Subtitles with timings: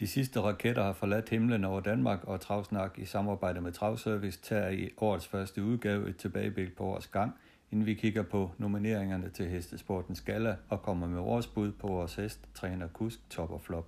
[0.00, 4.68] De sidste raketter har forladt himlen over Danmark, og Travsnak i samarbejde med Travservice tager
[4.68, 7.34] i årets første udgave et tilbageblik på årets gang,
[7.70, 12.14] inden vi kigger på nomineringerne til Hestesportens Gala og kommer med vores bud på vores
[12.14, 13.86] hest, træner, kusk, top og flop.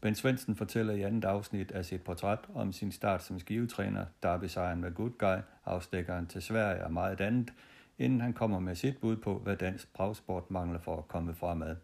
[0.00, 4.80] Ben Svendsen fortæller i andet afsnit af sit portræt om sin start som skivetræner, derby-sejren
[4.80, 7.52] med Good Guy, afstikkeren til Sverige og meget andet,
[7.98, 11.76] inden han kommer med sit bud på, hvad dansk bragsport mangler for at komme fremad.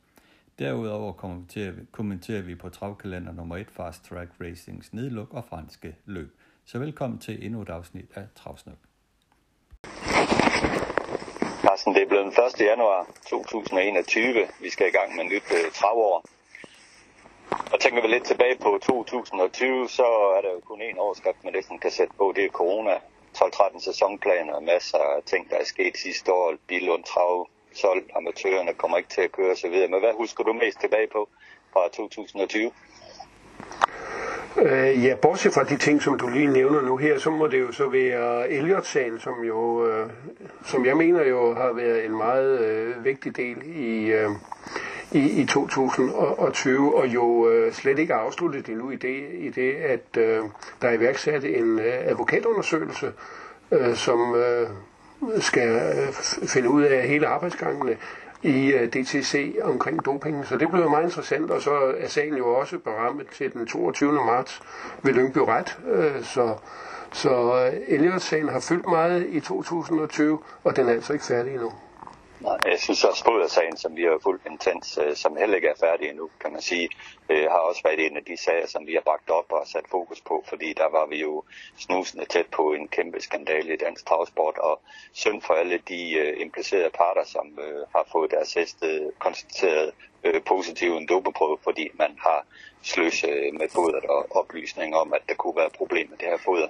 [0.59, 5.97] Derudover kommenterer vi, kommenterer vi på travkalender nummer 1 Fast Track Racings nedluk og franske
[6.05, 6.31] løb.
[6.65, 8.77] Så velkommen til endnu et afsnit af Travsnak.
[11.63, 12.61] Carsten, det er blevet den 1.
[12.61, 14.49] januar 2021.
[14.61, 16.25] Vi skal i gang med nyt øh, travår.
[17.73, 21.53] Og tænker vi lidt tilbage på 2020, så er der jo kun én overskrift, man
[21.53, 22.33] næsten kan sætte på.
[22.37, 22.95] Det er corona.
[23.37, 26.55] 12-13 sæsonplaner, masser af ting, der er sket sidste år.
[26.67, 29.77] Bilund Trav, solgt, amatørerne kommer ikke til at køre osv.
[29.91, 31.29] Men hvad husker du mest tilbage på
[31.73, 32.71] fra 2020?
[34.57, 37.61] Øh, ja, bortset fra de ting, som du lige nævner nu her, så må det
[37.61, 40.11] jo så være Elliot-sagen, som jo, øh,
[40.65, 44.31] som jeg mener jo har været en meget øh, vigtig del i, øh,
[45.13, 50.17] i, i 2020, og jo øh, slet ikke afsluttet endnu i det, i det at
[50.17, 50.43] øh,
[50.83, 53.13] der er iværksat en øh, advokatundersøgelse,
[53.71, 54.69] øh, som øh,
[55.39, 56.13] skal øh,
[56.49, 57.97] finde ud af hele arbejdsgangene
[58.43, 60.45] i øh, DTC omkring dopingen.
[60.45, 64.13] Så det blev meget interessant, og så er sagen jo også berammet til den 22.
[64.13, 64.63] marts
[65.03, 65.79] ved Lyngby Ret.
[65.93, 66.55] Øh, så
[67.13, 71.73] så Elliot-sagen har fyldt meget i 2020, og den er altså ikke færdig endnu.
[72.45, 75.85] Nej, jeg synes også sagen, som vi har fuldt intens, øh, som heller ikke er
[75.87, 76.89] færdig endnu, kan man sige,
[77.29, 79.87] øh, har også været en af de sager, som vi har bragt op og sat
[79.91, 81.45] fokus på, fordi der var vi jo
[81.79, 84.81] snusende tæt på en kæmpe skandale i dansk travsport, og
[85.13, 87.59] synd for alle de øh, implicerede parter, som
[87.95, 89.93] har fået deres sidste konstateret
[90.47, 92.47] positiv en dopeprøve, fordi man har
[92.83, 96.69] sløset med fodret og oplysning om, at der kunne være problemer med det her foder.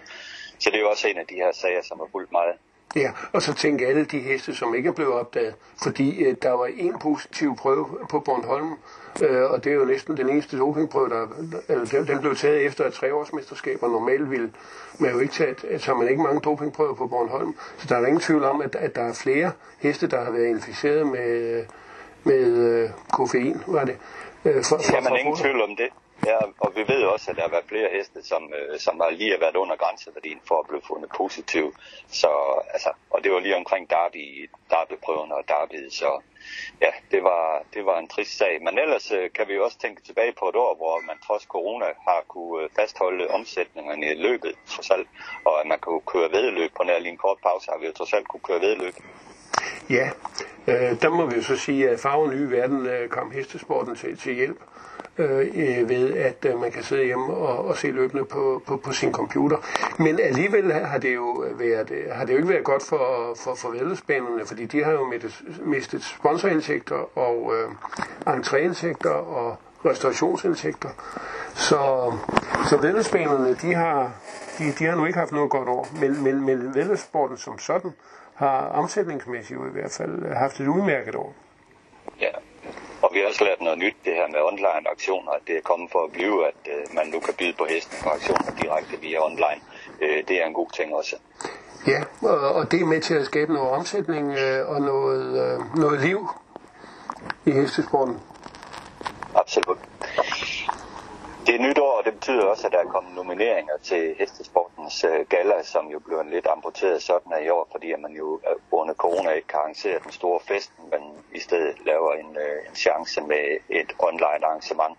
[0.59, 2.55] Så det er jo også en af de her sager, som har fulgt meget
[2.97, 6.51] Ja, og så tænke alle de heste, som ikke er blevet opdaget, fordi øh, der
[6.51, 8.73] var en positiv prøve på Bornholm,
[9.23, 11.27] øh, og det er jo næsten den eneste dopingprøve, der,
[11.69, 14.53] eller den blev taget efter et treårsmesterskab, og normalt ville
[14.99, 18.21] man jo ikke tage, så man ikke mange dopingprøver på Bornholm, så der er ingen
[18.21, 21.65] tvivl om, at, at der er flere heste, der har været inficeret med,
[22.25, 23.97] med øh, koffein, var det.
[24.45, 25.89] Øh, for, for, Jamen, ingen tvivl om det.
[26.27, 29.11] Ja, og vi ved også, at der har været flere heste, som, øh, som har
[29.11, 31.75] lige været under grænseværdien for at blive fundet positiv.
[32.09, 32.31] Så,
[32.75, 36.11] altså, og det var lige omkring Derby, derbyprøven og Derby, så
[36.81, 38.63] ja, det var, det var en trist sag.
[38.63, 41.43] Men ellers øh, kan vi jo også tænke tilbage på et år, hvor man trods
[41.43, 45.09] corona har kunne øh, fastholde omsætningerne i løbet, trods alt,
[45.45, 47.93] og at man kunne køre vedløb på nær lige en kort pause, har vi jo
[47.93, 48.95] trods alt kunne køre vedløb.
[49.91, 50.11] Ja,
[50.67, 54.19] øh, der må vi jo så sige, at farven nye verden øh, kom hestesporten til,
[54.19, 54.61] til hjælp
[55.19, 58.77] Øh, øh, ved, at øh, man kan sidde hjemme og, og se løbende på, på,
[58.77, 59.57] på sin computer.
[59.99, 63.71] Men alligevel har det jo været, har det jo ikke været godt for, for, for
[63.71, 65.13] vedløbsbanerne, fordi de har jo
[65.65, 67.71] mistet sponsorindtægter og øh,
[68.37, 70.89] entréindtægter og restaurationsindtægter.
[71.55, 72.13] Så,
[72.69, 74.13] så vedløbsbanerne, de har,
[74.59, 77.93] de, de har nu ikke haft noget godt år, men, men, men vedløbssporten som sådan
[78.35, 81.35] har omsætningsmæssigt i hvert fald haft et udmærket år.
[83.05, 85.61] Og vi har også lært noget nyt, det her med online aktioner, at det er
[85.71, 89.01] kommet for at blive, at uh, man nu kan byde på hesten på aktioner direkte
[89.01, 89.61] via online.
[90.03, 91.17] Uh, det er en god ting også.
[91.87, 92.01] Ja,
[92.59, 96.29] og det er med til at skabe noget omsætning uh, og noget, uh, noget liv
[97.47, 98.21] i hestesporten.
[99.35, 99.79] Absolut.
[101.47, 105.29] Det er nytår, og det betyder også, at der er kommet nomineringer til Hestesportens uh,
[105.29, 108.29] gala, som jo blev en lidt amputeret sådan af i år, fordi at man jo
[108.35, 111.03] uh, under corona ikke kan arrangere den store fest, men
[111.35, 114.99] i stedet laver en, uh, en chance med et online arrangement.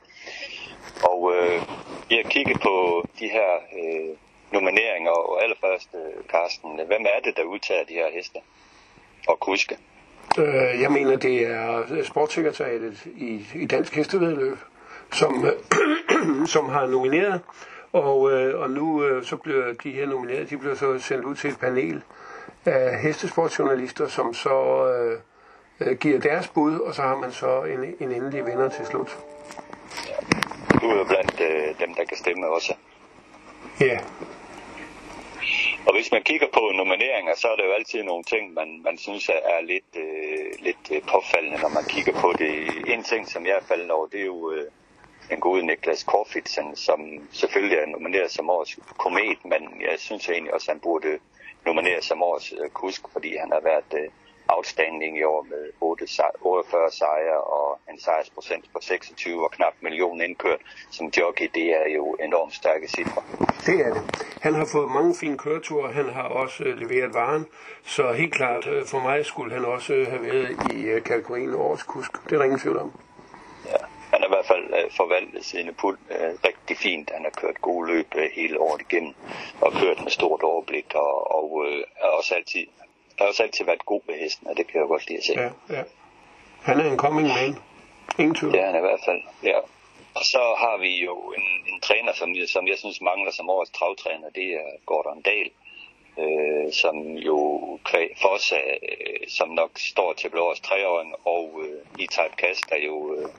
[1.04, 1.62] Og uh,
[2.10, 4.18] vi har kigget på de her uh,
[4.52, 8.40] nomineringer, og allerførst, uh, Carsten, hvem er det, der udtager de her heste
[9.28, 9.78] og kuske?
[10.38, 14.58] Øh, jeg mener, det er sportssekretariatet i, i Dansk Hestevedløb
[15.12, 15.94] som, øh,
[16.56, 17.42] som har nomineret.
[17.94, 21.36] Og, øh, og nu øh, så bliver de her nomineret, de bliver så sendt ud
[21.36, 22.04] til et panel
[22.66, 25.19] af hestesportsjournalister, som så øh,
[25.80, 29.18] øh, giver deres bud, og så har man så en, en endelig vinder til slut.
[30.81, 32.74] Du er blandt øh, dem, der kan stemme også.
[33.81, 34.00] Ja.
[35.88, 38.98] Og hvis man kigger på nomineringer, så er der jo altid nogle ting, man, man
[38.98, 42.54] synes er lidt, øh, lidt øh, påfaldende, når man kigger på det.
[42.94, 44.66] En ting, som jeg er faldet over, det er jo øh,
[45.30, 47.00] den gode Niklas Korfitsen, som
[47.31, 51.19] selvfølgelig er nomineret som årets komet, men jeg synes egentlig også, at han burde
[51.66, 54.10] nomineres som årets øh, kusk, fordi han har været øh,
[54.48, 55.63] outstanding i år med
[56.42, 60.62] 48 sejre og en sejrsprocent på 26 og knap million indkørt
[60.92, 61.50] som jockey.
[61.54, 63.21] Det er jo enormt stærke cifre.
[63.66, 64.04] Det er det.
[64.42, 65.92] Han har fået mange fine køreture.
[65.92, 67.45] Han har også øh, leveret varen.
[67.83, 72.12] Så helt klart, for mig skulle han også have været i kategorien årets kusk.
[72.24, 72.92] Det er der ingen tvivl om.
[74.16, 77.12] Han har i hvert fald øh, forvaltet sine pul øh, rigtig fint.
[77.14, 79.14] Han har kørt gode løb øh, hele året igennem
[79.62, 82.66] og kørt med stort overblik og, og øh, er også altid
[83.20, 85.34] har også altid været god ved hesten, og det kan jeg godt lide at se.
[85.34, 85.84] Ja, ja.
[86.62, 87.56] Han er en coming man.
[88.20, 88.54] Ingen tvivl.
[88.54, 89.58] Det er han i hvert fald, ja.
[90.16, 93.72] Og så har vi jo en, en træner, som, som jeg synes mangler som årets
[93.72, 95.50] travtræner, det er Gordon Dahl,
[96.24, 96.96] øh, som
[97.30, 97.38] jo
[98.22, 102.70] for os, øh, som nok står til blive årets treåring, og øh, i Type Kast,
[102.70, 103.30] der jo øh,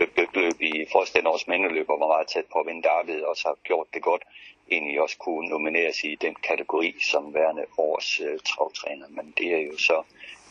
[0.00, 3.36] løb, løb i forreste års mandeløber og var meget tæt på at vinde David, og
[3.36, 4.22] så har gjort det godt
[4.70, 9.58] egentlig også kunne nomineres i den kategori som værende års øh, travtræner, men det er
[9.58, 10.02] jo så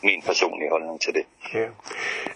[0.02, 1.24] min personlige holdning til det.
[1.54, 1.68] Ja.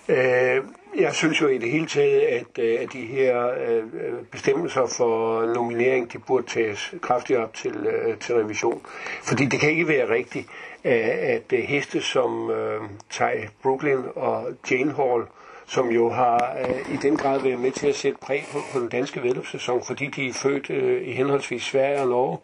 [0.08, 0.64] Øh,
[0.96, 3.84] jeg synes jo i det hele taget, at, øh, at de her øh,
[4.32, 8.82] bestemmelser for nominering, de burde tages kraftigt op til, øh, til revision.
[9.22, 10.46] Fordi det kan ikke være rigtigt,
[10.84, 13.22] øh, at, at heste som øh, Ty
[13.62, 17.87] Brooklyn og Jane Hall øh, som jo har øh, i den grad været med til
[17.87, 21.62] at sætte præg på, på den danske vedløbssæson, fordi de er født øh, i henholdsvis
[21.62, 22.38] Sverige og Norge,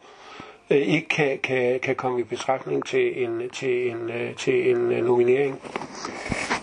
[0.71, 4.93] øh, ikke kan, kan, kan komme i betragtning til en, til en, øh, til en
[4.93, 5.61] øh, nominering.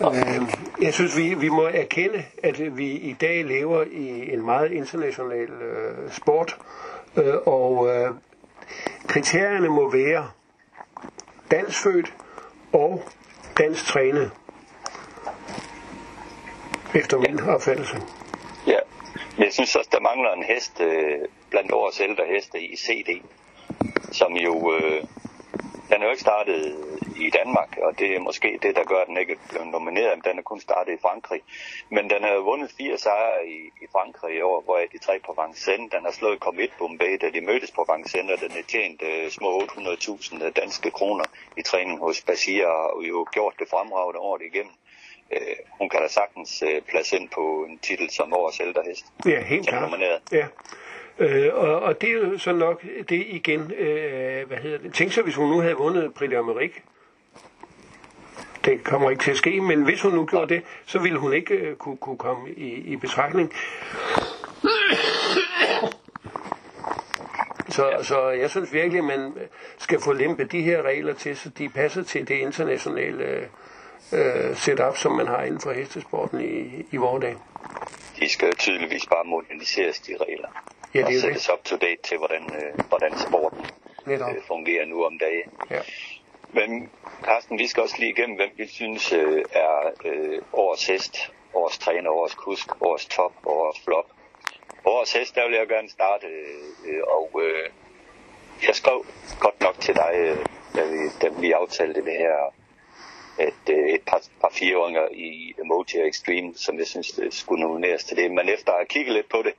[0.00, 0.42] Øh,
[0.82, 5.48] jeg synes, vi, vi må erkende, at vi i dag lever i en meget international
[5.48, 6.56] øh, sport,
[7.16, 8.10] øh, og øh,
[9.06, 10.28] kriterierne må være
[11.50, 12.14] danskfødt
[12.72, 13.02] og
[13.58, 14.30] dansk trænet
[16.94, 17.96] efter min opfattelse.
[18.66, 18.78] Ja,
[19.38, 21.18] jeg synes også, der mangler en hest øh,
[21.50, 23.22] blandt årets ældre heste i CD,
[24.12, 25.02] som jo, øh,
[25.90, 26.76] den er jo ikke startet
[27.16, 30.16] i Danmark, og det er måske det, der gør, at den ikke er blevet nomineret,
[30.16, 31.40] men den er kun startet i Frankrig.
[31.90, 35.32] Men den har vundet fire sejre i, i Frankrig i år, hvor de tre på
[35.40, 35.90] Vincennes.
[35.94, 39.30] Den har slået Comit Bombay, da de mødtes på Vincennes, og den har tjent øh,
[39.30, 41.24] små 800.000 øh, danske kroner
[41.56, 44.74] i træning hos Basia, og jo gjort det fremragende året igennem
[45.32, 49.06] øh, hun kan da sagtens øh, plads ind på en titel som årets ældrehest.
[49.26, 50.00] Ja, helt klart.
[50.32, 50.46] Ja.
[51.18, 55.12] Øh, og, og det er jo så nok det igen, øh, hvad hedder det, tænk
[55.12, 56.80] så hvis hun nu havde vundet Prix d'Amérique,
[58.64, 61.32] det kommer ikke til at ske, men hvis hun nu gjorde det, så ville hun
[61.32, 63.52] ikke øh, kunne, kunne komme i, i betragtning.
[67.68, 69.34] Så, så jeg synes virkelig, at man
[69.78, 73.42] skal få lempet de her regler til, så de passer til det internationale øh,
[74.12, 77.36] øh, setup, som man har inden for hestesporten i, i vores dag.
[78.20, 80.48] De skal tydeligvis bare moderniseres, de regler.
[80.94, 83.66] Ja, det og sættes up to date til, hvordan, øh, hvordan sporten
[84.06, 85.50] øh, fungerer nu om dagen.
[85.70, 85.80] Ja.
[86.52, 86.90] Men
[87.22, 91.78] Carsten, vi skal også lige igennem, hvem vi synes øh, er øh, årets hest, årets
[91.78, 94.06] træner, årets kusk, årets top, årets flop.
[94.84, 96.26] Årets hest, der vil jeg gerne starte,
[96.86, 97.70] øh, og øh,
[98.66, 99.06] jeg skrev
[99.40, 102.52] godt nok til dig, øh, da, vi, da vi aftalte det her
[103.40, 108.04] et, øh, et par, par fireåringer i Emoji Extreme, som jeg synes det skulle nomineres
[108.04, 108.30] til det.
[108.30, 109.52] Men efter at have kigget lidt på det,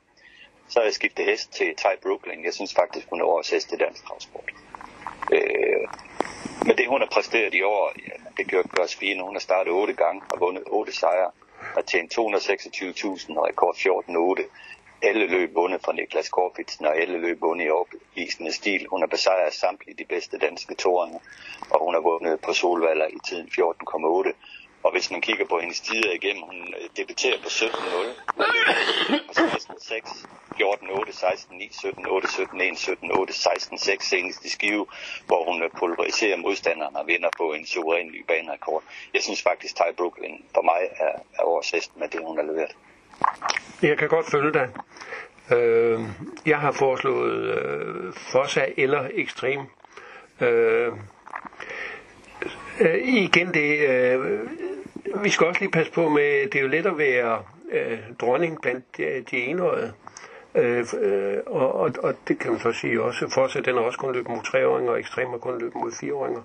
[0.67, 2.43] så har jeg skiftet hest til Ty Brooklyn.
[2.43, 4.49] Jeg synes faktisk, hun er årets hest i dansk transport.
[5.33, 5.87] Øh,
[6.65, 9.21] men det, hun har præsteret i år, ja, det gør, gør os fint.
[9.21, 11.31] Hun har startet otte gange og vundet otte sejre.
[11.59, 14.43] Har tjent 226.000 og rekord 14.8
[15.01, 18.87] alle løb vundet fra Niklas Korfitsen, og alle løb vundet i overbevisende stil.
[18.87, 21.19] Hun har besejret samtlige de bedste danske toerne,
[21.69, 24.33] og hun har vundet på Solvalder i tiden 14,8.
[24.83, 27.69] Og hvis man kigger på hendes tider igennem, hun øh, debuterer på 17-0,
[29.89, 30.27] 16-6,
[30.59, 33.31] 14-8, 16-9, 17-8, 17-1, 17-8,
[33.75, 34.85] 16-6 senest i skive,
[35.25, 38.83] hvor hun øh, pulveriserer modstanderen og vinder på en suveræn ny banerekord.
[39.13, 42.75] Jeg synes faktisk, Ty Brooklyn for mig er, er årets med det, hun har leveret.
[43.81, 44.69] Jeg kan godt følge dig.
[45.57, 45.99] Øh,
[46.45, 49.59] jeg har foreslået øh, Fossa eller Ekstrem.
[50.41, 50.91] Øh,
[52.81, 54.39] øh, igen det, øh,
[55.23, 58.61] vi skal også lige passe på med, det er jo let at være øh, dronning
[58.61, 59.93] blandt de, de enårede.
[60.55, 63.29] Øh, øh, og, og, og det kan man så sige også.
[63.29, 66.41] Fortsat, den har også kun løbet mod treåringer, og ekstrem har kun løbet mod fireåringer.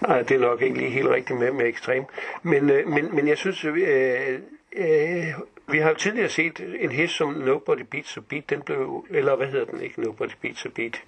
[0.00, 2.04] Nej, det er nok ikke lige helt rigtigt med med ekstrem.
[2.42, 4.38] Men, øh, men, men jeg synes, øh,
[4.76, 5.24] øh,
[5.70, 9.36] vi har jo tidligere set en hest som Nobody Beats a Beat, den blev, eller
[9.36, 11.02] hvad hedder den ikke, Nobody Beats a Beat,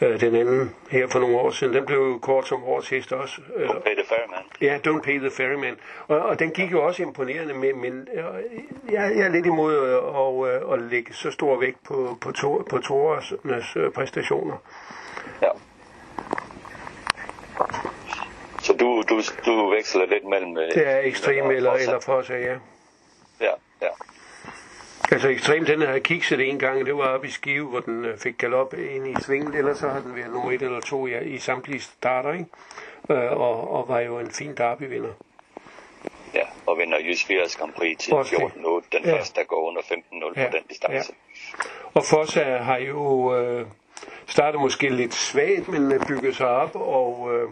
[0.00, 3.40] øh, den anden her for nogle år siden, den blev kort som årets hest også.
[3.56, 4.42] Øh, Don't pay the ferryman.
[4.60, 5.76] Ja, Don't Pay the Ferryman.
[6.08, 8.24] Og, og den gik jo også imponerende med, men øh,
[8.92, 12.66] jeg, jeg er lidt imod at, at, at lægge så stor vægt på, på, to,
[12.70, 13.32] på Torres
[13.76, 14.56] øh, præstationer.
[15.42, 15.48] Ja.
[18.62, 20.58] Så du, du, du veksler lidt mellem...
[20.58, 22.56] øh, Det er ekstrem eller, eller for sig, ja.
[23.40, 23.50] Ja,
[23.82, 23.88] ja.
[25.12, 28.18] Altså ekstrem, den har kikset en gang, det var oppe i Skive, hvor den øh,
[28.18, 31.24] fik galop ind i svinget, ellers så har den været nummer et eller to i,
[31.24, 32.44] i samtlige starter, ikke?
[33.10, 35.10] Øh, og, og var jo en fin derbyvinder.
[36.34, 38.62] Ja, og vinder Jysk 80 Grand Prix til Også det.
[38.64, 38.98] 14-8.
[38.98, 39.16] Den Ja.
[39.18, 41.12] første, der går under 15-0 Ja, på den distance.
[41.94, 43.66] Og Fossa har jo øh,
[44.26, 47.48] startet måske lidt svagt, men øh, bygget sig op, og øh,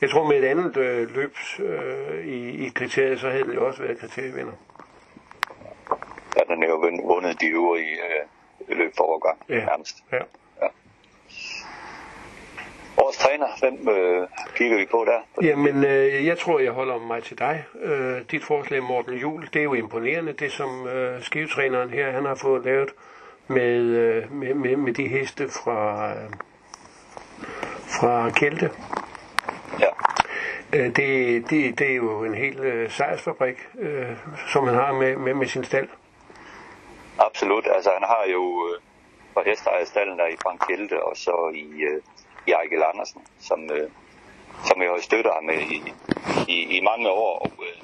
[0.00, 3.82] jeg tror med et andet øh, løb øh, i, i kriteriet, så havde jo også
[3.82, 4.52] været kriterievinder.
[6.38, 7.92] Ja, er jo vund- vundet de øvrige
[8.70, 9.64] øh, løb for overgang Ja.
[9.64, 9.96] nærmest.
[10.12, 10.18] Ja.
[12.96, 15.44] Årets træner, hvem øh, kigger vi på der?
[15.46, 17.64] Jamen, øh, jeg tror, jeg holder mig til dig.
[17.82, 22.24] Øh, dit forslag, Morten Jul, det er jo imponerende, det som øh, skivetræneren her, han
[22.24, 22.90] har fået lavet
[23.48, 26.30] med, øh, med, med, med de heste fra, øh,
[28.00, 28.70] fra Kjelte.
[29.80, 29.88] Ja,
[30.72, 30.96] Øh, det,
[31.50, 34.06] det, det er jo en hel øh, sejrsfabrik, øh,
[34.52, 35.88] som han har med, med, med sin stald
[37.18, 37.66] absolut.
[37.76, 38.80] Altså, han har jo øh,
[39.34, 42.02] fra hesteejerstallen der i Frank Hjelte og så i, øh,
[42.46, 43.90] i Ejkel Andersen, som, øh,
[44.68, 45.78] som jeg har støttet ham med i,
[46.48, 47.38] i, i mange år.
[47.38, 47.78] Og, øh,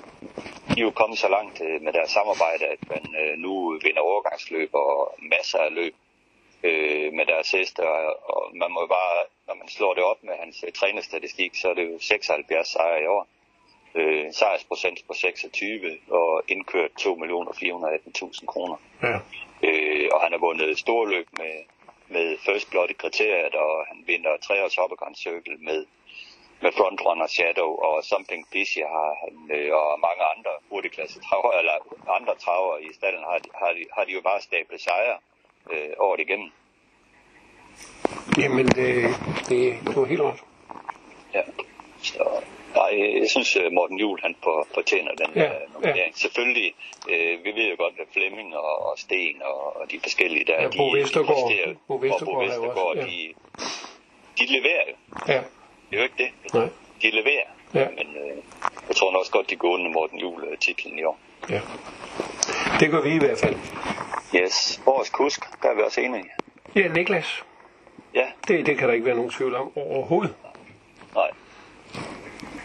[0.74, 4.00] de er jo kommet så langt øh, med deres samarbejde, at man øh, nu vinder
[4.00, 5.94] overgangsløb og masser af løb
[6.64, 7.80] øh, med deres heste.
[7.80, 11.70] Og, og man må bare, når man slår det op med hans øh, trænerstatistik, så
[11.70, 13.26] er det jo 76 sejre i år.
[13.94, 18.76] Øh, sejrsprocent på 26 og indkørt 2.418.000 kroner.
[19.02, 19.16] Ja.
[19.68, 21.54] Øh, og han har vundet store løb med,
[22.08, 25.86] med First Blood i kriteriet, og han vinder treårs Hoppegrand Circle med,
[26.62, 31.76] med Frontrunner Shadow, og Something Fishy har han, øh, og mange andre hurtigklasse traver, eller
[32.18, 35.16] andre traver i stallen, har, har, de, har de jo bare stablet sejre
[35.72, 36.50] øh, året igennem.
[38.38, 38.90] Jamen, det,
[39.48, 40.40] det, det var helt ret.
[41.34, 41.42] Ja.
[42.02, 45.96] Så, nej, jeg synes, øh, Morten Juhl han for, fortjener den Ja, ja, nominering.
[46.14, 46.20] Ja.
[46.24, 46.74] Selvfølgelig,
[47.10, 50.62] øh, vi ved jo godt, at Flemming og, og Sten og, og de forskellige der,
[50.62, 51.50] Ja, de, Bo Vestergaard.
[51.50, 53.02] de Bo og Vestergaard Bo er jo Vestergaard, ja.
[53.02, 53.34] de,
[54.38, 54.94] de leverer jo.
[55.32, 55.40] Ja,
[55.90, 56.30] Det er jo ikke det.
[56.54, 56.68] nej.
[57.02, 57.48] De leverer.
[57.74, 57.88] Ja.
[57.90, 58.36] Men øh,
[58.88, 61.18] jeg tror nok også godt, de går under Morten Juhl øh, titlen i år.
[61.50, 61.60] Ja.
[62.80, 63.56] Det gør vi i hvert fald.
[64.36, 64.80] Yes.
[64.86, 66.24] Årets kusk, der er vi også enige.
[66.76, 67.42] Ja, Niklas.
[68.14, 70.34] Ja, Det, det kan der ikke være nogen tvivl om overhovedet.
[71.14, 71.30] nej.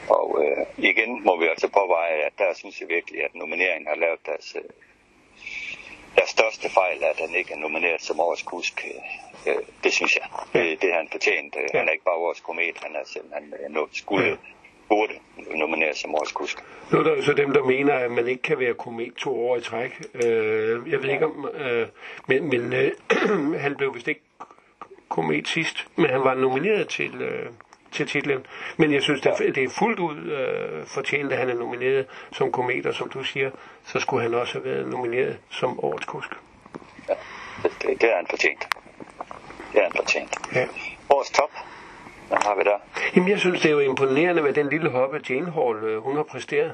[0.10, 3.96] Og øh, igen må vi altså påveje, at der synes jeg virkelig, at nomineringen har
[3.96, 4.70] lavet deres, øh,
[6.16, 8.86] deres største fejl, at han ikke er nomineret som årets kusk.
[9.48, 10.26] Øh, det synes jeg.
[10.54, 10.60] Ja.
[10.60, 11.56] Det, det har han fortjent.
[11.56, 11.80] Øh, Ja.
[11.80, 14.36] Han er ikke bare årets komet, han er simpelthen øh, skulle, Ja.
[14.90, 15.14] burde
[15.56, 16.58] nomineret som årets kusk.
[16.92, 19.48] Nu er der jo så dem, der mener, at man ikke kan være komet to
[19.50, 19.92] år i træk.
[20.14, 21.50] Øh, jeg ved ikke om...
[21.56, 21.88] Øh,
[22.28, 22.92] men men øh,
[23.64, 24.22] han blev vist ikke
[25.10, 27.46] komet sidst, men han var nomineret til, øh,
[27.92, 28.46] til titlen.
[28.78, 32.86] Men jeg synes, det er, fuldt ud øh, fortjent, at han er nomineret som komet,
[32.86, 33.52] og som du siger,
[33.86, 36.30] så skulle han også have været nomineret som årets kusk.
[37.10, 37.14] Ja.
[37.64, 38.68] Det, det, er han fortjent.
[39.74, 40.38] Det er han fortjent.
[40.54, 40.68] Ja.
[41.10, 41.52] Årets top,
[42.28, 42.78] hvad har vi der?
[43.16, 46.16] Jamen, jeg synes, det er jo imponerende, hvad den lille hoppe Jane Hall, øh, hun
[46.16, 46.74] har præsteret.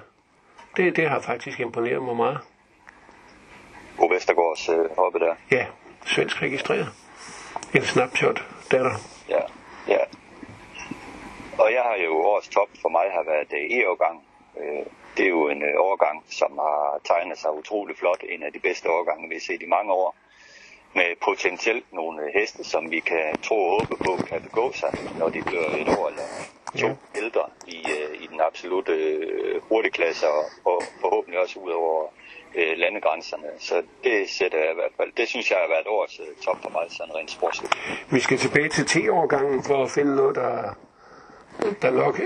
[0.77, 2.39] Det, det har faktisk imponeret mig meget.
[3.97, 5.35] Bo Vestergaards øh, hoppe der.
[5.51, 5.65] Ja,
[6.05, 6.87] svensk registreret.
[7.73, 8.91] En snapshot, datter.
[9.29, 9.39] Ja.
[11.59, 14.17] Og jeg har jo årets top for mig har været øh, E-årgang.
[14.59, 14.85] Øh,
[15.17, 18.21] det er jo en øh, årgang, som har tegnet sig utrolig flot.
[18.29, 20.15] En af de bedste årgange, vi har set i mange år.
[20.95, 25.29] Med potentielt nogle heste, som vi kan tro og håbe på, kan begå sig, når
[25.29, 26.27] de bliver et år eller
[26.81, 26.95] to Ja.
[27.23, 27.79] ældre i,
[28.23, 32.03] i den absolute øh, hurtigklasse, og, og forhåbentlig også ud over
[32.55, 33.47] øh, landegrænserne.
[33.59, 35.11] Så det sætter jeg i hvert fald.
[35.17, 37.73] Det synes jeg har været årets top for mig, sådan rent sportsligt.
[38.11, 40.75] Vi skal tilbage til T-årgangen for at finde noget, der,
[41.81, 42.19] der nok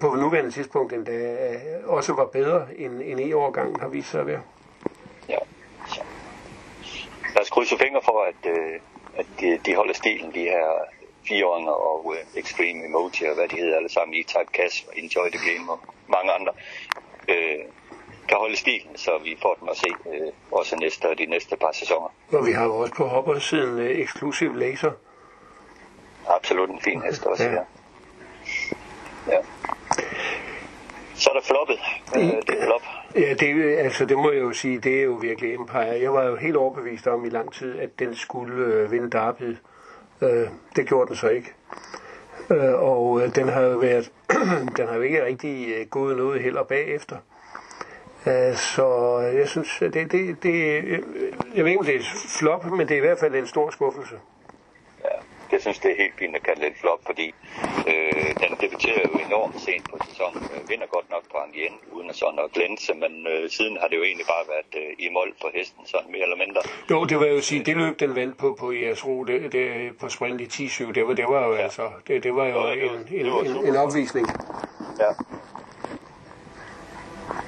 [0.00, 4.26] på nuværende tidspunkt endda øh, også var bedre end, end E-årgangen har vist sig at
[4.26, 4.40] være.
[5.28, 5.38] Ja.
[5.88, 6.00] Så.
[7.34, 8.80] Lad os krydse fingre for, at, øh,
[9.16, 10.66] at de, de holder stilen, de her
[11.28, 15.28] fireåringer og øh, Extreme Emoji og hvad de hedder alle sammen, E-Type Cash og Enjoy
[15.30, 16.52] the Game og mange andre,
[17.28, 17.64] øh,
[18.28, 21.56] kan holde stilen, så vi får dem at se øh, også næste og de næste
[21.56, 22.08] par sæsoner.
[22.32, 24.90] Og vi har jo også på hoppersiden øh, eksklusiv laser.
[26.28, 27.50] Absolut en fin hest også, Ja.
[27.52, 27.62] ja.
[29.28, 29.38] Ja.
[31.14, 31.78] Så er der floppet.
[32.16, 32.82] Øh, det er flop.
[33.14, 36.00] Ja, det, altså, det må jeg jo sige, det er jo virkelig Empire.
[36.02, 39.56] Jeg var jo helt overbevist om i lang tid, at den skulle øh, vinde Derby.
[40.22, 41.54] Øh, det gjorde den så ikke.
[42.50, 44.12] Øh, og øh, den har jo været,
[44.76, 47.16] den har jo ikke rigtig øh, gået noget heller bagefter.
[48.26, 50.84] Øh, så jeg synes, det, det, det,
[51.54, 52.02] jeg ved ikke, om det er
[52.38, 54.14] flop, men det er i hvert fald en stor skuffelse.
[55.56, 57.34] Jeg synes, det er helt fint at kalde det et flop, fordi
[57.90, 60.42] øh, den debuterer jo enormt sent på sæsonen.
[60.54, 63.88] Øh, vinder godt nok på Angien, uden at sådan at glænse, men øh, siden har
[63.88, 66.60] det jo egentlig bare været øh, i mål for hesten, sådan mere eller mindre.
[66.90, 69.66] Jo, det var jo sige, det løb den vandt på på ISRO, det, det,
[70.00, 71.62] på sprint i 10-7, det var, det var jo ja.
[71.62, 74.26] altså, det, det var jo Ja, en, det var en, en, en opvisning.
[75.02, 75.10] Ja.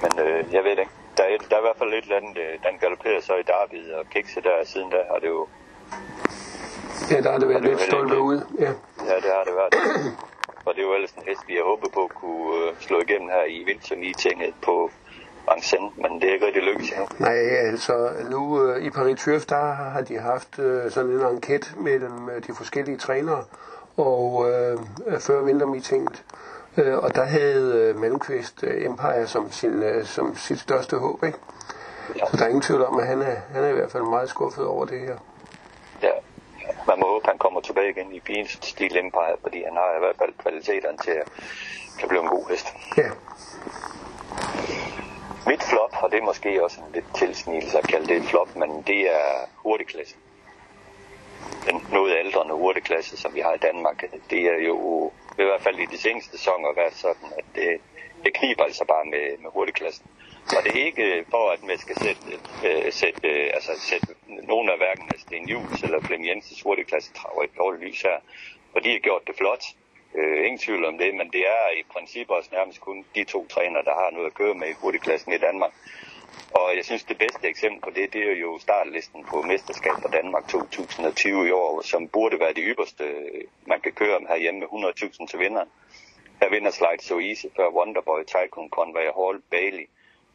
[0.02, 0.96] Men øh, jeg ved det ikke.
[1.16, 3.80] Der er, der er i hvert fald lidt andet, øh, den galopperer så i Darby
[3.98, 5.48] og Kikse der siden der har det jo,
[7.10, 8.40] Ja, der har det været det lidt stolpe heller ud.
[8.58, 8.72] Ja.
[9.10, 9.74] ja det har det været.
[10.66, 13.28] Og det er jo ellers en hest, vi har håbet på kunne øh, slå igennem
[13.28, 14.90] her i vintermeetinget på
[15.48, 17.06] Vincennes, men det er ikke rigtig lykkedes endnu.
[17.18, 17.38] Nej,
[17.70, 22.30] altså nu øh, i Paris Turf, der har de haft øh, sådan en enquete mellem
[22.30, 23.44] øh, de forskellige trænere
[23.96, 26.24] og øh, øh, før vintermeetinget.
[26.76, 31.24] Øh, og der havde øh, Malmqvist øh, Empire som, sin, øh, som sit største håb,
[31.24, 31.38] ikke?
[32.16, 32.26] Ja.
[32.30, 34.28] Så der er ingen tvivl om, at han er, han er i hvert fald meget
[34.28, 35.16] skuffet over det her.
[36.88, 40.02] Man må håbe, han kommer tilbage igen i pigens stil Empire, fordi han har i
[40.04, 41.26] hvert fald kvaliteterne til at
[41.98, 42.66] kan blive en god hest.
[42.96, 43.08] Ja,
[45.46, 48.56] Mit flop, og det er måske også en lidt tilsnigelse at kalde det et flop,
[48.56, 49.26] men det er
[49.56, 50.18] hurtigklassen.
[51.66, 55.78] Den noget aldrende hurtigklasse, som vi har i Danmark, det er jo i hvert fald
[55.78, 57.80] i de seneste sæsoner været sådan, at det,
[58.24, 60.06] det kniber altså bare med, med hurtigklassen.
[60.56, 62.22] Og det er ikke øh, for, at man skal sætte,
[62.66, 64.06] øh, sætte, øh, altså sætte
[64.52, 68.18] nogen af hverken af Sten Jules eller Flem Jensens hurtigklasse traver et dårligt lys her.
[68.72, 69.64] For de har gjort det flot.
[70.14, 73.46] Øh, ingen tvivl om det, men det er i princippet også nærmest kun de to
[73.46, 75.72] trænere, der har noget at køre med i hurtigklassen i Danmark.
[76.50, 80.08] Og jeg synes, det bedste eksempel på det, det er jo startlisten på mesterskab for
[80.08, 84.60] Danmark 2020 i år, som burde være det ypperste, øh, man kan køre om herhjemme
[84.60, 85.68] med 100.000 til vinderen.
[86.40, 89.86] Her vinder Slide So Easy før Wonderboy, Tycoon, Conway Hall, Bailey.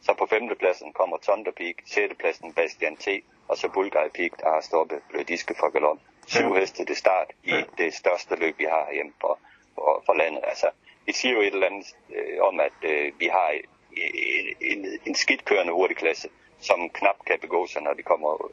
[0.04, 3.08] Så på femtepladsen kommer Thunder Peak, sjettepladsen Bastian T.
[3.48, 5.98] Og så Bulgari Peak, der har stoppet Blød Diske for galop.
[6.26, 9.38] Syv heste til start i det største løb, vi har herhjemme for,
[9.74, 10.40] for, for landet.
[10.44, 10.66] Altså,
[11.06, 11.86] det siger jo et eller andet
[12.16, 16.28] øh, om, at øh, vi har en, en, en skidtkørende hurtigklasse,
[16.60, 18.50] som knap kan begå sig, når de kommer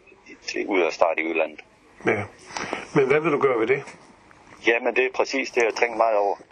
[0.47, 1.59] til, ud og starte i udlandet.
[2.05, 2.23] ja.
[2.95, 3.83] Men hvad vil du gøre ved det?
[4.67, 6.35] Jamen, det er præcis det, jeg tænker meget over.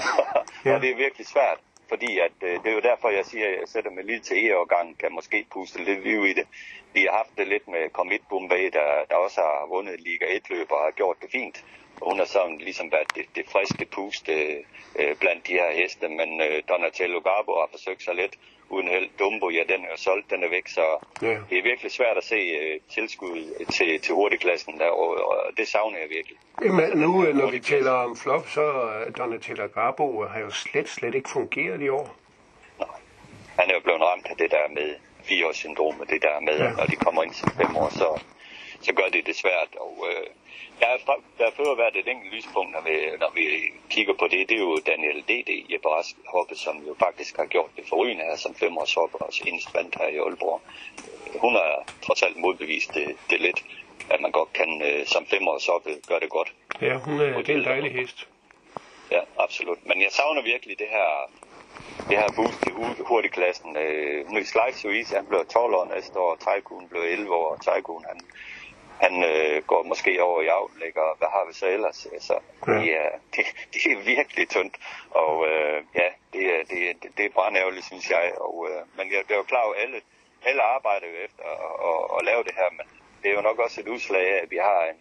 [0.65, 0.75] Ja.
[0.75, 1.57] og det er virkelig svært,
[1.89, 4.38] fordi at, øh, det er jo derfor, jeg siger, at jeg sætter mig lige til
[4.45, 6.47] E-årgangen, kan måske puste lidt liv i det.
[6.93, 10.71] Vi har haft det lidt med Commit Bombay, der, der også har vundet Liga 1-løb
[10.71, 11.65] og har gjort det fint.
[12.02, 14.63] Og hun har sådan ligesom været det, det friske puste øh,
[14.99, 18.36] øh, blandt de her heste, men øh, Donatello Garbo har forsøgt sig lidt
[18.69, 19.10] uden held.
[19.19, 20.86] Dumbo, ja, den er solgt, den er væk, så
[21.21, 21.27] Ja.
[21.49, 25.67] det er virkelig svært at se øh, tilskud til, til hurtigklassen der, og, og det
[25.67, 26.38] savner jeg virkelig.
[26.65, 30.89] Jamen, nu øh, når vi taler om flop, så øh, Donatella Garbo har jo slet,
[30.89, 32.15] slet ikke fungeret i år.
[33.60, 36.69] han er jo blevet ramt af det der med fireårssyndromet, det der med, Ja.
[36.71, 38.21] når de kommer ind som fem år, så,
[38.82, 39.72] så gør det det svært.
[39.80, 40.28] Og øh,
[40.80, 40.98] der er,
[41.38, 43.46] der har før været et enkelt lyspunkt, når vi, når vi
[43.89, 45.50] kigger på det, det er jo Daniel D.D.
[45.74, 45.89] Jeppe
[46.28, 50.08] Hoppe, som jo faktisk har gjort det forrygende her som femårshoppe, og senest vandt her
[50.08, 50.62] i Aalborg.
[51.39, 53.63] Hun har trods alt modbevist det, det lidt,
[54.10, 56.54] at man godt kan øh, som femårshoppe gøre det godt.
[56.82, 58.28] Ja, hun er, det er en dejlig hest.
[59.12, 59.86] Ja, absolut.
[59.86, 61.32] Men jeg savner virkelig det her,
[62.10, 63.78] det her boost i hu- hurtigklassen.
[63.78, 67.62] Øh, Slide So Easy, han blev 12 år næste år, Tycoon blev 11 år, og
[67.62, 68.20] Tycoon, han,
[69.01, 72.07] han øh, går måske over i aflæg, og hvad har vi så ellers?
[72.13, 72.35] Altså,
[72.67, 72.73] Ja.
[72.73, 74.75] det, er, det, det er virkelig tyndt,
[75.12, 78.31] og øh, ja, det er, det, er- det, er brændærgerligt, synes jeg.
[78.41, 80.01] Og, øh, men jeg, jeg er jo klar over, at alle,
[80.45, 82.85] alle arbejder jo efter at, at, at lave det her, men
[83.23, 84.97] det er jo nok også et udslag af, at vi har en,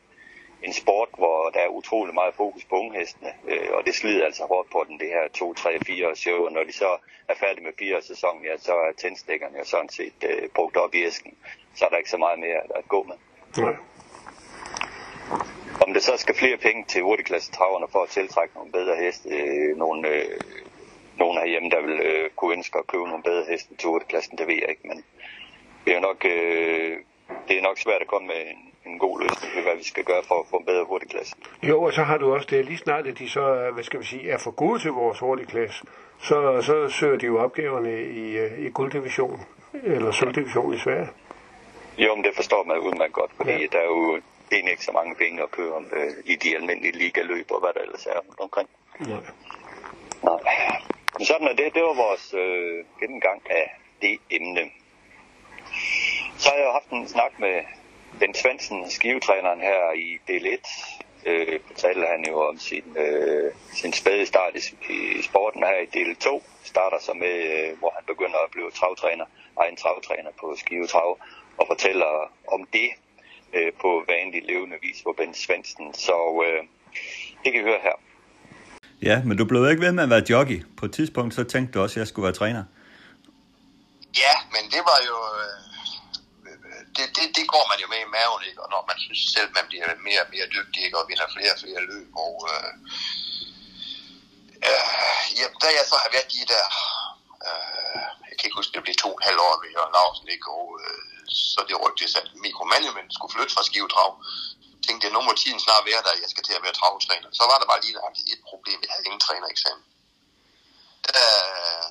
[0.62, 4.44] en sport, hvor der er utrolig meget fokus på unghestene, øh, og det slider altså
[4.44, 7.64] hårdt på den, det her 2, 3, 4 show, og når de så er færdige
[7.64, 11.38] med fire sæsonen, ja, så er tændstikkerne jo sådan set øh, brugt op i æsken,
[11.74, 13.16] så er der ikke så meget mere at gå med.
[13.56, 13.76] Nej.
[15.86, 19.28] Om det så skal flere penge til hurtigklasse traverne for at tiltrække nogle bedre heste,
[19.28, 20.40] øh, nogle, øh,
[21.18, 24.46] nogle herhjemme, der vil øh, kunne ønske at købe nogle bedre heste til hurtigklassen, det
[24.46, 25.04] ved jeg ikke, men
[25.84, 26.96] det er nok, øh,
[27.48, 30.04] det er nok svært at komme med en, en god løsning på, hvad vi skal
[30.04, 31.36] gøre for at få en bedre hurtigklasse.
[31.62, 34.00] Jo, og så har du også det, lige snart at de så, øh, hvad skal
[34.00, 35.84] vi sige, er for gode til vores hurtigklasse,
[36.18, 39.40] så, så søger de jo opgaverne i, øh, i gulddivisionen,
[39.84, 41.08] eller sølvdivisionen i Sverige.
[41.98, 43.58] Jo, men det forstår man udmærket godt, fordi Ja.
[43.58, 43.66] ja.
[43.72, 44.20] der er jo
[44.52, 47.70] egentlig ikke så mange penge at køre om øh, i de almindelige ligaløb og hvad
[47.74, 48.68] der ellers er rundt omkring.
[49.00, 49.20] Nej.
[50.22, 50.40] Nej.
[51.18, 51.74] Men sådan er det.
[51.74, 54.70] Det var vores øh, gennemgang af det emne.
[56.38, 57.62] Så har jeg jo haft en snak med
[58.20, 60.60] Ben Svendsen, skivetræneren her i del 1.
[61.26, 65.86] Øh, fortalte han jo om sin, øh, sin spæde start i, i sporten her i
[65.86, 66.42] del 2.
[66.64, 69.24] Starter så med, øh, hvor han begynder at blive travtræner,
[69.60, 71.18] egen travtræner på Skive Trav,
[71.60, 72.12] og fortæller
[72.54, 72.90] om det
[73.56, 75.94] øh, på vanlig levende vis for Ben Svendsen.
[75.94, 76.62] Så øh,
[77.42, 77.96] det kan I høre her.
[79.02, 80.58] Ja, men du blev ikke ved med at være jockey.
[80.78, 82.64] På et tidspunkt så tænkte du også, at jeg skulle være træner.
[84.24, 85.16] Ja, men det var jo...
[85.40, 85.56] Øh,
[86.96, 88.60] det, det, det går man jo med i maven, ikke?
[88.64, 90.98] Og når man synes selv, man bliver mere og mere dygtig, ikke?
[91.00, 92.08] Og vinder flere og flere løb.
[92.24, 92.72] Og, øh,
[94.68, 94.86] øh,
[95.38, 96.66] ja, da jeg så har været de der...
[97.46, 100.28] Øh, jeg kan ikke huske, det blev to og en halv år ved Jørgen Larsen,
[100.34, 100.48] ikke?
[100.58, 104.10] Og øh, så det rygtes, at mikromanagement skulle flytte fra Skivetrav.
[104.74, 107.28] Jeg tænkte jeg, nu må tiden snart være der, jeg skal til at være travtræner.
[107.38, 107.96] Så var der bare lige
[108.34, 109.84] et problem, jeg havde ingen trænereksamen.
[111.06, 111.86] Der øh,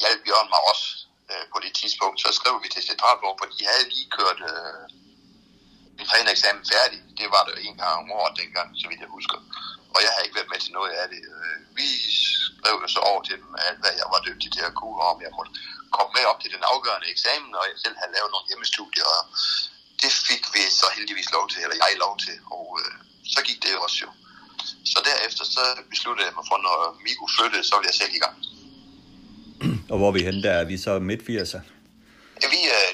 [0.00, 0.86] hjalp Jørgen mig også
[1.30, 2.16] øh, på det tidspunkt.
[2.20, 4.84] Så skrev vi til Centralborg, for de havde lige kørt øh,
[6.00, 7.00] en trænereksamen færdig.
[7.20, 9.38] Det var der en gang om året dengang, så vidt jeg husker.
[9.94, 11.22] Og jeg havde ikke været med til noget af det.
[11.34, 11.88] Øh, vi
[12.64, 15.08] skrev jo så over til dem, alt hvad jeg var dygtig til at kunne, og
[15.14, 15.52] om jeg måtte
[15.96, 19.06] komme med op til den afgørende eksamen, og jeg selv havde lavet nogle hjemmestudier.
[19.16, 19.22] Og
[20.02, 22.94] det fik vi så heldigvis lov til, eller jeg lov til, og øh,
[23.34, 24.10] så gik det også jo.
[24.92, 28.22] Så derefter så besluttede jeg mig for, når Miku flyttede, så ville jeg selv i
[28.24, 28.36] gang.
[29.92, 30.54] Og hvor er vi henne der?
[30.62, 31.62] Er vi så midt 80'er?
[32.42, 32.84] Ja, vi er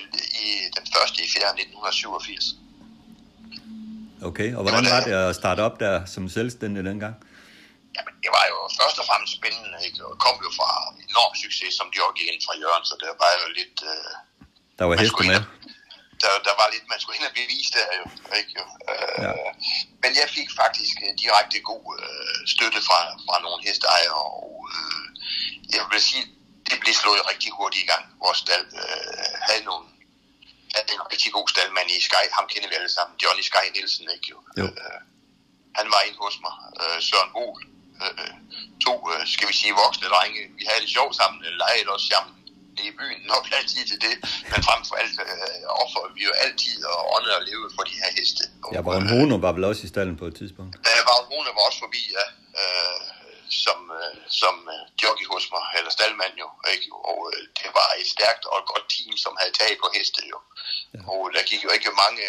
[0.46, 1.42] i den første i 4.
[1.42, 2.56] 1987.
[4.22, 7.14] Okay, og hvordan var det at starte op der som selvstændig dengang?
[7.96, 9.98] Jamen, det var jo først og fremmest spændende, ikke?
[10.08, 10.70] Og kom jo fra
[11.08, 13.76] enorm succes, som de også gik ind fra Jørgen, så det var jo lidt...
[13.92, 14.12] Øh,
[14.78, 15.42] der var heste med?
[16.22, 18.04] Der, der var lidt, man skulle ind og bevise der jo,
[18.38, 18.64] ikke jo.
[18.90, 19.32] Øh, ja.
[20.02, 25.04] Men jeg fik faktisk direkte god øh, støtte fra, fra nogle hesteejere, og øh,
[25.76, 26.24] jeg vil sige,
[26.68, 28.04] det blev slået rigtig hurtigt i gang.
[28.24, 29.86] Vores stald øh, havde nogle
[30.74, 32.24] havde en rigtig god staldmand i Sky.
[32.36, 33.14] Ham kender vi alle sammen.
[33.22, 34.38] Johnny Sky Nielsen, ikke jo?
[34.58, 34.64] jo.
[34.64, 34.98] Øh,
[35.78, 36.54] han var inde hos mig.
[36.82, 37.58] Øh, Søren Bol.
[38.04, 38.34] Øh,
[38.84, 40.40] to, øh, skal vi sige, voksne drenge.
[40.58, 41.38] Vi havde det sjovt sammen.
[41.62, 42.34] Legede os sammen
[42.88, 43.20] i byen.
[43.34, 44.14] Nok altid til det.
[44.50, 47.94] Men frem for alt øh, offer vi jo altid og åndede og levede for de
[48.00, 48.42] her heste.
[48.64, 50.72] Og, ja, Vagn Hono var vel også i stallen på et tidspunkt?
[50.88, 52.26] Ja, Vagn Hono var også forbi, ja.
[52.60, 53.00] Øh,
[53.64, 56.86] som, øh, som øh, jockey hos mig, eller staldmand jo, ikke?
[57.10, 60.20] og øh, det var et stærkt og et godt team, som havde taget på heste
[60.32, 60.38] jo.
[60.94, 61.00] Ja.
[61.12, 62.24] Og der gik jo ikke mange,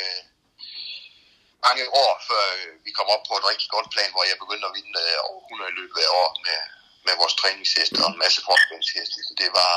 [1.67, 2.43] mange år, før
[2.86, 5.78] vi kom op på et rigtig godt plan, hvor jeg begyndte at vinde over 100
[5.80, 6.60] løb hver år med,
[7.06, 9.17] med vores træningsheste og en masse forskningsheste.
[9.28, 9.74] Så det var,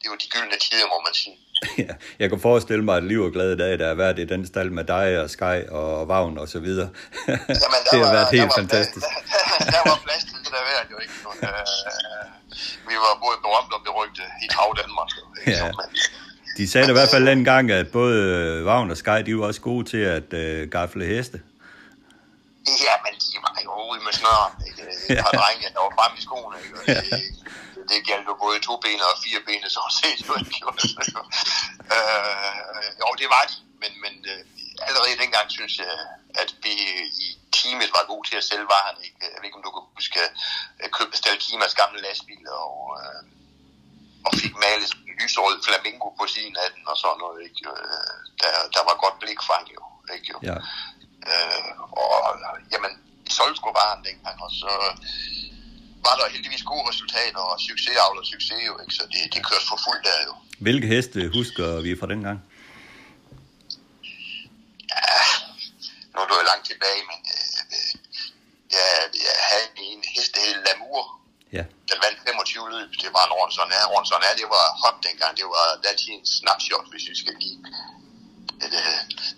[0.00, 1.36] det var de gyldne tider, må man sige.
[1.84, 4.42] Ja, jeg kan forestille mig, at liv og glade dage, der har været i den
[4.52, 6.88] stald med dig og Sky og Vagn og så videre.
[7.28, 9.06] Jamen, det har var, været helt der var, fantastisk.
[9.06, 9.20] Der,
[9.58, 11.14] der, der var plads til det der værd, jo ikke.
[11.46, 11.64] Øh,
[12.90, 15.10] vi var både berømt og berygte i Trav Danmark.
[15.18, 15.50] Jo, ikke?
[15.50, 15.58] Ja.
[15.58, 15.88] Så, men,
[16.56, 18.18] De sagde i hvert fald dengang, at både
[18.64, 21.38] Vagn og Sky, de var også gode til at øh, gafle heste.
[22.86, 24.52] Ja, men de var jo ude med snøren.
[25.10, 25.38] Et par Ja.
[25.40, 26.56] drenge, der var fremme i skoene.
[26.62, 26.76] Ikke?
[26.86, 30.56] Det, det galt jo både to ben og fire ben, så set jo ikke.
[31.94, 34.40] Øh, jo, det var de, men, men øh,
[34.86, 35.92] allerede dengang synes jeg,
[36.42, 36.72] at vi
[37.26, 38.96] i teamet var gode til at sælge varen.
[39.06, 39.16] Ikke?
[39.32, 40.20] Jeg ved ikke, om du kan huske
[40.80, 43.20] øh, købe Stal Kimas gamle lastbil, og, øh,
[44.26, 47.38] og fik malet lyserød flamingo på siden af den og sådan noget.
[47.48, 47.60] Ikke?
[47.72, 48.12] Øh,
[48.42, 49.82] Der, der var godt blikfang jo.
[50.14, 50.26] Ikke?
[50.32, 50.38] jo.
[50.50, 50.56] Ja.
[51.30, 51.70] Øh,
[52.04, 52.14] og
[52.72, 52.92] jamen,
[53.24, 54.72] vi solgte sgu varen dengang, og så
[56.06, 58.94] var der heldigvis gode resultater, og succes avler succes jo, ikke?
[58.98, 60.32] så det, det kørte for fuldt der jo.
[60.66, 62.38] Hvilke heste husker vi fra dengang?
[64.94, 65.20] Ja,
[66.12, 67.58] nu er du jo langt tilbage, men øh,
[68.74, 68.88] jeg,
[69.26, 71.04] jeg havde en hest, der hed Lamour.
[71.58, 71.64] Ja.
[71.90, 72.90] Den vandt 25 løb.
[73.02, 73.82] Det var en Ronson er.
[73.94, 75.32] Ronson er, det var hot dengang.
[75.40, 77.58] Det var datidens snapshot, hvis vi skal lige...
[78.60, 78.82] Det, det,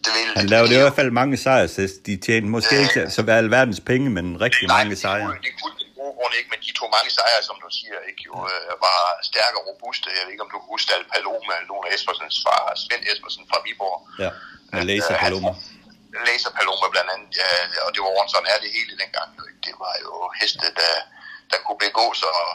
[0.04, 1.96] det ville, Han lavede i hvert fald mange sejrshest.
[2.08, 2.84] De tjente måske Ja.
[2.84, 5.26] ikke så alverdens penge, men rigtig mange det sejre.
[5.26, 7.98] kunne- Det kunne den gode grund ikke, men de tog mange sejre, som du siger,
[8.10, 8.20] ikke?
[8.28, 8.98] Jo, øh, var
[9.30, 10.06] stærke og robuste.
[10.16, 11.54] Jeg ved ikke, om du kan huske Al Paloma,
[11.86, 13.98] af Espersens far, Svend Espersen fra Viborg.
[14.24, 14.30] Ja,
[14.90, 15.50] laser Øh, han- paloma.
[16.28, 17.50] Laser Paloma blandt andet, ja,
[17.86, 19.28] og det var rundt sådan er det hele dengang.
[19.38, 19.62] Jo, ikke?
[19.68, 20.94] Det var jo heste, der,
[21.52, 22.52] der kunne begå sig, og,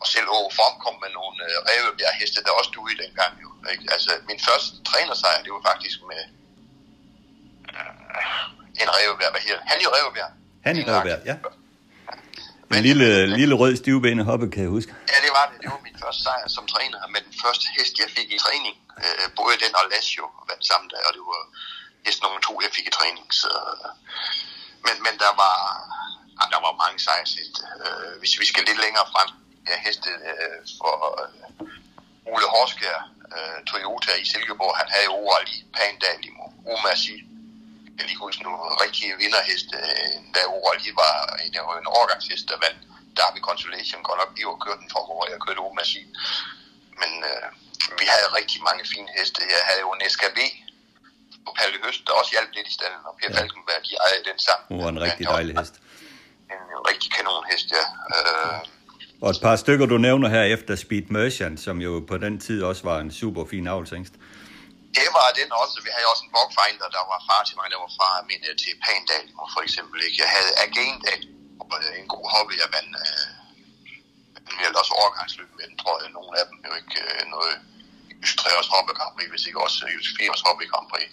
[0.00, 3.32] og selv Åge Form kom med nogle øh, rævebjerg heste, der også duede dengang.
[3.44, 3.84] Jo, ikke?
[3.94, 6.22] Altså, min første trænersejr, det var faktisk med
[7.76, 9.62] øh, en rævebjerg, hvad hedder?
[9.70, 10.32] Han jo rævebjerg.
[10.68, 11.36] Han i Rødberg, ja.
[12.78, 13.08] En lille,
[13.40, 14.92] lille rød stivbenet hoppe, kan jeg huske.
[15.12, 15.56] Ja, det var det.
[15.62, 18.74] Det var min første sejr som træner med den første hest, jeg fik i træning.
[19.02, 21.42] Øh, både den og Lazio vandt samme dag, og det var
[22.06, 23.26] hest nummer to, jeg fik i træning.
[23.40, 23.52] Så,
[24.86, 25.58] men, men der var,
[26.38, 27.62] ja, der var mange sejrsheste.
[27.82, 29.28] Øh, hvis vi skal lidt længere frem,
[29.68, 32.98] ja, heste øh, for øh, Ole Horskær,
[33.34, 35.16] øh, Toyota i Silkeborg, han havde jo
[35.54, 36.30] i Pandal i
[36.72, 37.16] Omasi.
[37.96, 42.80] Jeg lige huske nogle rigtige vinderheste, øh, da OL var en, en årgangshest, der vandt
[43.16, 44.02] Derby Consolation.
[44.08, 46.02] Godt nok, vi var kørt den for, hvor jeg kørte Omasi.
[47.00, 47.46] Men øh,
[48.00, 49.40] vi havde rigtig mange fine heste.
[49.54, 50.38] Jeg havde jo en SKB
[51.44, 53.34] på Palle Høst, der også hjalp lidt i stallen, og Per ja.
[53.38, 54.64] Falkenberg, de ejede den sammen.
[54.72, 55.74] Hun var en rigtig dejlig hest.
[56.52, 57.84] En, rigtig kanonhest, ja.
[58.14, 58.58] Øh,
[59.22, 62.58] og et par stykker, du nævner her efter Speed Merchant, som jo på den tid
[62.70, 64.14] også var en super fin avlsængst.
[64.98, 65.76] Det var den også.
[65.86, 68.74] Vi havde også en Bogfinder, der var far til mig, der var far min til
[68.86, 69.98] Pandal, for eksempel.
[70.06, 70.16] Ikke?
[70.22, 71.20] Jeg havde Agendal,
[72.00, 73.38] en god hobby, jeg vandt øh,
[74.56, 76.08] vi havde også overgangsløb med den, tror jeg.
[76.18, 77.54] Nogle af dem jo ikke øh, noget
[78.20, 81.08] Jysk 3 års hobby Grand Prix, hvis ikke også Jysk 4 års hobby Grand Prix.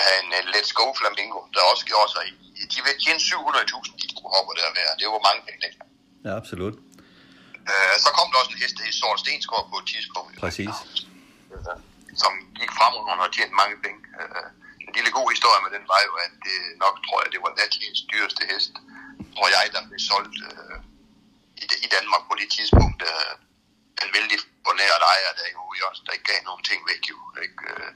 [0.00, 2.32] Havde en Let's Go Flamingo, der også gjorde sig i.
[2.72, 4.92] De vil tjene 700.000, de skulle hoppe der være.
[5.00, 5.60] Det var mange penge,
[6.26, 6.76] Ja, absolut.
[7.70, 10.32] Øh, så kom der også en hest, der hed Sort Stensgaard på et tidspunkt.
[10.44, 10.74] Præcis.
[11.52, 11.76] Øh,
[12.22, 14.00] som gik fremad og tjente mange penge.
[14.20, 14.46] Øh,
[14.86, 17.52] en lille god historie med den var jo, at det nok, tror jeg, det var
[17.60, 18.72] Natlins dyreste hest,
[19.34, 20.76] tror jeg, der blev solgt øh,
[21.62, 23.00] i, i Danmark på det tidspunkt.
[23.12, 23.32] Øh,
[24.02, 27.02] en vældig bonært ejer, der jo også, der ikke gav nogen ting væk.
[27.12, 27.60] Jo, ikke?
[27.70, 27.90] Øh,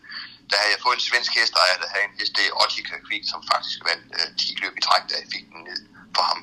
[0.50, 3.40] der havde jeg fået en svensk hestejer, der havde en hest, det Ottika Kvik, som
[3.52, 5.80] faktisk vandt øh, 10 løb i træk, da jeg fik den ned
[6.16, 6.40] for ham.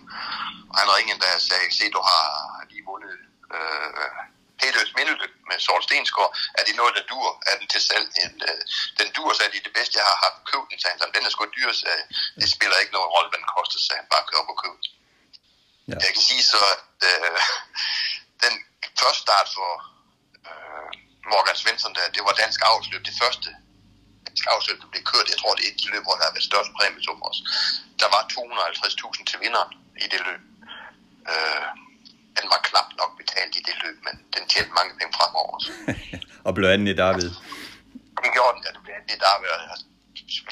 [0.70, 2.24] Og han ringede, da jeg sagde, se, du har
[2.72, 3.16] lige vundet
[3.56, 4.12] øh,
[4.62, 6.32] Heløs Mindeløb med Sort Stensgaard.
[6.58, 7.30] Er det noget, der dur?
[7.50, 8.08] Er den til salg?
[8.24, 8.62] En, øh,
[9.00, 11.16] den dur, så er det bedste, jeg har haft købt den, sagde han.
[11.16, 11.88] Den er sgu dyr, så
[12.42, 14.78] det spiller ikke nogen rolle, hvad den koster, så han bare kører op og købe
[15.92, 15.98] Ja.
[16.06, 17.40] Jeg kan sige så, at øh,
[18.44, 18.54] den
[19.02, 19.72] første start for
[20.50, 20.90] øh,
[21.32, 23.02] Morgan Svensson, der, det var dansk afsløb.
[23.10, 23.50] Det første
[24.28, 25.32] dansk afsløb, der blev kørt.
[25.34, 27.42] Jeg tror, det er et løb, hvor der har været størst præmiesum også.
[28.02, 29.72] Der var 250.000 til vinderen
[30.06, 30.42] i det løb.
[31.32, 31.68] Øh,
[32.38, 35.58] den var knap nok betalt i det løb, men den tjente mange penge fremover
[36.48, 37.30] og blev anden i David.
[38.24, 39.52] Det gjorde den, ja, det blev anden i David.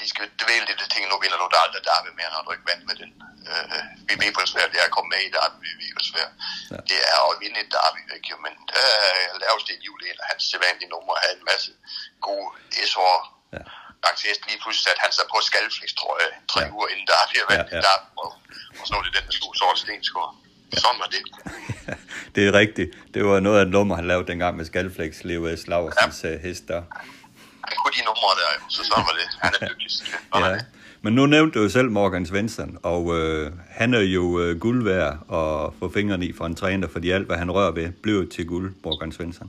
[0.00, 2.68] Vi skal dvæle lidt af ting, nu vinder du aldrig David mere, når du ikke
[2.72, 3.10] vandt med den.
[3.50, 5.68] Øh, vi ved, hvor svært det er at komme med i Derby.
[5.80, 6.32] Vi hvor svært
[6.72, 6.78] ja.
[6.90, 8.02] det er at vinde et Derby.
[8.16, 8.34] Ikke?
[8.44, 11.70] Men der øh, laves det Julian, og hans sædvanlige nummer havde en masse
[12.26, 12.48] gode
[12.90, 13.20] S-år.
[13.56, 13.62] Ja.
[14.06, 16.74] Faktisk lige pludselig satte han sig på skalflix, tror jeg, tre ja.
[16.74, 17.82] uger inden Derby og vandt ja, ja.
[17.86, 18.08] Derby.
[18.22, 18.30] Og,
[18.80, 20.28] og så det den, der stod sort stenskår.
[20.82, 21.22] Sådan var det.
[22.34, 22.90] det er rigtigt.
[23.14, 25.62] Det var noget af et nummer, han lavede dengang med Skalflex, Leo S.
[25.72, 26.38] Laursens ja.
[26.46, 26.82] hest der.
[27.96, 29.28] De numre der, så sådan var det.
[29.44, 29.90] Han er dygtig.
[30.34, 30.54] ja.
[30.54, 30.66] Det.
[31.04, 34.80] Men nu nævnte du jo selv Morgan Svensson, og øh, han er jo øh, guld
[34.90, 38.24] værd at få fingrene i for en træner, fordi alt, hvad han rører ved, bliver
[38.34, 39.48] til guld, Morgan Svensson.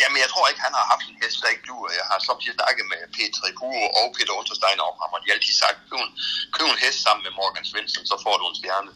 [0.00, 1.90] Jamen, jeg tror ikke, han har haft en hest, der ikke duer.
[2.00, 5.36] Jeg har samtidig snakket med Peter Puro og Peter Unterstein om ham, og de har
[5.38, 6.12] altid sagt, køb en,
[6.56, 8.90] køb en hest sammen med Morgan Svensson, så får du en stjerne.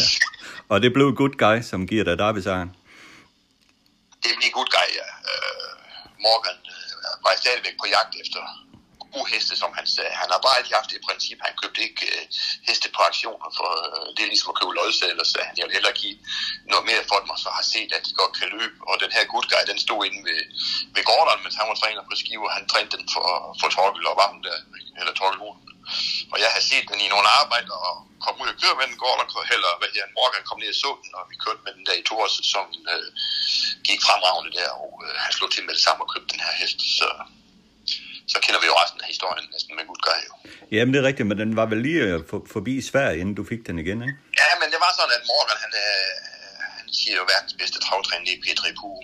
[0.00, 0.08] ja.
[0.72, 2.70] Og det blev Good Guy, som giver dig derby-sejren?
[4.24, 5.08] Det blev Good Guy, ja.
[5.30, 5.70] Uh,
[6.26, 6.58] Morgan
[7.22, 8.40] var jeg stadigvæk på jagt efter
[9.14, 10.12] gode heste, som han sagde.
[10.22, 12.22] Han har bare altid haft det princip, han købte ikke øh,
[12.68, 15.76] heste på aktioner, for øh, det er ligesom at købe lodsedler, så han jeg vil
[15.78, 16.16] hellere give
[16.72, 18.76] noget mere for dem, og så har set, at de godt kan løbe.
[18.88, 20.40] Og den her good guy, den stod inde ved,
[20.94, 23.26] ved Gordon, mens han var træner på skive, og han trænede den for,
[23.60, 24.58] for Torkel og Varm der,
[25.00, 25.40] eller Torkel
[26.32, 28.98] og jeg har set den i nogle arbejder, og kom ud og køre med den,
[29.02, 31.84] Gordon, eller hvad her, Morgan kom ned og så den, og vi kørte med den
[31.88, 33.08] der i to år sæsonen, øh,
[33.88, 36.54] gik fremragende der, og øh, han slog til med det samme og købte den her
[36.60, 37.08] hest, så
[38.32, 40.32] så kender vi jo resten af historien næsten med Gudgrej jo.
[40.76, 43.44] Jamen det er rigtigt, men den var vel lige øh, for, forbi Sverige, inden du
[43.52, 44.16] fik den igen, ikke?
[44.42, 46.10] Ja, men det var sådan, at Morgan, han, øh,
[46.78, 49.02] han siger jo verdens bedste travtræner i Petri Pue.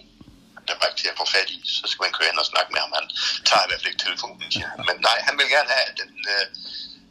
[0.68, 2.70] Der var ikke til at få fat i, så skal man køre ind og snakke
[2.72, 2.92] med ham.
[2.98, 3.09] Han
[3.48, 4.78] tager i hvert fald ikke telefonen, siger han.
[4.88, 6.46] Men nej, han vil gerne have, at den, øh,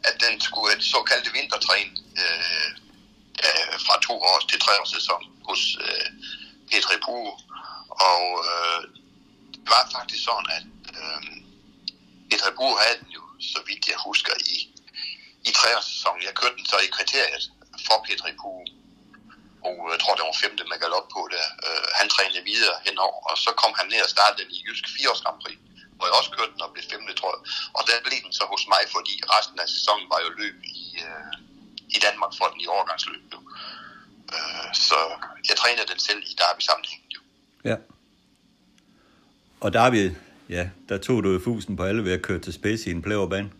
[0.08, 1.88] at den skulle et såkaldte vintertræn
[2.22, 2.68] øh,
[3.46, 6.08] øh, fra to års til tre års sæson hos øh,
[6.70, 7.32] Petri Pue.
[8.10, 8.82] Og øh,
[9.62, 10.64] det var faktisk sådan, at
[10.98, 11.20] øh,
[12.30, 14.56] Petri Bur havde den jo, så vidt jeg husker, i,
[15.48, 16.16] i tre års sæson.
[16.26, 17.44] Jeg kørte den så i kriteriet
[17.86, 18.62] for Petri Bur.
[19.66, 21.44] Og jeg tror, det var femte med galop på det.
[21.66, 24.84] Uh, han trænede videre henover, og så kom han ned og startede den i Jysk
[24.96, 25.58] 4 års Grand Prix,
[25.96, 27.42] hvor jeg også kørte den og blev femte, tror jeg.
[27.76, 30.82] Og der blev den så hos mig, fordi resten af sæsonen var jo løb i,
[31.06, 31.32] uh,
[31.96, 33.24] i Danmark for den i overgangsløb.
[33.34, 33.40] Jo.
[34.34, 34.98] Uh, så
[35.48, 37.02] jeg trænede den selv i Derby sammenhæng.
[37.14, 37.20] Jo.
[37.70, 37.76] Ja.
[39.64, 40.04] Og Derby,
[40.48, 43.02] Ja, der tog du jo fusen på alle ved at køre til Space i en
[43.02, 43.50] plæverbane.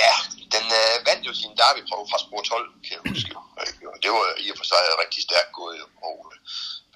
[0.00, 0.12] Ja,
[0.54, 3.30] den øh, vandt jo sin derbyprøve fra spor 12, kan jeg huske.
[4.04, 6.36] Det var i og for sig rigtig stærkt gået, og øh,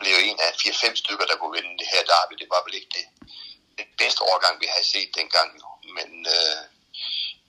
[0.01, 2.35] blev en af 4-5 stykker, der kunne vinde det her derby.
[2.42, 3.07] Det var vel ikke det,
[3.79, 5.51] det bedste overgang, vi havde set dengang.
[5.97, 6.61] Men øh,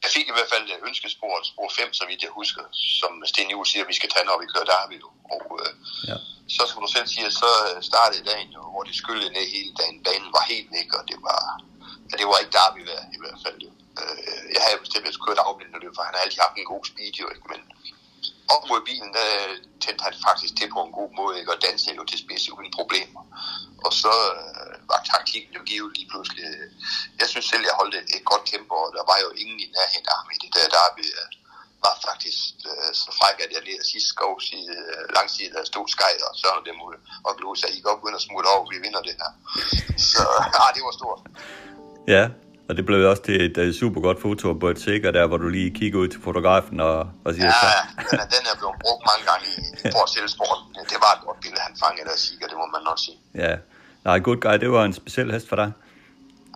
[0.04, 2.64] jeg fik i hvert fald ønskespor, spor 5, så vidt jeg husker,
[3.02, 4.98] som Sten Juhl siger, vi skal tage, når vi kører derby.
[5.36, 5.72] Og øh,
[6.10, 6.18] ja.
[6.56, 7.52] så som du selv siger, så
[7.90, 10.04] startede dagen hvor det skyllede ned hele dagen.
[10.08, 11.42] Banen var helt væk, og det var,
[12.10, 12.56] ja, det var ikke
[12.90, 13.60] værd i hvert fald.
[14.02, 16.58] Øh, jeg havde bestemt, at jeg skulle køre afblindende løb, for han har altid haft
[16.58, 17.48] en god speed, jo, ikke?
[17.54, 17.62] men
[18.54, 21.52] op mod bilen, øh, der tændte han faktisk til på en god måde, ikke?
[21.54, 23.24] og dansede jo til spids uden problemer.
[23.86, 26.44] Og så øh, var taktikken jo givet lige pludselig.
[26.54, 26.68] Øh,
[27.20, 29.68] jeg synes selv, jeg holdt et, et godt tempo, og der var jo ingen i
[29.76, 31.06] nærheden af ham i det der derby.
[31.20, 31.30] Øh,
[31.86, 32.40] var faktisk
[32.72, 36.14] øh, så fræk, at jeg lige sidst skov side, øh, lang side, der stod Sky
[36.28, 36.96] og Søren dem ud
[37.28, 39.32] og Glose, sig, I går begynde at smutte over, vi vinder det her.
[40.12, 40.24] Så
[40.64, 41.22] ah, det var stort.
[42.16, 42.24] Ja,
[42.70, 45.40] og det blev også til et uh, super godt foto på et sikker der, hvor
[45.44, 47.70] du lige kigger ud til fotografen og, og siger ja.
[48.20, 49.56] Ja, den er blevet brugt mange gange i,
[49.94, 50.66] for at sælge sporten.
[50.92, 53.18] Det var et godt billede, han fangede der sikker, det må man nok sige.
[53.44, 53.54] Ja,
[54.08, 55.70] nej, Good Guy, det var en speciel hest for dig.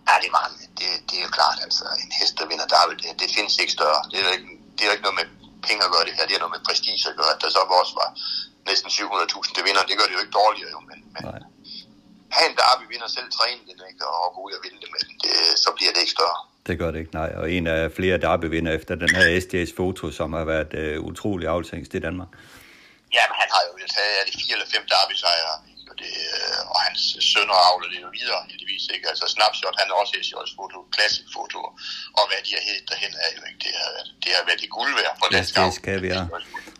[0.09, 0.43] Ja, det var
[0.79, 3.73] det, det er jo klart, altså en hest, der vinder Derby, det, det findes ikke
[3.79, 4.01] større.
[4.09, 5.27] Det er jo ikke, det er jo ikke noget med
[5.67, 7.61] penge at gøre det her, det er noget med prestige at gøre, at der så
[7.81, 8.09] også var
[8.69, 11.39] næsten 700.000 til vinder, det gør det jo ikke dårligere jo, men, men Nej.
[12.37, 14.99] Have en derby vinder selv træne den, ikke, og gå ud og vinde det med
[15.05, 16.39] den, det, så bliver det ikke større.
[16.67, 17.29] Det gør det ikke, nej.
[17.39, 21.47] Og en af flere derbyvinder efter den her SD's foto, som har været uh, utrolig
[21.55, 22.31] afsængst i Danmark.
[23.17, 25.55] Ja, men han har jo taget er det fire eller fem derby sejre,
[25.91, 28.83] og, det, øh, og hans sønner avler det jo videre, heldigvis.
[28.95, 29.05] Ikke?
[29.11, 31.59] Altså Snapshot, han er også SJ's foto, classic foto,
[32.17, 33.91] og hvad de har heddet derhen er jo ikke, det har,
[34.23, 36.23] det har været det guld værd for dansk SD's kaviar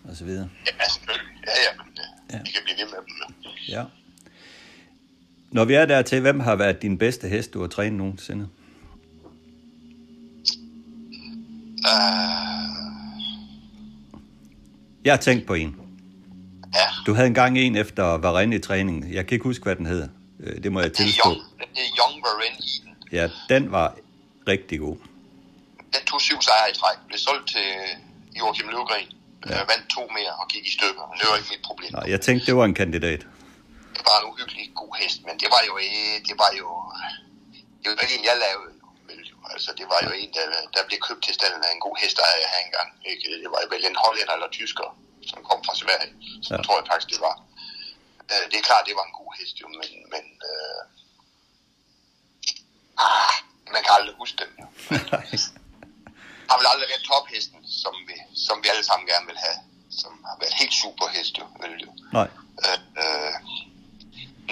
[0.10, 0.48] og så videre.
[0.68, 1.34] Ja, selvfølgelig.
[1.50, 2.08] Ja, ja, men ja.
[2.34, 2.40] Ja.
[2.46, 3.16] vi kan blive ved med dem.
[3.76, 3.84] Ja.
[5.54, 8.48] Når vi er der til, hvem har været din bedste hest, du har trænet nogensinde?
[11.80, 12.74] Uh,
[15.06, 15.76] Jeg har tænkt på en.
[16.76, 19.14] ja, Du havde engang en efter Varenne i træningen.
[19.14, 20.10] Jeg kan ikke huske, hvad den hed.
[20.40, 21.30] Øh, Det må jeg tilstå.
[21.30, 22.94] Young, det er Young Varenne i den.
[23.12, 23.96] Ja, den var
[24.48, 24.98] rigtig god.
[25.78, 27.60] Den tog syv sejre i træk, blev solgt til
[28.40, 29.08] Joachim Løvgren,
[29.50, 29.52] Ja.
[29.52, 29.58] ja.
[29.60, 31.14] vandt to mere og gik i stykker.
[31.20, 31.90] Det var ikke mit problem.
[31.94, 33.28] Nej, jeg tænkte, det var en kandidat.
[34.04, 35.74] Det var en uhyggelig god hest, men det var jo,
[36.28, 36.68] det var jo,
[37.82, 38.72] det var ikke en, jeg lavede.
[39.54, 42.16] Altså, det var jo en, der, der blev købt til stallen af en god hest,
[42.18, 42.90] der jeg havde engang.
[43.12, 43.24] Ikke?
[43.44, 44.88] Det var vel en hollænder eller tysker,
[45.30, 46.12] som kom fra Sverige.
[46.46, 46.62] Så Ja.
[46.66, 47.36] tror jeg faktisk, det var.
[48.32, 50.82] Øh, Det er klart, det var en god hest, jo, men, men øh,
[53.08, 53.34] ah,
[53.76, 54.52] man kan aldrig huske dem.
[54.62, 54.66] Jo.
[56.50, 58.16] har vel aldrig været tophesten, som vi,
[58.48, 59.60] som vi alle sammen gerne vil have.
[60.02, 61.46] Som har været helt super hest, jo.
[61.62, 61.90] Vel, jo.
[62.18, 62.28] Nej.
[62.66, 63.34] Øh, øh,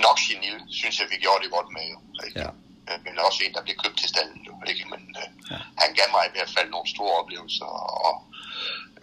[0.06, 1.88] nok Chenil, synes jeg, vi gjorde det godt med.
[2.28, 2.40] Ikke?
[2.40, 2.50] Ja.
[2.90, 4.40] Øh, Men også en, der blev købt til stallen.
[4.72, 4.86] Ikke?
[4.94, 5.58] Men øh, Ja.
[5.84, 7.70] han gav mig i hvert fald nogle store oplevelser,
[8.08, 8.14] og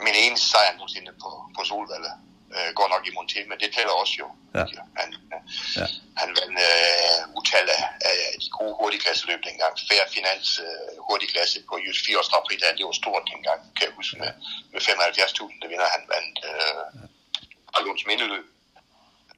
[0.06, 2.12] min eneste sejr nogensinde på, på Solvalde
[2.56, 4.28] øh, går nok i Monté, men det tæller også jo.
[4.58, 4.64] Ja.
[5.00, 5.40] Han, øh,
[5.78, 5.86] Ja.
[6.20, 9.72] han vandt øh, utal af, af de gode hurtigklasseløb dengang.
[9.88, 12.30] Fair Finans øh, hurtigklasse på Jysk 4 års
[12.78, 14.32] det var stort dengang, kan jeg huske, med,
[14.72, 16.82] med 75.000, der vinder han vandt øh,
[17.74, 17.78] ja.
[17.86, 18.46] Lunds Mindeløb.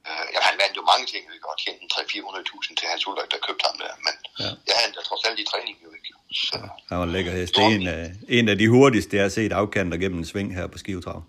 [0.09, 1.47] Øh, ja, han vandt jo mange ting, ikke?
[1.51, 3.91] og tjente 300-400.000 til hans Ulrik, der købte ham der.
[4.05, 4.43] Men Ja.
[4.45, 4.51] ja.
[4.67, 6.09] jeg havde han da trods alt i træning, jo ikke.
[6.47, 6.57] Så,
[6.89, 7.51] Han var en lækker hest.
[7.55, 8.03] Det er en, af,
[8.37, 11.19] en af de hurtigste, jeg har set afkanter gennem en sving her på Skivetrav.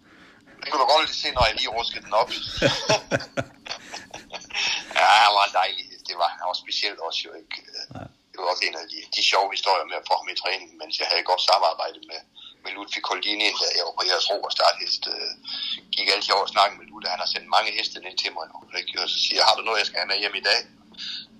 [0.63, 2.31] det kunne du godt lige se, når jeg lige ruskede den op.
[4.99, 6.05] ja, han var en dejlig hest.
[6.09, 7.57] Det var han også specielt også jo ikke.
[7.95, 8.05] Ja.
[8.33, 10.69] Det var også en af de, de sjove historier med at få ham i træning,
[10.81, 12.21] mens jeg havde godt samarbejde med,
[12.64, 15.03] med Ludvig Koldini, da jeg var på jeres ro og starthest.
[15.14, 15.33] Øh,
[15.94, 17.11] gik altid over og med Ludvig.
[17.14, 18.59] Han har sendt mange heste ned til mig nu.
[18.81, 18.92] Ikke?
[19.03, 20.61] Og så siger jeg, har du noget, jeg skal have med hjem i dag?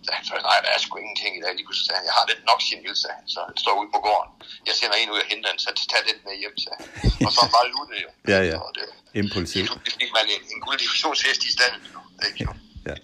[0.05, 1.53] Så han sagde, nej, der er sgu ingenting i dag.
[1.59, 3.27] Lige pludselig sagde han, jeg har lidt nok sin sagde han.
[3.35, 4.31] Så han står ude på gården.
[4.69, 6.89] Jeg sender en ud og henter den, så tag den med hjem, sagde han.
[7.27, 8.11] Og så var Ludvig jo.
[8.33, 8.57] Ja, ja.
[8.65, 8.87] Og det,
[9.21, 9.65] Impulsiv.
[9.87, 11.53] det fik man en, en gulddivisionshest i
[11.95, 12.43] jo, Ikke?
[12.89, 12.97] Ja.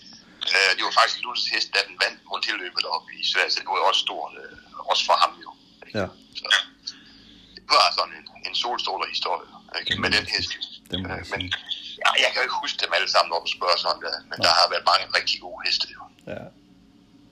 [0.55, 3.59] Øh, det var faktisk Luttes hest, da den vandt rundt tilløbet op i Sverige, så
[3.61, 5.51] det var også stort, øh, også for ham jo.
[5.99, 6.07] Ja.
[6.39, 6.45] Så,
[7.75, 9.47] var sådan en, en solstråler-historie
[9.81, 10.01] ikke?
[10.03, 10.51] med den hest.
[10.93, 11.43] Jeg Øh, men
[12.03, 14.37] ja, jeg kan jo ikke huske dem alle sammen, når du spørger sådan der, men
[14.45, 16.03] der har været mange rigtig gode heste jo.
[16.35, 16.45] ja.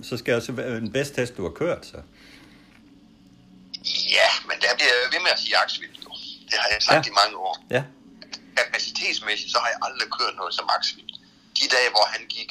[0.09, 1.99] Så skal jeg også være en bedst hest, du har kørt, så.
[4.19, 5.57] Ja, men der bliver jeg ved med at sige
[6.07, 6.13] jo.
[6.51, 7.11] Det har jeg sagt Ja.
[7.11, 7.13] ja.
[7.13, 7.55] i mange år.
[7.77, 7.83] Ja.
[8.57, 11.03] kapacitetsmæssigt, så har jeg aldrig kørt noget som Axel.
[11.59, 12.51] De dage, hvor han gik,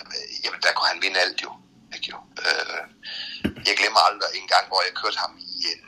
[0.00, 1.50] øh, jamen der kunne han vinde alt jo.
[1.94, 2.18] Ikke jo?
[2.44, 2.80] Øh,
[3.68, 5.80] jeg glemmer aldrig en gang, hvor jeg kørte ham i en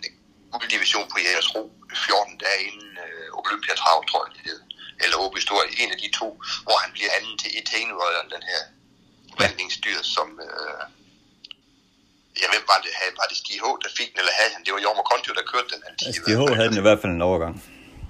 [0.61, 1.62] gulddivision på Jægers Ro
[2.07, 4.61] 14 dage inden øh, Olympiatrav, tror jeg det hed.
[5.02, 6.28] Eller Åby Stor, en af de to,
[6.66, 8.61] hvor han bliver anden til Etienne Royal, den her
[9.40, 10.28] vandlingsdyr, som...
[10.46, 10.82] Øh,
[12.40, 12.92] ja, hvem var det?
[13.20, 14.61] Var det Stig H., der fik den, eller havde han?
[14.64, 15.80] Det var Jorma Kontio, der kørte den.
[15.88, 16.57] altid i Altså, fald.
[16.59, 17.54] havde den i hvert fald en overgang.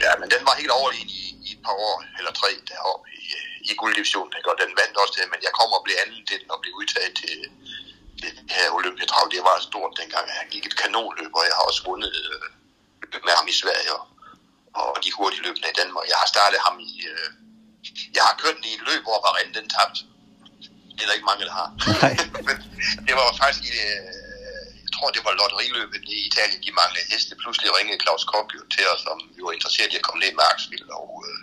[0.04, 3.28] Ja, men den var helt overlegen i, i et par år, eller tre deroppe i,
[3.70, 4.30] i gulddivisionen,
[4.62, 7.12] den vandt også det, men jeg kom og blev anden til den og blev udtaget
[7.20, 7.34] til,
[7.85, 7.85] til
[8.22, 9.24] det her Olympiatrav.
[9.34, 12.46] Det var stort dengang, han gik et kanonløb, og jeg har også vundet øh,
[13.26, 14.04] med ham i Sverige, og,
[14.80, 16.04] og de hurtige løbende i Danmark.
[16.12, 16.92] Jeg har startet ham i...
[17.12, 17.28] Øh,
[18.16, 20.00] jeg har kørt den i et løb, hvor Varenne den tabte.
[20.94, 21.68] Det er der ikke mange, der har.
[22.02, 22.14] Nej.
[23.06, 24.12] Det var faktisk i, øh,
[24.84, 27.32] jeg tror, det var lotteriløbet i Italien, de manglede heste.
[27.42, 28.24] Pludselig ringede Claus
[28.58, 30.88] jo til os, som vi var interesseret i at komme ned med Aksvild.
[31.00, 31.40] Og øh,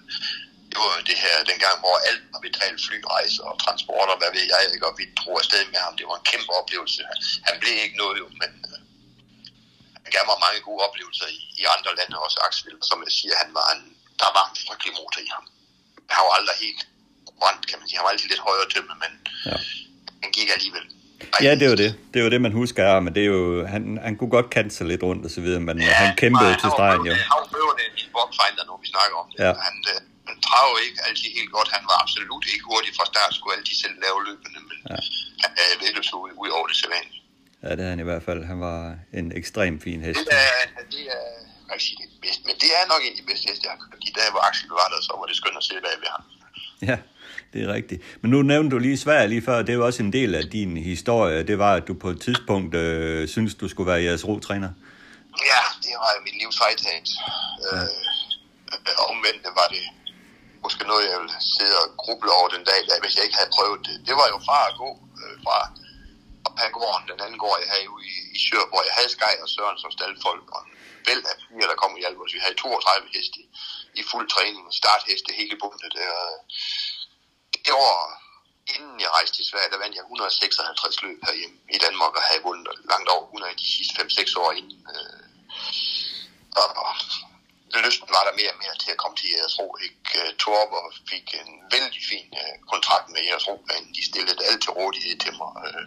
[0.73, 4.59] det var det her dengang, hvor alt var betalt flyrejser og transporter, hvad ved jeg
[4.73, 5.93] ikke, og vi drog afsted med ham.
[5.99, 7.01] Det var en kæmpe oplevelse.
[7.47, 8.79] Han blev ikke noget jo, men øh,
[10.03, 12.79] han gav mig mange gode oplevelser i, i andre lande, også Aksvild.
[12.89, 13.81] Som jeg siger, han var en,
[14.21, 15.45] der var en frygtelig motor i ham.
[16.15, 16.81] Han var aldrig helt
[17.41, 17.97] brændt, kan man sige.
[17.99, 19.11] Han var altid lidt højere tømme, men
[19.49, 19.57] Ja.
[20.23, 20.85] han gik alligevel.
[21.41, 21.91] Ja, det er jo det.
[22.11, 24.49] Det er jo det, man husker af men det er jo, han, han kunne godt
[24.55, 27.01] kante sig lidt rundt og så videre, men ja, han kæmpede han til var stregen
[27.09, 27.13] jo.
[27.13, 29.37] Han var øvende en når vi snakker om det.
[29.45, 29.53] Ja.
[29.67, 29.75] Han,
[30.29, 31.69] han traver ikke altid helt godt.
[31.77, 34.95] Han var absolut ikke hurtig fra start, skulle altid selv lave løbende, men Ja.
[34.95, 34.99] ja.
[35.43, 36.09] han er vedløbs
[36.43, 37.21] ud, over det sædvanlige.
[37.63, 38.41] Ja, det er han i hvert fald.
[38.51, 38.79] Han var
[39.19, 40.19] en ekstrem fin hest.
[40.19, 41.23] Det er, det er
[41.67, 43.71] jeg ikke sige det bedste, men det er nok en af de bedste heste, jeg
[43.75, 43.99] har kørt.
[44.07, 46.23] De dage, hvor Axel var der, så var det skønt at se bag ved ham.
[46.89, 46.97] Ja,
[47.53, 48.01] det er rigtigt.
[48.21, 50.43] Men nu nævnte du lige Sverige lige før, det er jo også en del af
[50.55, 51.43] din historie.
[51.43, 54.69] Det var, at du på et tidspunkt øh, synes du skulle være jeres ro-træner.
[55.51, 57.09] Ja, det var mit livs fejltaget.
[57.73, 57.79] Øh,
[58.73, 59.83] øh, omvendt var det
[60.63, 63.55] måske noget, jeg ville sidde og gruble over den dag, da, hvis jeg ikke havde
[63.57, 63.95] prøvet det.
[64.07, 64.89] Det var jo fra at gå
[65.21, 65.57] øh, fra
[66.59, 69.49] Pangården, den anden gård, jeg havde ude i, i Sjør, hvor jeg havde Skej og
[69.53, 70.61] Søren som staldfolk, og
[71.09, 72.35] vel af fire, der kom og hjalp os.
[72.37, 73.45] Vi havde 32 heste i,
[73.99, 75.93] i fuld træning, startheste hele bundet.
[76.05, 76.35] Øh,
[77.65, 77.97] det år,
[78.75, 82.43] inden jeg rejste til Sverige, der vandt jeg 156 løb herhjemme i Danmark, og havde
[82.47, 84.79] vundet langt over 100 de sidste 5-6 år inden.
[84.95, 85.23] Øh,
[86.61, 86.67] og
[87.85, 89.67] lysten var der mere og mere til at komme til jeres ro.
[89.85, 89.99] Ikke?
[90.19, 93.55] Øh, Torber fik en vældig fin øh, kontrakt med jeres ro,
[93.95, 95.51] de stillede alt til rådighed til mig.
[95.65, 95.85] Øh,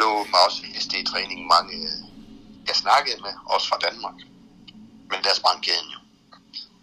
[0.00, 1.76] lå mig også i SD-træning mange,
[2.68, 4.18] jeg snakkede med, også fra Danmark.
[5.10, 5.98] Men der sprang kæden jo.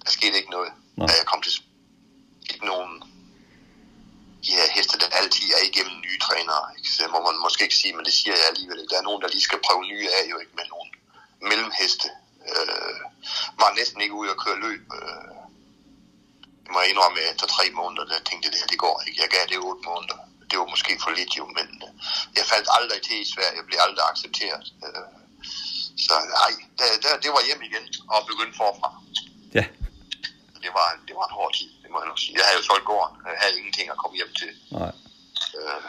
[0.04, 1.08] Der skete ikke noget, Nej.
[1.08, 1.54] da jeg kom til.
[2.50, 3.04] Ikke nogen
[4.46, 6.66] de her heste, der altid er igennem nye trænere.
[6.78, 6.90] Ikke?
[6.90, 8.90] Så må man måske ikke sige, men det siger jeg alligevel.
[8.90, 10.90] Der er nogen, der lige skal prøve nye af, jo ikke med nogen
[11.50, 12.08] mellemheste.
[12.50, 13.00] Øh,
[13.62, 14.84] var næsten ikke ude at køre løb.
[15.00, 15.32] Øh,
[16.64, 18.96] det må jeg indrømme, at efter tre måneder, der tænkte jeg, det her, det går
[19.08, 19.22] ikke.
[19.24, 20.18] Jeg gav det otte måneder.
[20.50, 21.92] Det var måske for lidt jo, men øh,
[22.38, 23.58] jeg faldt aldrig til i Sverige.
[23.60, 24.66] Jeg blev aldrig accepteret.
[24.86, 25.06] Øh,
[26.06, 28.90] så nej, det, det, det var hjem igen og begynde forfra.
[29.58, 29.66] Ja,
[30.66, 32.36] Det var, det var en hård tid, det må jeg nok sige.
[32.40, 33.16] Jeg havde jo solgt gården.
[33.34, 34.52] Jeg havde ingenting at komme hjem til.
[34.80, 34.92] nej.
[35.60, 35.84] Øh,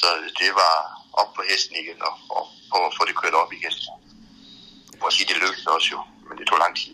[0.00, 0.08] så
[0.40, 0.74] det var
[1.20, 2.44] op på hesten igen og, og,
[2.74, 3.74] og få det kørt op igen.
[4.96, 6.92] Jeg må sige, det lykkedes også jo, men det tog lang tid.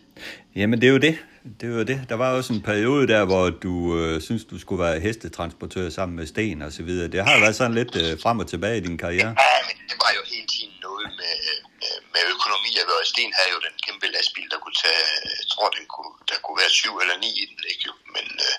[0.60, 1.14] Jamen, det er jo det.
[1.60, 1.98] Det jo det.
[2.10, 6.14] Der var også en periode der, hvor du øh, synes, du skulle være hestetransportør sammen
[6.18, 7.06] med Sten og så videre.
[7.14, 9.32] Det har været sådan lidt øh, frem og tilbage i din karriere.
[9.44, 11.36] Ja, men det var jo hele tiden noget med,
[11.80, 12.70] med, med økonomi.
[12.80, 15.02] Jeg ved, at Sten havde jo den kæmpe lastbil, der kunne tage,
[15.40, 17.82] jeg tror, den kunne, der kunne være syv eller ni i den, ikke?
[17.88, 17.92] jo?
[18.14, 18.54] Men øh,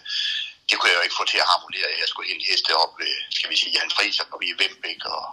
[0.73, 2.01] det kunne jeg jo ikke få til at harmonere.
[2.03, 5.01] Jeg skulle hente heste op ved, skal vi sige, Jan Friis og vi i Vembæk
[5.15, 5.25] og,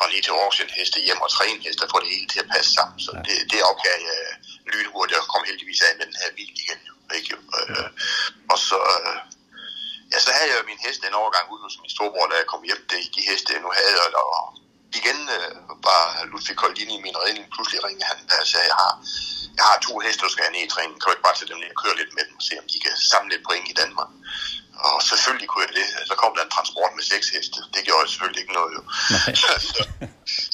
[0.00, 2.70] og lige til Aarhus heste hjem og træne heste få det hele til at passe
[2.76, 2.98] sammen.
[3.06, 4.20] Så det, det opgav jeg
[4.72, 6.80] lynhurtigt og kom heldigvis af med den her bil igen.
[7.18, 7.34] Ikke?
[7.58, 7.88] Øh,
[8.52, 9.16] og så, øh,
[10.12, 12.48] ja, så havde jeg jo min heste en overgang ude hos min storebror, da jeg
[12.52, 12.82] kom hjem.
[12.90, 14.46] Det, de heste, jeg nu havde, og, og
[15.00, 15.50] igen øh,
[15.88, 17.44] var Ludvig Koldini i min redning.
[17.54, 18.94] Pludselig ringede han der sagde, jeg har,
[19.58, 20.94] jeg har to heste, du skal have ned i træning.
[20.96, 22.66] Kan du ikke bare tage dem ned og køre lidt med dem og se, om
[22.72, 24.10] de kan samle lidt point i Danmark?
[24.88, 25.86] Og selvfølgelig kunne jeg det.
[26.10, 27.58] Så kom der en transport med seks heste.
[27.74, 28.82] Det gjorde jeg selvfølgelig ikke noget jo.
[29.42, 29.50] så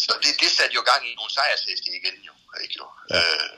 [0.04, 2.34] så det, det satte jo gang i nogle sejrsheste igen jo.
[2.62, 2.86] Ikke jo?
[3.10, 3.16] Ja.
[3.16, 3.50] Øh,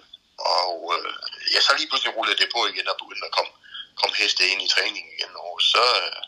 [0.58, 1.12] og øh,
[1.54, 3.52] ja, så lige pludselig rullede det på igen og begyndte at komme,
[4.00, 5.32] komme heste ind i træning igen.
[5.46, 6.20] Og så øh,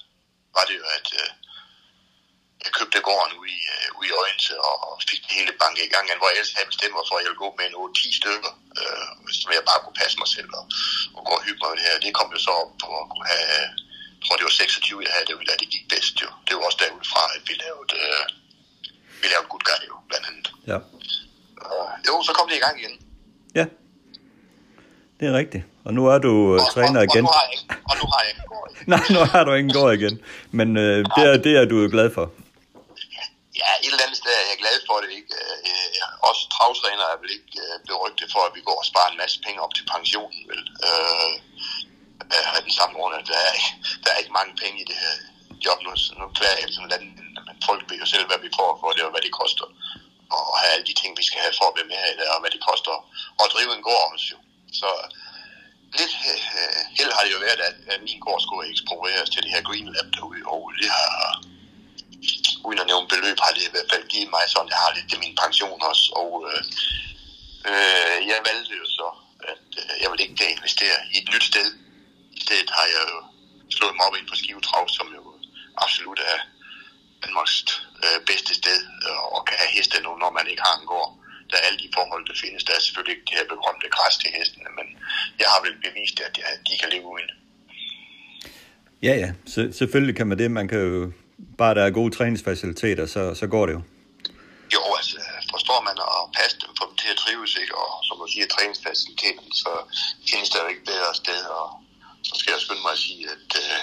[0.57, 1.30] var det jo, at øh,
[2.64, 5.93] jeg købte gården ude i, øh, ude i Øjense og fik det hele banket i
[5.95, 8.20] gang, hvor jeg ellers havde bestemt mig for, at jeg ville gå med en 8-10
[8.20, 9.09] stykker, øh,
[9.39, 10.64] så jeg bare kunne passe mig selv og,
[11.16, 12.05] og gå og hygge mig med det her.
[12.05, 13.66] Det kom jo så op på at kunne have,
[14.23, 16.29] jeg tror det var 26, jeg havde det, da det gik bedst jo.
[16.47, 18.25] Det var også derudfra, at vi lavede, øh,
[19.23, 20.47] vi lavede Good Guy jo, blandt andet.
[20.70, 20.79] Ja.
[21.73, 22.95] Og, jo, så kom det i gang igen.
[23.59, 23.64] Ja,
[25.18, 25.64] det er rigtigt.
[25.87, 27.25] Og nu er du øh, Og, træner og, igen.
[27.27, 28.85] Og nu har jeg ikke, og nu har jeg ikke gård igen.
[28.93, 30.14] Nej, nu har du ingen gård igen.
[30.59, 32.27] Men øh, det, er, det er du glad for.
[33.61, 35.33] Ja, et eller andet sted er jeg glad for det, ikke?
[35.41, 39.20] Øh, også travtræner er vel ikke øh, berygtet for, at vi går og sparer en
[39.23, 40.62] masse penge op til pensionen, vel?
[40.89, 41.33] Øh,
[42.35, 43.55] Øh, af den samme grund, at der er,
[44.03, 45.14] der er ikke mange penge i det her
[45.66, 45.93] job nu.
[46.05, 47.05] Så nu klager jeg ligesom som land,
[47.47, 49.66] men folk ved jo selv, hvad vi får for det, og hvad det koster.
[50.37, 52.28] Og have alle de ting, vi skal have for at være med her i dag,
[52.35, 52.95] og hvad det koster
[53.43, 54.39] at drive en gård også jo.
[54.80, 54.89] Så
[55.99, 59.51] lidt øh, held har det jo været, at, at min gård skulle eksproprieres til det
[59.55, 61.16] her Green Lab derude, og det har,
[62.66, 65.09] uden at nævne beløb, har det i hvert fald givet mig sådan, jeg har lidt
[65.11, 66.62] til min pension også, og øh,
[67.70, 69.09] øh, jeg valgte jo så,
[69.53, 71.68] at øh, jeg vil ikke investere i et nyt sted.
[72.39, 73.18] I stedet har jeg jo
[73.76, 75.22] slået mig op ind på Skive Trav, som jo
[75.85, 76.39] absolut er
[77.24, 77.57] Danmarks
[78.05, 81.11] øh, bedste sted øh, og kan have heste nu, når man ikke har en gård.
[81.51, 82.64] Der er alle de forhold, der findes.
[82.64, 84.87] Der er selvfølgelig ikke det her berømte græs til hestene, men
[85.41, 86.35] jeg har vel bevist, at
[86.66, 87.30] de kan leve uden.
[89.07, 89.30] Ja, ja.
[89.53, 90.51] Så, selvfølgelig kan man det.
[90.51, 91.12] Man kan jo,
[91.59, 93.83] bare der er gode træningsfaciliteter, så, så går det jo.
[94.74, 95.16] Jo, altså
[95.55, 97.74] forstår man at passe dem, få dem til at trives, ikke?
[97.83, 99.70] og som du siger, træningsfaciliteten, så
[100.30, 101.41] findes der jo ikke bedre sted.
[101.61, 101.66] Og
[102.29, 103.79] så skal jeg skynde mig at sige, at øh,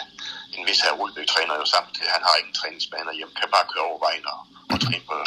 [0.55, 2.09] en vis her Ulbæk træner jo samtidig.
[2.15, 4.39] Han har ikke en træningsbaner hjem, kan bare køre over vejen og,
[4.71, 5.17] og træne på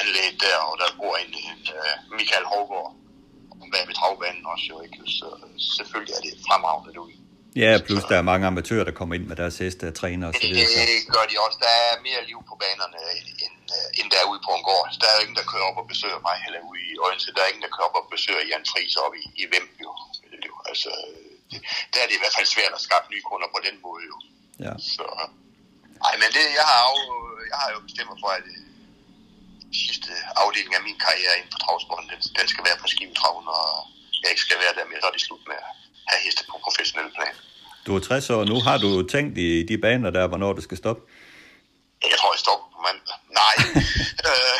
[0.00, 2.90] anlægget der, og der bor en, en uh, Michael Hårgaard
[3.72, 4.98] bag ved travbanen også jo, ikke?
[5.18, 5.28] Så
[5.76, 7.16] selvfølgelig er det fremragende derude.
[7.62, 10.34] Ja, plus der er mange amatører, der kommer ind med deres heste og træner og
[10.34, 10.86] så videre.
[10.92, 11.58] Det gør de også.
[11.66, 13.00] Der er mere liv på banerne,
[13.44, 13.54] end,
[13.98, 14.86] end der er ude på en gård.
[15.02, 17.26] Der er ingen, der kører op og besøger mig, eller ude i Øjense.
[17.36, 19.92] Der er ingen, der kører op og besøger Jan Friis op i, i Vemp, jo.
[20.70, 20.90] Altså,
[21.22, 21.29] det,
[21.92, 24.16] der er det i hvert fald svært at skaffe nye kunder på den måde, jo.
[24.66, 24.74] Ja.
[24.94, 25.06] Så,
[26.06, 26.98] ej, men det, jeg har jo,
[27.50, 28.46] jeg har jo bestemt for, at
[29.82, 30.10] sidste
[30.42, 33.66] afdeling af min karriere inden for travsporten, den, den skal være på skivetraven, og
[34.22, 35.70] jeg ikke skal være der mere, så er det slut med at
[36.10, 37.34] have heste på professionel plan.
[37.86, 40.76] Du er 60 år, nu har du tænkt i de baner der, hvornår du skal
[40.82, 41.02] stoppe?
[42.10, 43.16] Jeg tror, jeg stopper på mandag.
[43.40, 43.54] Nej.
[44.28, 44.56] øh,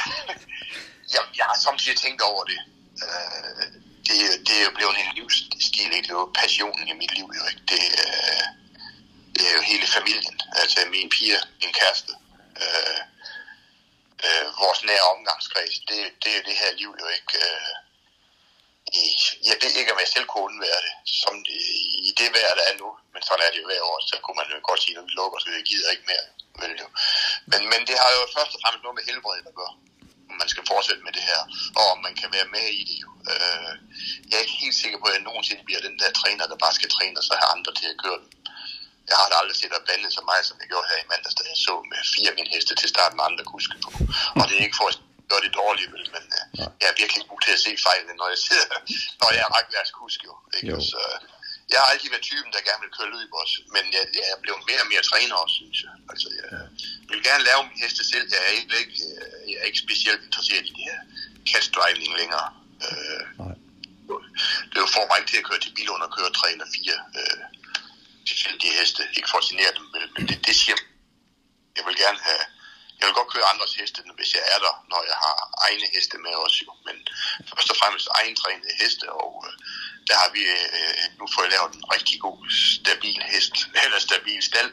[1.14, 2.58] jeg, jeg har samtidig tænkt over det.
[3.06, 3.64] Øh,
[4.10, 6.08] det, det er jo blevet en livsstil, ikke?
[6.08, 7.62] Det var passionen i mit liv, jo ikke?
[7.72, 8.44] Det, øh,
[9.34, 10.36] det er jo hele familien.
[10.60, 12.12] Altså min piger, min kæreste,
[12.62, 13.00] øh,
[14.24, 15.76] øh, vores nære omgangskreds.
[15.88, 17.34] Det, det er det her liv jo ikke...
[17.46, 17.74] Øh,
[19.02, 19.04] i,
[19.48, 21.34] jeg ved ikke, om jeg selv kunne undvære det, som
[22.08, 22.88] i det vejr, der er nu.
[23.12, 25.12] Men sådan er det jo hver år, så kunne man jo godt sige, at vi
[25.20, 26.26] lukker, så jeg gider ikke mere.
[26.60, 26.88] Vel, jo.
[27.50, 29.74] Men, men det har jo først og fremmest noget med helbredet at gøre
[30.30, 31.40] om man skal fortsætte med det her,
[31.78, 33.10] og om man kan være med i det jo.
[33.30, 33.72] Øh,
[34.28, 36.74] jeg er ikke helt sikker på, at jeg nogensinde bliver den der træner, der bare
[36.78, 38.30] skal træne, og så have andre til at køre dem.
[39.10, 41.36] Jeg har da aldrig set dig blandet så meget, som jeg gjorde her i mandags,
[41.38, 43.90] da jeg så med fire min heste til starten med andre kuske på.
[44.38, 44.98] Og det er ikke for at
[45.30, 48.28] gøre det dårligt, vel, men uh, jeg er virkelig god til at se fejlene, når
[48.34, 48.76] jeg sidder,
[49.20, 50.34] når jeg er kusk jo.
[50.56, 50.68] Ikke?
[50.72, 50.78] Jo.
[50.90, 51.00] Så,
[51.72, 54.38] jeg har altid været typen, der gerne vil køre løb også, men jeg, jeg er
[54.44, 55.92] blevet mere og mere træner også, synes jeg.
[56.12, 56.62] Altså, jeg ja.
[57.10, 58.26] vil gerne lave min heste selv.
[58.34, 58.76] Jeg er ikke,
[59.50, 61.00] jeg er ikke specielt interesseret i det her
[61.50, 62.48] catch driving længere.
[62.86, 63.56] Øh, Nej.
[64.68, 66.92] Det er jo for mig til at køre til Bilund og køre 3 eller 4
[67.20, 67.38] øh,
[68.28, 69.02] tilfældige heste.
[69.16, 70.76] Ikke for at signere dem, men det, det siger
[71.76, 72.44] jeg vil gerne have,
[73.00, 75.36] jeg vil godt køre andres heste, hvis jeg er der, når jeg har
[75.66, 76.72] egne heste med også jo.
[76.86, 76.96] Men
[77.50, 79.52] først og fremmest egentrænede heste, og øh,
[80.08, 82.38] der har vi øh, nu fået lavet en rigtig god,
[82.82, 84.72] stabil hest, eller stabil stald,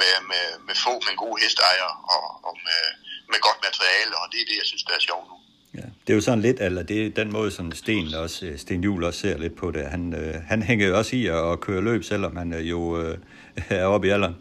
[0.00, 2.82] med, med, med få, men gode hesteejere, og, og med,
[3.30, 5.36] med godt materiale, og det er det, jeg synes, der er sjovt nu.
[5.78, 8.58] Ja, det er jo sådan lidt, eller det er den måde, som Sten, også, øh,
[8.58, 9.90] Sten Juhl også ser lidt på det.
[9.94, 13.18] Han, øh, han hænger jo også i at køre løb, selvom han øh, jo øh,
[13.80, 14.36] er oppe i alderen.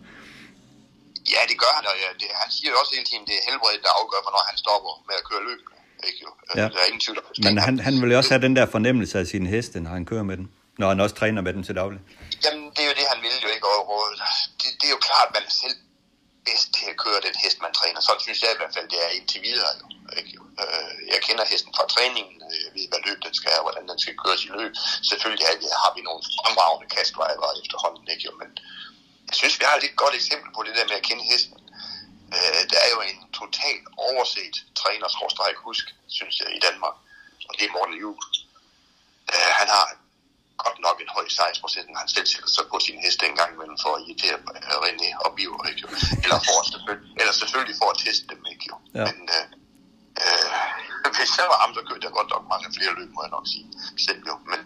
[1.33, 3.43] Ja, det gør han, og ja, det, han siger jo også hele tiden, det er
[3.49, 5.61] helbredet, der afgør, hvornår han stopper med at køre løb.
[6.07, 6.29] Ikke, jo?
[6.59, 6.65] Ja.
[6.73, 7.17] Der er ingen tvivl
[7.47, 10.05] Men han, han vil jo også have den der fornemmelse af sine heste, når han
[10.11, 10.47] kører med den.
[10.79, 11.99] Når han også træner med dem til daglig.
[12.43, 13.67] Jamen, det er jo det, han vil jo ikke.
[13.67, 14.03] Og
[14.59, 15.77] det, det, er jo klart, at man er selv
[16.47, 17.99] bedst til at køre den hest, man træner.
[18.01, 19.71] Sådan synes jeg i hvert fald, det er indtil videre.
[19.79, 19.85] Jo.
[20.19, 20.31] Ikke?
[20.63, 23.99] Øh, jeg kender hesten fra træningen, jeg ved, hvad løb den skal og hvordan den
[24.03, 24.73] skal køres i løb.
[25.11, 25.47] Selvfølgelig
[25.83, 28.23] har vi nogle fremragende kastdriver efterhånden, ikke?
[28.27, 28.49] Jo, men
[29.33, 31.57] jeg synes, vi har et lidt godt eksempel på det der med at kende hesten.
[32.35, 35.07] Øh, der er jo en totalt overset træner,
[35.67, 35.85] husk,
[36.17, 36.95] synes jeg, i Danmark.
[37.49, 38.25] Og det er Morten Juhl.
[39.31, 39.85] Øh, han har
[40.65, 43.77] godt nok en høj sejrsprocent, han selv sætter sig på sin heste en gang imellem
[43.83, 44.37] for at irritere
[44.85, 45.83] René og Biver, ikke?
[46.23, 48.75] Eller, for at selvfølgelig, eller selvfølgelig for at teste dem, ikke jo?
[48.99, 49.05] Ja.
[49.09, 49.45] Men øh,
[50.23, 50.49] øh,
[51.17, 53.47] hvis jeg var ham, så kørte jeg godt nok mange flere løb, må jeg nok
[53.53, 53.67] sige
[54.05, 54.35] selv jo.
[54.51, 54.59] Men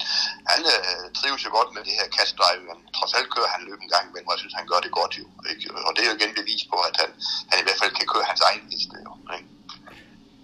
[0.52, 3.80] han øh, trives jo godt med det her kastdrive, men trods alt kører han løb
[3.86, 5.26] en gang imellem, og jeg synes, han gør det godt jo.
[5.52, 5.66] Ikke?
[5.88, 7.10] Og det er jo igen bevis på, at han,
[7.50, 9.12] han i hvert fald kan køre hans egen heste jo.
[9.38, 9.50] Ikke?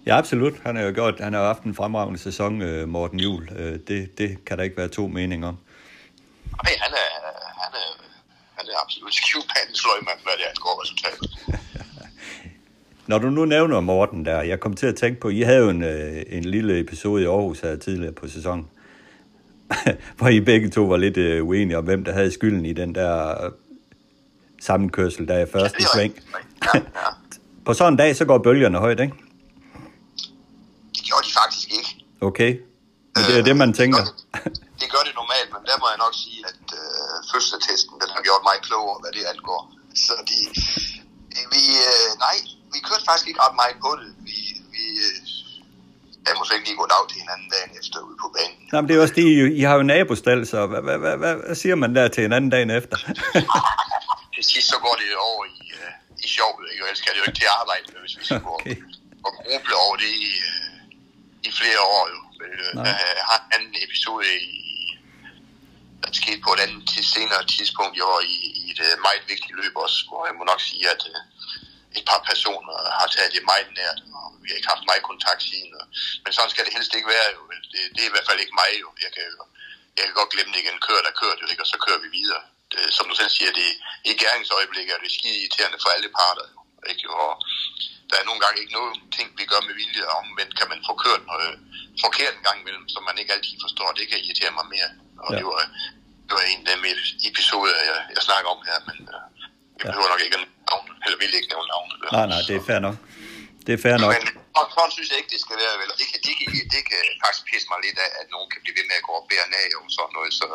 [0.06, 0.54] Ja, absolut.
[0.66, 3.42] Han har jo gjort, han har haft en fremragende sæson, øh, Morten Jul.
[3.58, 5.58] Øh, det, det kan der ikke være to meninger om.
[6.64, 7.08] Nej, han er,
[7.62, 7.88] han er,
[8.58, 11.28] han er absolut skivpandens løgmand, hvad det er, går resultatet.
[13.06, 15.68] Når du nu nævner Morten der, jeg kom til at tænke på, I havde jo
[15.68, 18.68] en, øh, en lille episode i Aarhus her tidligere på sæsonen,
[20.18, 22.94] hvor I begge to var lidt uh, uenige om, hvem der havde skylden i den
[22.94, 23.34] der
[24.60, 26.14] sammenkørsel der i første ja, sving.
[26.74, 26.82] Ja, ja.
[27.66, 29.14] på sådan en dag, så går bølgerne højt, ikke?
[31.08, 31.90] gjorde de faktisk ikke.
[32.28, 32.50] Okay.
[33.14, 34.02] Men det er øh, det, man tænker.
[34.04, 37.14] Det gør det, det gør det normalt, men der må jeg nok sige, at øh,
[37.30, 39.60] fødselstesten, den har gjort mig klogere, hvad det angår.
[40.04, 40.38] Så de,
[41.54, 42.36] vi, øh, nej,
[42.74, 44.08] vi kørte faktisk ikke ret meget på det.
[44.28, 44.36] Vi,
[44.74, 45.18] vi øh,
[46.26, 48.58] jeg måske ikke lige gå dag til hinanden dagen efter ude på banen.
[48.72, 49.26] Nej, men det er også det,
[49.60, 52.50] I, har jo nabostal, så hvad, hvad, hvad, hvad, siger man der til en anden
[52.56, 52.96] dagen efter?
[54.34, 55.90] til sidst så går det over i, uh,
[56.24, 56.82] i i sjov, ikke?
[56.84, 58.76] ellers skal det jo ikke til at arbejde, hvis vi skal gå okay.
[59.26, 62.02] og gruble over det i, øh, i flere år.
[62.14, 62.20] Jo.
[62.74, 62.84] Nej.
[63.18, 64.64] Jeg har en anden episode i
[66.02, 69.54] der skete på et andet til senere tidspunkt i år i, i et meget vigtigt
[69.60, 71.02] løb også, hvor jeg må nok sige, at
[71.98, 75.42] et par personer har taget det meget nært, og vi har ikke haft meget kontakt
[75.50, 75.70] siden.
[76.24, 77.40] Men sådan skal det helst ikke være jo.
[77.72, 78.88] Det, det er i hvert fald ikke mig jo.
[79.04, 79.26] Jeg kan,
[79.98, 80.84] jeg kan godt glemme det igen.
[80.86, 81.64] Kør der kører det, ikke?
[81.64, 82.42] og så kører vi videre.
[82.72, 83.70] Det, som du selv siger, det
[84.10, 86.46] i gæringsøjeblik er det skide irriterende for alle parter.
[86.54, 87.04] Jo, ikke?
[87.22, 87.30] Og
[88.10, 90.80] der er nogle gange ikke noget ting, vi gør med vilje, og men kan man
[90.88, 91.52] få kørt noget
[92.04, 93.88] forkert en gang imellem, som man ikke altid forstår.
[93.98, 94.90] Det kan irritere mig mere.
[95.24, 95.36] Og ja.
[95.38, 95.60] det, var,
[96.26, 96.84] det var en af dem
[97.30, 98.98] episoder, jeg, jeg snakker om her, men
[99.78, 99.90] vi ja.
[99.90, 100.53] behøver nok ikke at
[101.04, 101.94] eller vil ikke nævne navnet.
[102.16, 102.96] Nej, nej, det er fair nok.
[103.66, 104.10] Det er fair nok.
[104.16, 104.24] Men
[104.58, 105.74] og sådan synes jeg ikke, det skal være.
[105.80, 105.90] Vel?
[106.00, 108.76] Det, kan, det, kan, det kan faktisk pisse mig lidt af, at nogen kan blive
[108.78, 110.46] ved med at gå og bære nag og sådan noget, så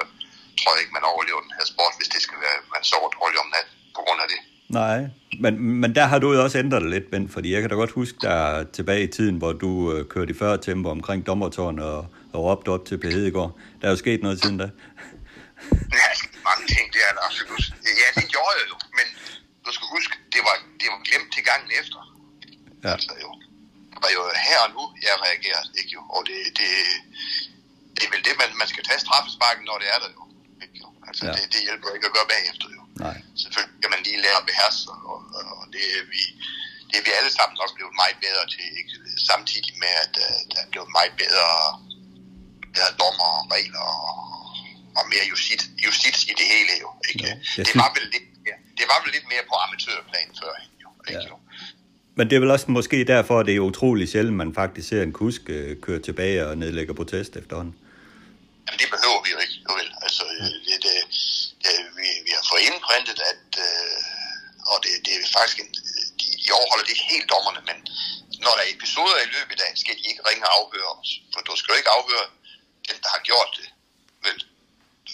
[0.60, 3.40] tror jeg ikke, man overlever den her sport, hvis det skal være, man sover dårligt
[3.44, 4.42] om natten på grund af det.
[4.82, 5.00] Nej,
[5.44, 7.76] men, men der har du jo også ændret dig lidt, Ben, fordi jeg kan da
[7.76, 11.80] godt huske der tilbage i tiden, hvor du øh, kørte i 40 tempo omkring dommertårn
[11.80, 12.00] og,
[12.34, 13.04] og råbte op til P.
[13.04, 13.52] Hedegaard.
[13.80, 14.68] Der er jo sket noget siden da.
[16.00, 16.10] Ja,
[16.50, 17.66] mange ting, det er der absolut.
[18.02, 19.08] Ja, det gjorde jeg jo, men
[19.66, 22.00] du skal huske, det var, det var glemt til gangen efter.
[22.84, 22.92] Ja.
[22.94, 23.32] Altså, jo.
[23.92, 26.02] Det var jo her og nu, jeg reagerer, ikke jo?
[26.16, 26.70] Og det, det,
[27.96, 30.24] det er vel det, man, man skal tage straffesparken, når det er der jo.
[30.64, 30.88] Ikke jo?
[31.08, 31.32] Altså, ja.
[31.36, 32.82] det, det hjælper ikke at gøre bagefter jo.
[33.06, 33.18] Nej.
[33.42, 35.20] Selvfølgelig kan man lige lære at beherske, og,
[35.60, 36.22] og det, er vi,
[36.90, 38.94] det er vi alle sammen også blevet meget bedre til, ikke?
[39.30, 41.52] samtidig med, at uh, der er blevet meget bedre,
[42.76, 44.12] bedre dommer og regler og,
[44.98, 46.90] og mere justits, justits i det hele jo.
[47.10, 47.28] Ikke?
[47.28, 48.29] Ja, det, var vel lidt,
[48.80, 50.54] det var vel lidt mere på amatørplan før.
[50.84, 51.22] Jo, ikke?
[51.22, 51.36] Ja.
[52.18, 55.02] Men det er vel også måske derfor, at det er utrolig sjældent, man faktisk ser
[55.04, 57.76] en kusk uh, køre tilbage og nedlægger protest efterhånden.
[58.66, 59.90] Jamen, det behøver vi jo ikke, jo vel.
[60.06, 60.46] Altså, ja.
[60.68, 60.94] det, det,
[61.64, 63.98] det, vi, vi har fået indprintet, at, øh,
[64.72, 65.70] og det, det er faktisk en,
[66.20, 67.78] de, de overholder det helt dommerne, men
[68.44, 71.10] når der er episoder i løbet af dagen, skal de ikke ringe og afhøre os.
[71.32, 72.28] For du skal jo ikke afhøre
[72.88, 73.68] den, der har gjort det.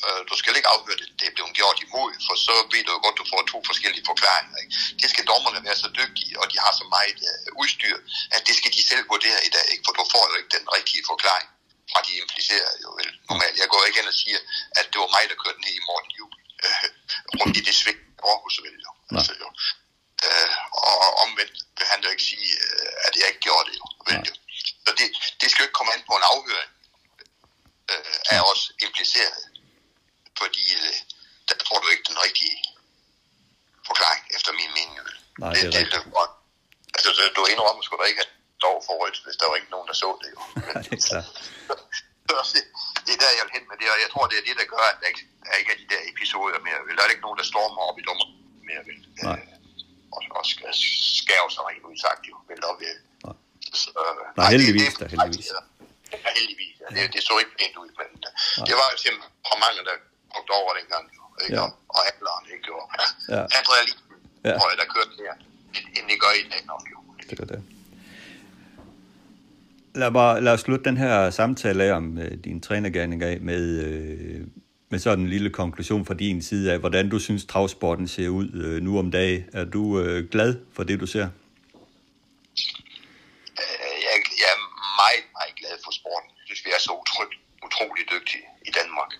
[0.06, 2.92] Øh, du skal ikke afhøre det, det er blevet gjort imod, for så ved du
[2.96, 4.56] jo godt, du får to forskellige forklaringer.
[4.62, 4.74] Ikke?
[5.02, 7.96] Det skal dommerne være så dygtige, og de har så meget øh, udstyr,
[8.36, 9.84] at det skal de selv vurdere i dag, ikke?
[9.86, 11.50] for du får jo ikke den rigtige forklaring
[11.92, 13.56] fra de implicerede jo vel normalt.
[13.62, 14.40] Jeg går ikke ind og siger,
[14.80, 16.34] at det var mig, der kørte ned i Morten Jul
[16.66, 16.88] øh,
[17.40, 18.92] rundt i det svigt Aarhus vel jo.
[19.18, 19.48] Altså, jo.
[20.26, 20.52] Øh,
[21.04, 23.86] og omvendt vil han jo ikke sige, øh, at jeg ikke gjorde det jo.
[24.08, 24.34] Vel, jo.
[24.86, 25.08] Så det,
[25.40, 26.72] det skal jo ikke komme an på en afhøring
[27.92, 29.42] øh, af os impliceret,
[30.42, 30.94] fordi øh,
[31.48, 32.56] der får du ikke den rigtige
[33.90, 35.00] forklaring, efter min mening.
[35.44, 36.06] Nej, det, det er rigtigt.
[36.06, 36.28] Det,
[36.96, 39.88] altså, du indrømmer sgu da ikke, at står for rødt, hvis der var ikke nogen,
[39.90, 40.42] der så det jo.
[40.68, 41.24] Men, det, er
[43.06, 44.68] det er der, jeg vil hen med det, og jeg tror, det er det, der
[44.74, 45.08] gør, at der
[45.60, 46.78] ikke er de der episoder mere.
[46.98, 48.28] Der er ikke nogen, der stormer op i dommer
[48.70, 48.82] mere.
[48.88, 48.98] Vel?
[49.30, 49.42] Nej.
[50.16, 50.72] Og, og skal
[51.22, 52.36] skæve sig rent udsagt jo.
[52.50, 52.76] Vel, og,
[53.26, 53.36] Nej.
[53.82, 53.90] Så,
[54.40, 55.50] nej, heldigvis, det, det, der heldigvis.
[56.26, 56.76] Ja, heldigvis.
[56.82, 56.88] Ja.
[56.96, 58.66] Det, det så ikke pænt ud, men Nej.
[58.68, 59.96] det var jo simpelthen mange, der
[60.36, 61.06] brugte over dengang.
[61.18, 61.56] Jo, ikke?
[61.56, 61.62] Ja.
[61.64, 62.68] Og, og handleren, ikke?
[62.78, 62.84] Og,
[63.36, 63.42] ja.
[63.58, 64.00] Adrenalin,
[64.46, 64.54] ja.
[64.58, 65.36] tror jeg, der kørte mere,
[65.96, 66.98] end det gør i dag nok jo.
[67.30, 67.64] Det gør det.
[69.96, 73.64] Lad, mig, lad os slutte den her samtale af om uh, din trænergærning af med,
[73.86, 74.48] uh,
[74.90, 78.48] med sådan en lille konklusion fra din side af, hvordan du synes, travsporten ser ud
[78.48, 79.44] uh, nu om dagen.
[79.54, 81.28] Er du uh, glad for det, du ser?
[84.06, 84.62] Jeg, jeg er
[85.02, 86.30] meget, meget glad for sporten.
[86.38, 87.32] Jeg synes, vi er så utryg,
[87.66, 89.12] utrolig dygtige i Danmark.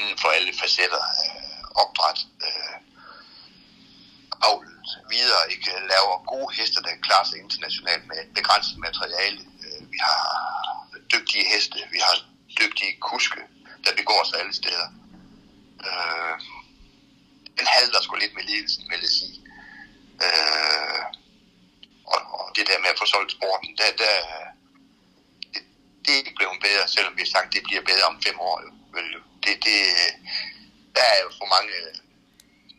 [0.00, 1.02] Inden for alle facetter.
[1.24, 2.76] Øh, opdræt, øh,
[4.48, 4.66] avl,
[5.10, 9.40] videre ikke laver gode heste, der klarer sig internationalt med begrænset materiale.
[9.64, 10.20] Øh, vi har
[11.14, 12.14] dygtige heste, vi har
[12.60, 13.40] dygtige kuske,
[13.84, 14.88] der begår sig alle steder.
[15.86, 16.34] Øh,
[17.58, 19.38] den halter sgu lidt med ledelsen, vil jeg sige.
[20.24, 21.02] Øh,
[22.12, 24.14] og, og det der med at få solgt sporten, der, der,
[25.52, 25.62] det,
[26.02, 28.40] det er ikke blevet bedre, selvom vi har sagt, at det bliver bedre om fem
[28.40, 28.56] år.
[28.62, 28.70] Jo.
[29.48, 29.80] Det, det,
[30.96, 31.74] der er jo for mange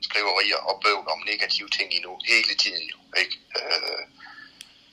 [0.02, 3.36] skriverier og bøvl om negative ting endnu, hele tiden jo, ikke?
[3.60, 4.04] Øh,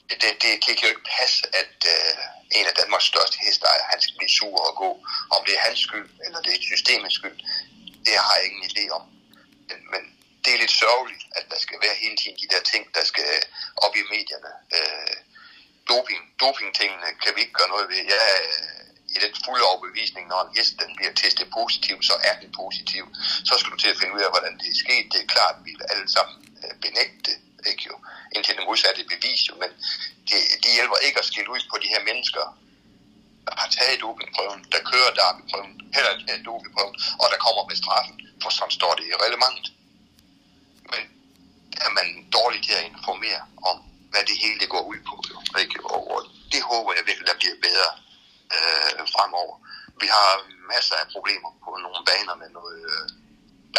[0.08, 4.00] det, det, det, kan jo ikke passe, at øh, en af Danmarks største hestejer, han
[4.00, 4.90] skal blive sur og gå.
[5.34, 7.38] Om det er hans skyld, eller det er systemets skyld,
[8.06, 9.04] det har jeg ingen idé om.
[9.68, 10.02] Men, men
[10.42, 13.30] det er lidt sørgeligt, at der skal være hele tiden de der ting, der skal
[13.76, 14.52] op i medierne.
[14.76, 15.16] Øh,
[15.90, 18.00] doping, doping-tingene kan vi ikke gøre noget ved.
[18.14, 22.34] Jeg, øh, i den fulde overbevisning, når en hest den bliver testet positiv, så er
[22.42, 23.04] den positiv.
[23.48, 25.04] Så skal du til at finde ud af, hvordan det er sket.
[25.12, 27.36] Det er klart, at vi alle sammen øh, benægte det,
[27.70, 27.96] ikke jo,
[28.34, 29.70] indtil det modsatte bevis jo, men
[30.28, 32.44] det, det hjælper ikke at skille ud på de her mennesker,
[33.46, 38.16] der har taget dopingprøven, der kører dopingprøven, heller ikke dopingprøven, og der kommer med straffen,
[38.42, 39.66] for sådan står det i relevant.
[40.92, 41.02] Men
[41.86, 43.76] er man dårlig til at informere om,
[44.10, 45.14] hvad det hele det går ud på.
[45.30, 45.76] Jo, ikke?
[45.92, 46.20] Og, og
[46.52, 47.90] det håber jeg virkelig, der bliver bedre
[48.56, 49.56] øh, fremover.
[50.02, 50.30] Vi har
[50.74, 53.06] masser af problemer på nogle baner med noget øh,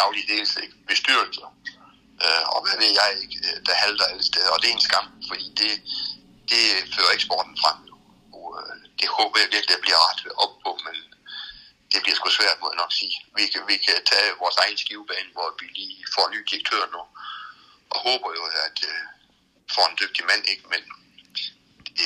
[0.00, 0.76] daglig dels ikke?
[0.90, 1.48] bestyrelser,
[2.24, 4.50] øh, og hvad ved jeg ikke, øh, der halter alle steder.
[4.54, 5.72] Og det er en skam, fordi det,
[6.50, 6.62] det
[6.94, 7.78] fører eksporten frem.
[7.88, 7.96] nu.
[8.36, 10.96] Og øh, det håber jeg virkelig, at bliver ret op på, men
[11.92, 13.16] det bliver sgu svært, må jeg nok sige.
[13.36, 16.84] Vi kan, vi kan tage vores egen skivebane, hvor vi lige får en ny direktør
[16.94, 17.02] nu,
[17.92, 19.04] og håber jo, at øh,
[19.74, 20.64] får en dygtig mand, ikke?
[20.72, 20.82] Men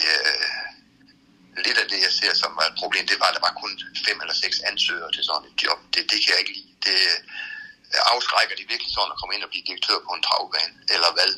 [0.00, 0.66] øh,
[1.66, 3.72] lidt af det, jeg ser som var et problem, det var, at der var kun
[4.06, 5.78] fem eller seks ansøgere til sådan et job.
[5.94, 6.72] Det, det kan jeg ikke lide.
[6.88, 6.98] Det
[8.14, 11.32] afskrækker de virkelig sådan at komme ind og blive direktør på en travbane, eller hvad?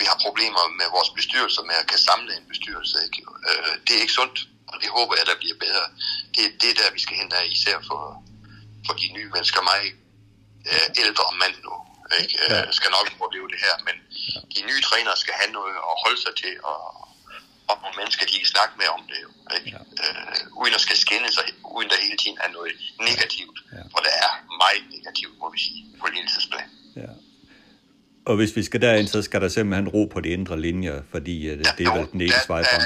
[0.00, 2.96] Vi har problemer med vores bestyrelser med at kan samle en bestyrelse.
[3.06, 3.20] Ikke?
[3.48, 4.38] Øh, det er ikke sundt,
[4.72, 5.84] og det håber jeg, der bliver bedre.
[6.34, 8.02] Det, det er der, vi skal hen af, især for,
[8.86, 9.60] for de nye mennesker.
[9.70, 9.82] Mig
[10.70, 11.74] øh, ældre mand nu,
[12.20, 12.34] ikke?
[12.44, 13.96] Øh, skal nok opleve det her, men
[14.54, 16.80] de nye trænere skal have noget at holde sig til, og,
[17.68, 19.70] og nogle mennesker, de kan snakke med om det, jo, ikke?
[19.74, 19.80] Ja.
[20.04, 21.44] Øh, uden at skal skænde sig,
[21.76, 22.72] uden der hele tiden er noget
[23.08, 23.82] negativt, ja.
[23.92, 24.32] for der er
[24.62, 26.68] meget negativt, må vi sige, på ledelsesplan.
[27.02, 27.12] Ja.
[28.28, 31.34] Og hvis vi skal derind, så skal der simpelthen ro på de indre linjer, fordi
[31.48, 32.82] ja, det er vel den eneste vej frem.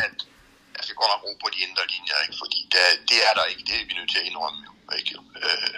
[0.77, 2.37] Der skal godt nok ro på de indre linjer, ikke?
[2.43, 4.61] fordi der, det er der ikke, det er vi nødt til at indrømme.
[4.67, 5.13] Jo, ikke?
[5.43, 5.75] Øh,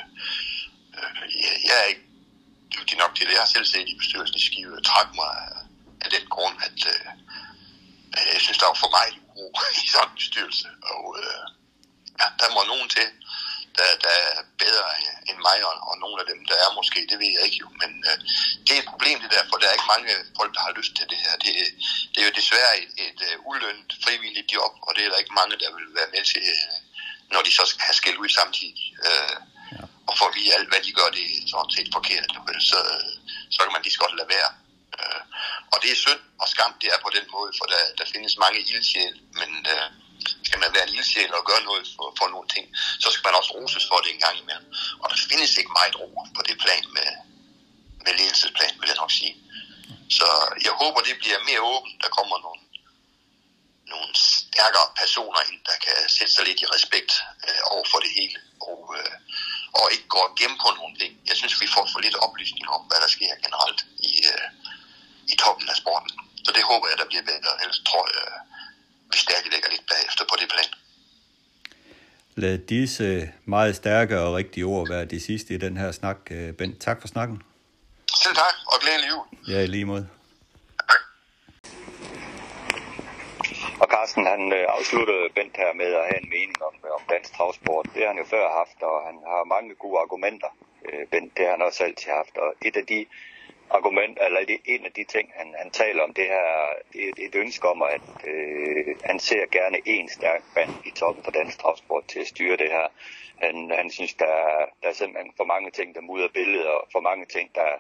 [0.98, 1.12] øh,
[1.44, 2.06] jeg, jeg er ikke
[2.76, 3.32] dygtig nok til det.
[3.36, 4.82] Jeg har selv set i bestyrelsen i Skive og
[5.20, 5.34] mig
[6.04, 7.04] af den grund, at øh,
[8.34, 9.46] jeg synes, der var for meget ro
[9.84, 10.68] i sådan en bestyrelse.
[10.92, 11.44] Og øh,
[12.20, 13.08] ja, der må nogen til,
[13.78, 14.88] der, der er bedre
[15.30, 17.68] end mig, og, og nogle af dem, der er måske, det ved jeg ikke jo.
[17.82, 18.16] Men øh,
[18.64, 20.92] det er et problem det der, for der er ikke mange folk, der har lyst
[20.98, 21.34] til det her.
[21.44, 21.52] Det,
[22.12, 25.38] det er jo desværre et, et, uh, ulønnet frivilligt job, og det er der ikke
[25.40, 26.76] mange, der vil være med til, uh,
[27.32, 28.86] når de så skal have skæld ud samtidig.
[29.08, 29.36] Uh,
[30.08, 32.30] og for at vide alt, hvad de gør, det er sådan set forkert.
[32.70, 32.78] Så,
[33.54, 34.50] så kan man lige så godt lade være.
[35.02, 35.22] Øh,
[35.72, 38.34] og det er synd og skam, det er på den måde, for der, der findes
[38.44, 39.88] mange ildsjæl, men øh,
[40.48, 42.66] skal man være en ildsjæl og gøre noget for, for nogle ting,
[43.02, 44.68] så skal man også roses for det en gang imellem.
[45.02, 47.08] Og der findes ikke meget ro på det plan med,
[48.04, 49.34] med ledelsesplan, vil jeg nok sige.
[50.18, 50.26] Så
[50.66, 51.96] jeg håber, det bliver mere åbent.
[52.04, 52.62] Der kommer nogle,
[53.92, 57.12] nogle stærkere personer ind, der kan sætte sig lidt i respekt
[57.46, 58.38] øh, over for det hele.
[58.70, 59.14] Og øh,
[59.78, 61.12] og ikke går gennem på nogle ting.
[61.30, 63.80] Jeg synes, vi får for lidt oplysning om, hvad der sker generelt
[64.10, 64.46] i, øh,
[65.32, 66.12] i toppen af sporten.
[66.44, 67.52] Så det håber jeg, der bliver bedre.
[67.62, 68.26] Ellers tror jeg,
[69.12, 70.70] vi stadig ligger lidt bagefter på det plan.
[72.42, 76.18] Lad disse meget stærke og rigtige ord være de sidste i den her snak.
[76.30, 77.42] Øh, Bent, tak for snakken.
[78.22, 79.26] Selv tak, og glædelig jul.
[79.48, 80.08] Ja, i lige måde.
[83.82, 87.30] Og Carsten, han øh, afsluttede Bent her med at have en mening om, om dansk
[87.36, 87.86] travsport.
[87.94, 90.50] Det har han jo før haft, og han har mange gode argumenter.
[90.86, 92.34] Øh, Bent, det har han også altid haft.
[92.44, 93.00] Og et af de
[93.70, 96.48] argument, eller det, en af de ting, han, han taler om, det her
[96.94, 101.30] et, et ønske om, at øh, han ser gerne en stærk mand i toppen for
[101.30, 102.88] dansk travsport til at styre det her.
[103.36, 104.34] Han, han synes, der,
[104.82, 107.70] der er simpelthen for mange ting, der mudder billedet, og for mange ting, der,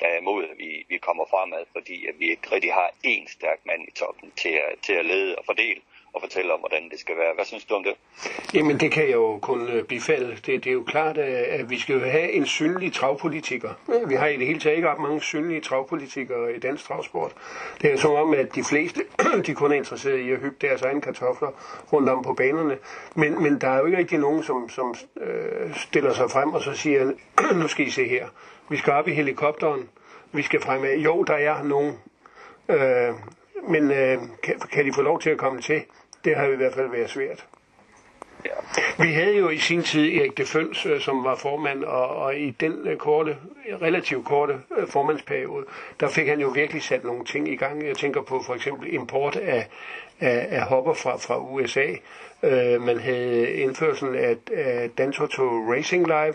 [0.00, 3.32] der er imod, at vi, vi kommer fremad, fordi at vi ikke rigtig har én
[3.32, 5.80] stærk mand i toppen til at, til at lede og fordele
[6.14, 7.34] og fortælle om, hvordan det skal være.
[7.34, 7.94] Hvad synes du om det?
[8.54, 10.36] Jamen, det kan jeg jo kun øh, bifalde.
[10.36, 13.70] Det, det er jo klart, øh, at vi skal have en synlig travpolitiker.
[14.06, 17.32] Vi har i det hele taget ikke ret mange synlige travpolitikere i dansk travsport.
[17.82, 19.00] Det er som om, at de fleste
[19.46, 21.48] de kun er interesseret i at hygge deres egne kartofler
[21.92, 22.78] rundt om på banerne.
[23.14, 26.62] Men, men der er jo ikke rigtig nogen, som, som øh, stiller sig frem og
[26.62, 27.12] så siger,
[27.60, 28.28] nu skal I se her.
[28.68, 29.88] Vi skal op i helikopteren.
[30.32, 30.96] Vi skal fremad.
[30.96, 31.98] Jo, der er nogen.
[32.68, 33.14] Øh,
[33.68, 35.82] men øh, kan, kan de få lov til at komme til?
[36.24, 37.46] Det har i hvert fald været svært.
[38.98, 42.36] Vi havde jo i sin tid Erik de Føns, øh, som var formand, og, og
[42.36, 43.36] i den øh, korte,
[43.82, 45.64] relativt korte øh, formandsperiode,
[46.00, 47.86] der fik han jo virkelig sat nogle ting i gang.
[47.86, 49.68] Jeg tænker på for eksempel import af,
[50.20, 51.86] af, af hopper fra, fra USA.
[52.42, 56.34] Øh, man havde indførelsen af, af Dantoto Racing Live,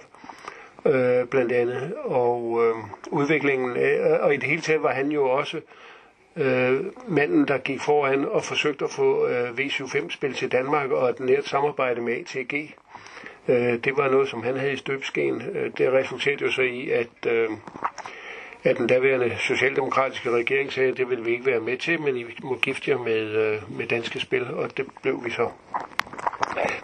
[0.85, 2.75] øh, blandt andet, og øh,
[3.11, 5.63] udviklingen af, og i det hele taget var han jo også øh,
[6.35, 11.19] øh, manden, der gik foran og forsøgte at få øh, V75-spil til Danmark og et
[11.19, 12.75] nært samarbejde med ATG.
[13.47, 15.41] Øh, det var noget, som han havde i støbsken.
[15.53, 17.49] Øh, det resulterede jo så i, at, øh,
[18.63, 22.17] at den daværende socialdemokratiske regering sagde, at det ville vi ikke være med til, men
[22.17, 25.49] I må gifte jer med, øh, med danske spil, og det blev vi så.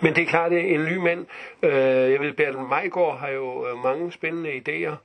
[0.01, 1.25] Men det er klart, at en ny mand,
[1.63, 4.95] øh, jeg ved, Bertel Majgaard har jo øh, mange spændende idéer.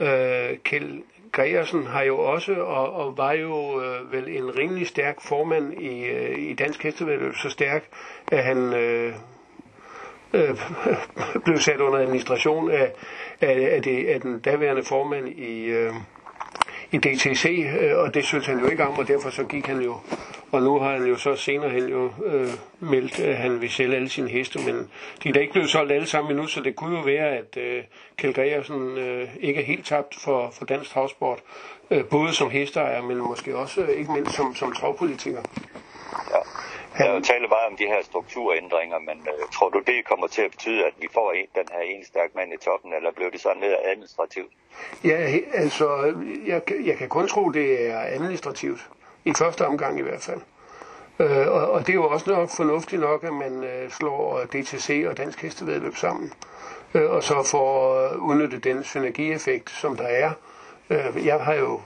[0.00, 5.20] Øh, Kjeld Gregersen har jo også, og, og var jo øh, vel en rimelig stærk
[5.20, 7.84] formand i, øh, i dansk hestevedløb, så stærk,
[8.32, 9.12] at han øh,
[10.32, 10.56] øh,
[11.44, 12.92] blev sat under administration af,
[13.40, 15.92] af, af, det, af den daværende formand i, øh,
[16.90, 19.80] i DTC, øh, og det synes han jo ikke om, og derfor så gik han
[19.80, 19.96] jo,
[20.54, 22.48] og nu har han jo så senere hen jo øh,
[22.80, 24.90] meldt, at han vil sælge alle sine heste, men
[25.22, 27.56] de er da ikke blevet solgt alle sammen endnu, så det kunne jo være, at
[27.56, 27.84] øh,
[28.16, 31.38] Kjeld Gregersen øh, ikke er helt tabt for, for dansk travsport,
[31.90, 35.42] øh, både som hesteejer, men måske også øh, ikke mindst som, som travpolitiker.
[36.30, 36.40] Ja.
[36.98, 40.26] Der er jo tale meget om de her strukturændringer, men øh, tror du, det kommer
[40.26, 43.10] til at betyde, at vi får en, den her en stærk mand i toppen, eller
[43.12, 44.52] bliver det sådan lidt administrativt?
[45.04, 46.14] Ja, altså,
[46.46, 48.88] jeg, jeg kan kun tro, det er administrativt.
[49.24, 50.40] I første omgang i hvert fald.
[51.18, 55.04] Øh, og, og det er jo også nok fornuftigt nok, at man øh, slår DTC
[55.08, 56.32] og Dansk Hestevedløb sammen.
[56.94, 60.32] Øh, og så får øh, udnyttet den synergieffekt, som der er.
[60.90, 61.80] Øh, jeg har jo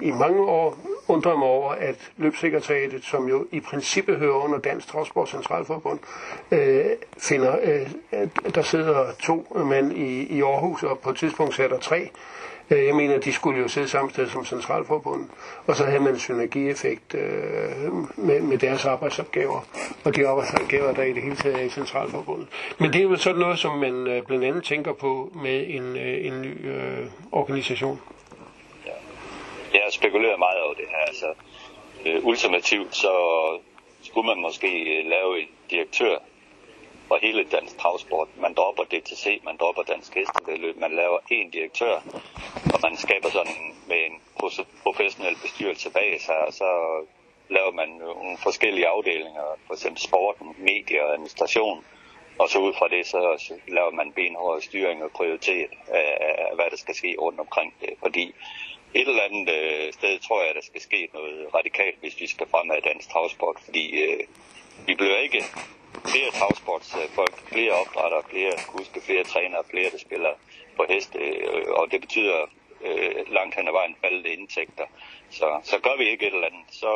[0.00, 0.78] i mange år
[1.08, 5.98] undret mig over, at løbsekretariatet, som jo i princippet hører under Dansk Travsport Centralforbund,
[6.50, 6.84] øh,
[7.18, 7.90] finder, øh,
[8.44, 12.10] at der sidder to mænd i, i Aarhus, og på et tidspunkt er tre.
[12.70, 15.28] Øh, jeg mener, de skulle jo sidde samme sted som Centralforbundet,
[15.66, 19.60] og så havde man en synergieffekt øh, med, med deres arbejdsopgaver,
[20.04, 22.48] og de arbejdsopgaver, der i det hele taget er i Centralforbundet.
[22.78, 25.96] Men det er jo sådan noget, som man øh, blandt andet tænker på med en,
[25.96, 28.00] øh, en ny øh, organisation.
[29.72, 31.06] Jeg har spekuleret meget over det her.
[31.06, 31.26] Altså,
[32.06, 33.12] øh, ultimativt så
[34.02, 36.16] skulle man måske øh, lave en direktør
[37.10, 38.28] for hele dansk travsport.
[38.44, 41.94] Man dropper DTC, man dropper dansk hestevedløb, man laver en direktør,
[42.74, 43.58] og man skaber sådan
[43.90, 44.16] med en
[44.82, 46.70] professionel bestyrelse bag sig, og så
[47.48, 51.84] laver man øh, nogle forskellige afdelinger, for eksempel sporten, medier og administration,
[52.38, 53.20] og så ud fra det, så
[53.68, 57.92] laver man benhård styring og prioritet af, af, hvad der skal ske rundt omkring det.
[58.04, 58.34] Fordi
[58.94, 62.46] et eller andet øh, sted tror jeg, der skal ske noget radikalt, hvis vi skal
[62.48, 64.20] fremad i dansk travsport, fordi øh,
[64.86, 65.44] vi bliver ikke
[66.12, 70.32] flere travsportsfolk, flere opdrættere, flere kuske, flere trænere, flere der spiller
[70.76, 72.38] på heste, øh, og det betyder
[72.86, 74.84] øh, langt hen ad vejen faldende indtægter.
[75.30, 76.90] Så, så gør vi ikke et eller andet, så...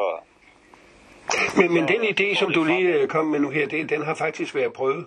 [1.57, 4.15] Men, men den idé, som du lige øh, kom med nu her, det, den har
[4.15, 5.07] faktisk været prøvet.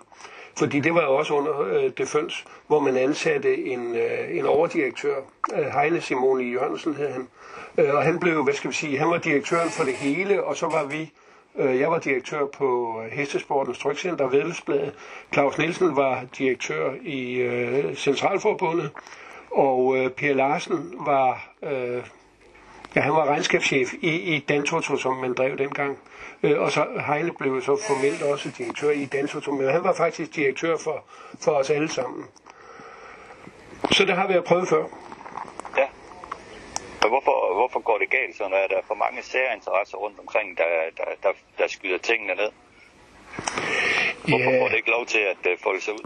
[0.57, 5.15] Fordi det var jo også under øh, Deføns, hvor man ansatte en, øh, en overdirektør,
[5.53, 7.27] øh, Heine Simone Jørgensen hed han.
[7.77, 10.55] Øh, og han blev, hvad skal vi sige, han var direktøren for det hele, og
[10.55, 11.11] så var vi,
[11.57, 14.93] Øh, jeg var direktør på øh, Hestesportens Trykcenter, Vedløbsbladet.
[15.33, 18.91] Claus Nielsen var direktør i øh, Centralforbundet,
[19.51, 22.03] og øh, Per Larsen var, øh,
[22.95, 25.97] ja, han var regnskabschef i, i Dantoto, som man drev dengang.
[26.43, 30.35] Øh, og så Heine blev så formelt også direktør i Dantoto, men han var faktisk
[30.35, 31.03] direktør for,
[31.39, 32.25] for os alle sammen.
[33.91, 34.83] Så det har vi prøvet før.
[37.01, 40.57] Men hvorfor, hvorfor går det galt, så når der er for mange særinteresser rundt omkring,
[40.57, 40.63] der,
[40.97, 42.51] der, der, der skyder tingene ned?
[44.27, 44.61] Hvorfor Ja.
[44.61, 46.05] får det ikke lov til at uh, folde sig ud?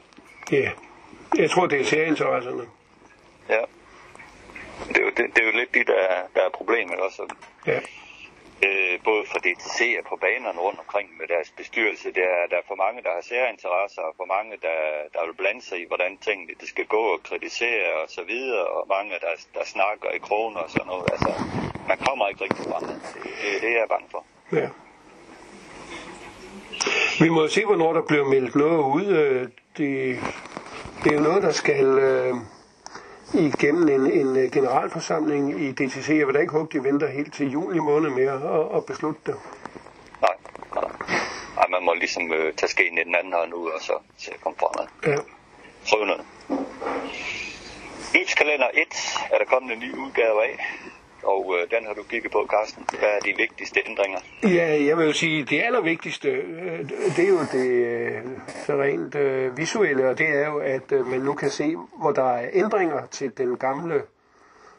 [0.52, 0.72] Ja,
[1.38, 2.64] jeg tror, det er særinteresserne.
[3.50, 3.62] Ja.
[4.88, 7.34] Det er jo, det, det er jo lidt det, der, der er problemet også.
[7.68, 7.80] Ja.
[8.68, 12.08] Øh, både for DTC og på banerne rundt omkring med deres bestyrelse.
[12.20, 14.80] Der er, der er for mange, der har særinteresser, og for mange, der,
[15.14, 18.66] der vil blande sig i, hvordan tingene det skal gå og kritisere og så videre,
[18.76, 21.06] og mange, der, der snakker i kroner og sådan noget.
[21.14, 21.32] Altså,
[21.92, 22.84] man kommer ikke rigtig frem.
[22.88, 24.22] Det, det, det er jeg bange for.
[24.60, 24.70] Ja.
[27.20, 29.08] Vi må jo se, hvornår der bliver meldt noget ud.
[29.22, 29.42] Øh,
[29.78, 30.20] det,
[31.04, 32.36] det er jo noget, der skal øh,
[33.34, 36.10] igennem en, en øh, generalforsamling i DTC.
[36.10, 39.22] Jeg vil da ikke håbe, de venter helt til juli måned med at, at beslutte
[39.26, 39.36] det.
[40.22, 40.36] Nej,
[40.76, 40.92] nej.
[41.56, 44.32] nej man må ligesom øh, tage skeen i den anden hånd ud, og så se
[44.44, 44.88] komme fremad.
[45.08, 45.22] Ja.
[45.90, 46.26] Prøv noget.
[48.14, 48.88] Løbskalender 1
[49.32, 50.60] er der kommet en ny udgave af,
[51.24, 52.86] og øh, den har du kigget på, Carsten.
[53.00, 54.20] Hvad er de vigtigste ændringer?
[54.44, 58.22] Ja, jeg vil jo sige, det allervigtigste, øh, det er jo det øh,
[58.66, 62.12] så rent øh, visuelle, og det er jo, at øh, man nu kan se, hvor
[62.12, 64.02] der er ændringer til den gamle,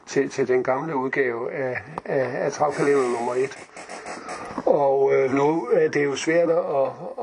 [0.05, 3.57] til, til den gamle udgave af, af, af travkalender nummer 1.
[4.65, 6.55] Og øh, nu er det jo svært at,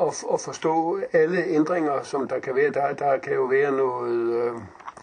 [0.02, 2.70] at, at forstå alle ændringer, som der kan være.
[2.70, 4.52] Der, der kan jo være noget øh,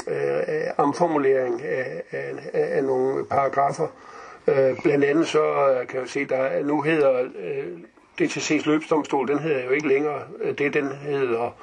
[0.08, 3.88] øh, omformulering af, af, af, nogle paragrafer.
[4.48, 7.68] Øh, blandt andet så øh, kan jeg se, der nu hedder øh,
[8.22, 11.56] DTC's løbsdomstol, den hedder jo ikke længere øh, det, den hedder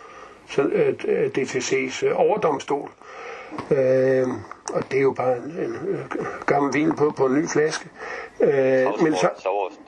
[0.48, 2.90] så, øh, DTC's øh, overdomstol.
[3.70, 4.28] Øh,
[4.74, 6.00] og det er jo bare en, en
[6.46, 7.88] gammel vin på, på en ny flaske.
[8.40, 9.30] Øh, men så,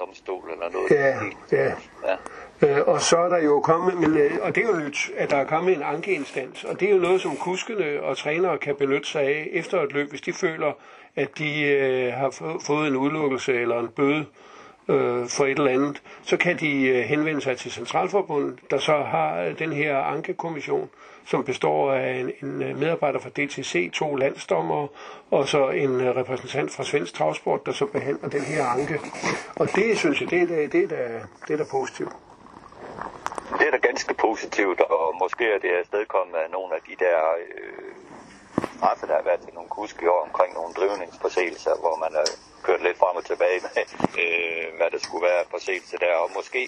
[0.01, 0.91] domstol eller noget.
[0.91, 1.17] Ja,
[1.53, 1.73] ja.
[2.05, 2.17] ja.
[2.63, 5.31] Øh, og så er der jo kommet, men, øh, og det er jo nyt, at
[5.31, 8.75] der er kommet en ankeinstans, og det er jo noget, som kuskene og trænere kan
[8.77, 10.73] benytte sig af efter et løb, hvis de føler,
[11.17, 14.25] at de øh, har få, fået en udelukkelse eller en bøde
[14.89, 18.97] øh, for et eller andet, så kan de øh, henvende sig til Centralforbundet, der så
[18.97, 20.91] har øh, den her ankekommission,
[21.27, 24.87] som består af en, en øh, medarbejder fra DTC, to landsdommer
[25.31, 29.01] og så en øh, repræsentant fra Svensk Travsport, der så behandler den her anke.
[29.57, 32.13] Og det synes jeg, det er da, det er da, det er da positivt.
[33.59, 37.18] Det er da ganske positivt, og måske er det afstedkommet af nogle af de der
[37.42, 37.92] øh,
[38.76, 42.26] straffe, der har været til nogle kusk i år omkring nogle drivningsforseelser, hvor man har
[42.66, 43.72] kørt lidt frem og tilbage med,
[44.22, 46.14] øh, hvad der skulle være forseelse der.
[46.24, 46.62] Og måske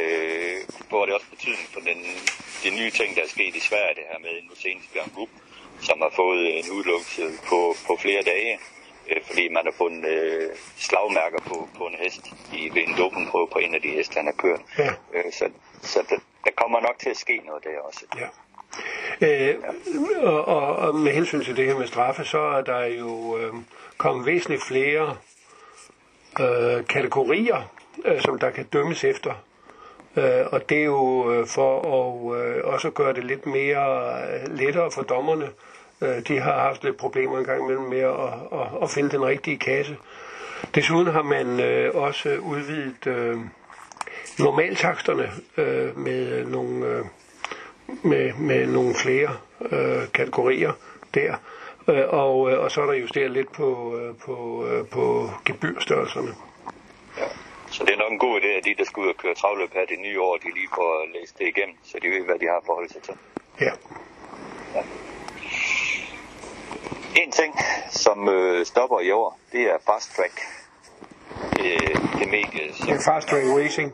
[0.00, 0.58] øh,
[0.90, 1.98] får det også betydning for den,
[2.64, 5.30] de nye ting, der er sket i Sverige, det her med nu senest Bjørn Gub,
[5.88, 8.54] som har fået en udelukkelse på, på flere dage,
[9.08, 12.20] øh, fordi man har fundet øh, slagmærker på, på en hest
[12.52, 14.60] i, ved en dopingprøve på en af de heste, han har kørt.
[14.78, 14.90] Ja.
[15.14, 15.50] Øh, så
[15.82, 18.04] så der, der kommer nok til at ske noget der også.
[18.18, 18.28] Ja.
[19.26, 19.56] Øh,
[20.22, 23.54] og, og, og med hensyn til det her med straffe, så er der jo øh,
[23.96, 25.16] kommet væsentligt flere
[26.40, 27.72] øh, kategorier,
[28.04, 29.34] øh, som der kan dømmes efter.
[30.16, 34.56] Øh, og det er jo øh, for at øh, også gøre det lidt mere øh,
[34.56, 35.50] lettere for dommerne.
[36.02, 39.24] Øh, de har haft lidt problemer en gang imellem med at, at, at finde den
[39.24, 39.96] rigtige kasse.
[40.74, 43.36] Desuden har man øh, også udvidet øh,
[44.38, 47.04] normaltaksterne øh, med nogle øh,
[48.02, 50.72] med, med nogle flere øh, kategorier
[51.14, 51.34] der.
[51.88, 56.34] Øh, og, øh, og så er der justeret lidt på, øh, på, øh, på gebyrstørrelserne.
[57.18, 57.28] Ja.
[57.70, 59.72] Så det er nok en god idé, at de, der skal ud og køre travløb
[59.72, 62.46] her det nye år, de lige får læst det igennem, så de ved, hvad de
[62.46, 63.14] har at forholde sig til.
[63.60, 63.70] Ja.
[67.16, 67.54] En ting,
[67.90, 70.40] som øh, stopper i år, det er Fast Track.
[71.60, 73.92] Øh, det medie, som er fast track racing.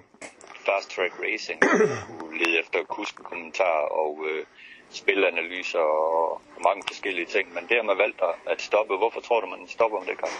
[0.66, 1.60] Fast Track Racing,
[2.40, 4.44] lede efter kuskekommentarer og øh,
[4.90, 7.54] spilanalyser og mange forskellige ting.
[7.54, 8.96] Men det har man valgt at- at stoppe.
[8.96, 10.34] Hvorfor tror du, man stopper med det, Karl?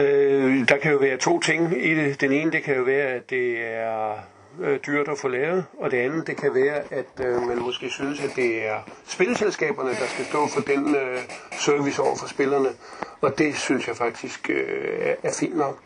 [0.00, 2.20] Øh, der kan jo være to ting i det.
[2.20, 4.14] Den ene, det kan jo være, at det er
[4.60, 7.90] øh, dyrt at få lavet, og det andet, det kan være, at øh, man måske
[7.90, 11.18] synes, at det er spilselskaberne, der skal stå for den øh,
[11.52, 12.68] service over for spillerne,
[13.20, 15.78] og det synes jeg faktisk øh, er, er fint nok.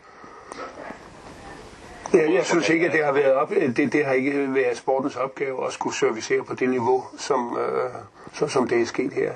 [2.13, 4.77] Jeg, jeg synes ikke, at det har været op, øh, det, det har ikke været
[4.77, 7.89] sportens opgave at skulle servicere på det niveau, som, øh,
[8.33, 9.33] så, som det er sket her.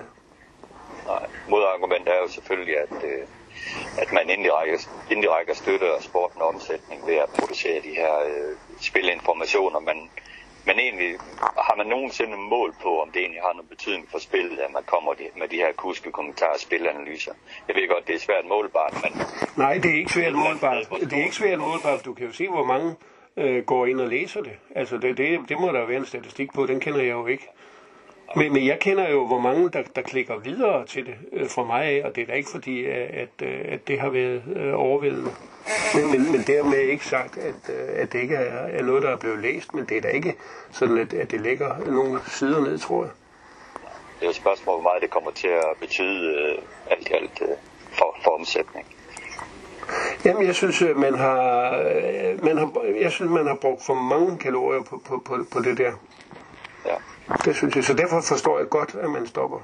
[1.07, 3.19] Nej, modargumentet er jo selvfølgelig, at, øh,
[3.97, 9.80] at man indirekte, indirekte støtter sporten og omsætning ved at producere de her øh, spilinformationer,
[9.80, 9.97] men,
[10.66, 11.12] men egentlig
[11.68, 14.84] har man nogensinde mål på, om det egentlig har noget betydning for spillet, at man
[14.84, 17.34] kommer med de her kuske kommentarer og spilanalyser.
[17.68, 19.12] Jeg ved godt, det er svært målbart, men
[19.55, 20.89] Nej, det er ikke svært målbart.
[20.99, 22.05] Det er ikke svært målbart.
[22.05, 22.95] Du kan jo se, hvor mange
[23.38, 24.53] øh, går ind og læser det.
[24.76, 26.66] Altså, det, det, det må der være en statistik på.
[26.66, 27.47] Den kender jeg jo ikke.
[28.36, 31.63] Men, men jeg kender jo, hvor mange, der, der klikker videre til det øh, fra
[31.63, 34.43] mig af, og det er da ikke fordi, at, at, øh, at det har været
[34.55, 35.32] øh, overvældende.
[35.95, 39.09] Men, men, men dermed ikke sagt, at, øh, at det ikke er, er noget, der
[39.09, 40.36] er blevet læst, men det er da ikke
[40.71, 43.11] sådan, at, at det ligger nogle sider ned, tror jeg.
[44.19, 46.57] det er et spørgsmål, hvor meget det kommer til at betyde øh,
[46.91, 47.55] alt i alt øh,
[47.91, 48.86] for, for omsætning.
[50.25, 51.71] Jamen, jeg synes, øh, man har,
[52.43, 52.71] man har,
[53.01, 55.91] jeg synes, man har brugt for mange kalorier på, på, på, på det der.
[56.86, 56.95] Ja.
[57.45, 57.84] Det synes jeg.
[57.84, 59.59] Så derfor forstår jeg godt, at man stopper.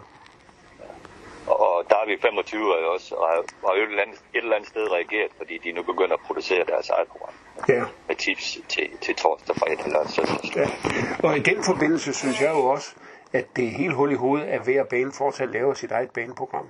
[1.47, 3.35] Og der er vi 25 og også, og har,
[3.73, 6.89] et eller, andet, et eller andet sted reageret, fordi de nu begynder at producere deres
[6.89, 7.33] eget program
[7.69, 7.83] Ja.
[8.07, 10.55] med tips til, til torsdag, fredag eller søndag.
[10.55, 10.67] ja.
[11.27, 12.95] Og i den forbindelse synes jeg jo også,
[13.33, 16.65] at det er helt hul i hovedet, at hver bane fortsat laver sit eget baneprogram.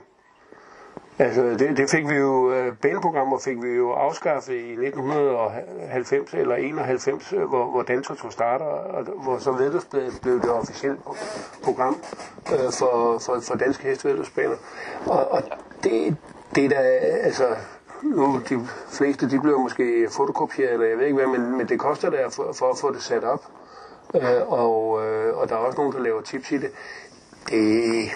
[1.19, 6.55] Altså, det, det fik vi jo, øh, baneprogrammer fik vi jo afskaffet i 1990 eller
[6.55, 10.97] 91, øh, hvor, hvor, hvor tog starter, og hvor så vedløbsbladet blev det officielle
[11.63, 11.97] program
[12.53, 14.55] øh, for, for, for danske hestevedløbsbaner.
[15.05, 15.43] Og, og
[15.83, 16.17] det,
[16.55, 16.79] det der,
[17.23, 17.45] altså,
[18.03, 21.79] nu de fleste, de bliver måske fotokopieret, eller jeg ved ikke hvad, men, men det
[21.79, 23.43] koster der for, for at få det sat op.
[24.15, 26.71] Øh, og, øh, og der er også nogen, der laver tips i det.
[27.49, 28.09] Det,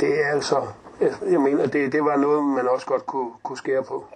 [0.00, 0.62] det er altså,
[1.30, 4.06] jeg, mener, det, det var noget, man også godt kunne, kunne skære på.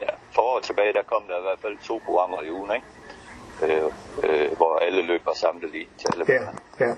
[0.00, 2.86] Ja, for år tilbage, der kom der i hvert fald to programmer i ugen, ikke?
[3.62, 3.92] Øh,
[4.24, 6.42] øh, hvor alle løb var samlet i til alle Ja,
[6.86, 6.94] ja.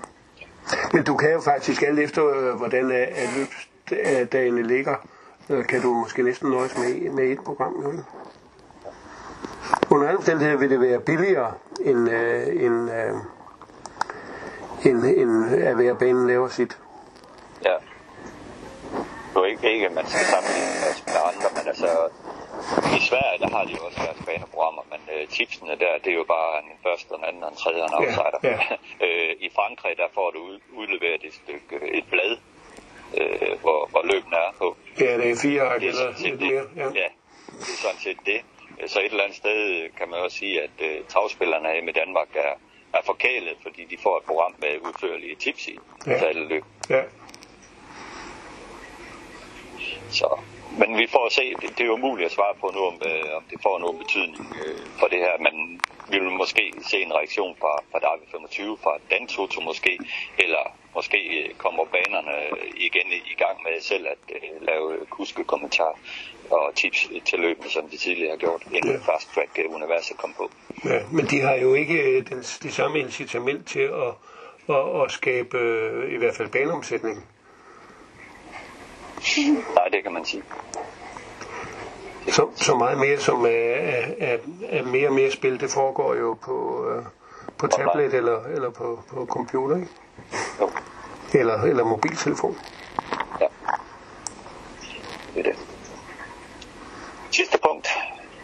[0.93, 3.07] Men du kan jo faktisk, alt efter øh, hvordan øh,
[3.37, 4.95] løbsdagene ligger,
[5.49, 7.73] øh, kan du måske næsten nøjes med, med et program.
[7.73, 7.91] Nu.
[7.91, 8.03] ikke?
[9.91, 13.15] Under alle omstændigheder vil det være billigere, end, øh, end, øh,
[14.85, 16.77] end, end at hver banen laver sit.
[19.35, 19.39] Ja.
[19.41, 20.73] Er ikke, ikke, man skal sammenligne
[21.13, 21.89] med andre, men altså,
[22.97, 26.17] i Sverige, der har de jo også deres baneprogrammer, men øh, tipsene der, det er
[26.23, 28.39] jo bare en første, en anden, en tredje en Ja, outsider.
[28.51, 28.57] ja.
[29.05, 32.33] øh, I Frankrig, der får du ud, udleveret et stykke, øh, et blad,
[33.19, 34.67] øh, hvor, hvor løbene er på.
[34.99, 36.63] Ja, det er fire Det er eller lidt mere.
[36.81, 36.87] Ja.
[37.01, 37.07] ja,
[37.59, 38.39] det er sådan set det.
[38.91, 42.27] Så et eller andet sted kan man også sige, at uh, travspillerne her med Danmark
[42.35, 42.53] er,
[42.97, 46.17] er forkælet, fordi de får et program med udførlige tips i Ja.
[46.17, 46.63] til alle løb.
[46.89, 47.01] Ja.
[50.09, 50.39] Så,
[50.79, 51.45] men vi får se.
[51.61, 53.97] Det, det er jo umuligt at svare på nu, om, øh, om det får nogen
[54.03, 55.33] betydning øh, for det her.
[55.45, 59.99] Men vi vil måske se en reaktion fra, fra Darby 25, fra Dan Toto måske,
[60.37, 60.63] eller
[60.95, 62.37] måske øh, kommer banerne
[62.75, 65.97] igen i, gang med selv at øh, lave kuskekommentarer
[66.51, 69.13] og tips til løbende, som de tidligere har gjort, inden Ja.
[69.13, 70.51] Fast Track øh, Universet kom på.
[70.85, 74.13] Ja, men de har jo ikke øh, den, det samme incitament til at,
[74.75, 77.25] at, at skabe øh, i hvert fald baneomsætning.
[79.75, 80.43] Nej, det kan man sige.
[82.27, 84.37] Så, så meget mere som er, er, er,
[84.69, 87.03] er mere og mere spil, det foregår jo på, øh,
[87.57, 89.87] på tablet eller, eller på, på computer, ikke?
[90.61, 90.69] Jo,
[91.33, 92.57] Eller, eller mobiltelefon.
[93.41, 93.47] ja.
[95.33, 95.55] Det er det.
[97.31, 97.87] Sidste punkt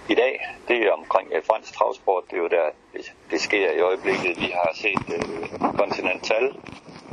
[0.09, 2.23] i dag, det er omkring øh, fransk travsport.
[2.29, 4.37] Det er jo der, det, det sker i øjeblikket.
[4.39, 6.55] Vi har set øh, Continental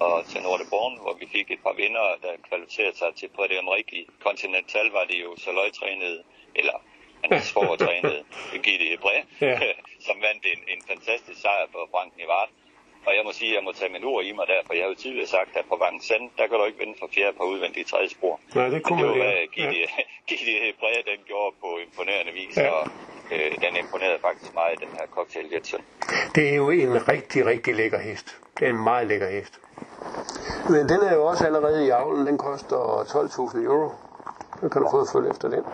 [0.00, 3.50] og til Norte Born, hvor vi fik et par vinder, der kvalificerede sig til Prix
[3.50, 3.94] d'Amérique.
[3.96, 6.22] I Continental var det jo så løgtrænet,
[6.54, 6.76] eller
[7.24, 8.16] hans foretrænet
[8.64, 9.58] Gitte Ebre, Ja.
[10.06, 12.48] som vandt en, en fantastisk sejr på Frank Nivart.
[13.06, 14.82] Og jeg må sige, at jeg må tage min ord i mig der, for jeg
[14.84, 17.44] har jo tidligere sagt, at på Vincennes, der kan du ikke vinde for fjerde på
[17.44, 18.40] udvendige tredje spor.
[18.54, 19.86] Nej, det kunne Men det var, hvad Gitte, ja.
[20.28, 22.62] Gitte Hebré, den gjorde på imponerende vis, Ja.
[22.62, 22.70] ja.
[22.70, 22.84] og
[23.32, 25.82] øh, den imponerede faktisk meget, den her cocktail Jetson.
[26.34, 28.38] Det er jo en rigtig, rigtig lækker hest.
[28.58, 29.60] Det er en meget lækker hest.
[30.70, 32.26] Men den er jo også allerede i avlen.
[32.26, 33.90] Den koster 12.000 euro.
[34.60, 35.64] Så kan du få følge efter den.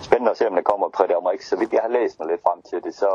[0.00, 1.48] Spændende at se, om der kommer Prix d'Amérique.
[1.48, 3.10] Så vidt jeg har læst mig lidt frem til det, så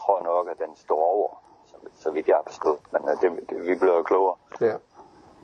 [0.00, 1.28] tror jeg nok, at den står over,
[1.66, 2.78] så, så vidt jeg har forstået.
[2.92, 4.74] Men øh, det, det, vi bliver klogere Ja.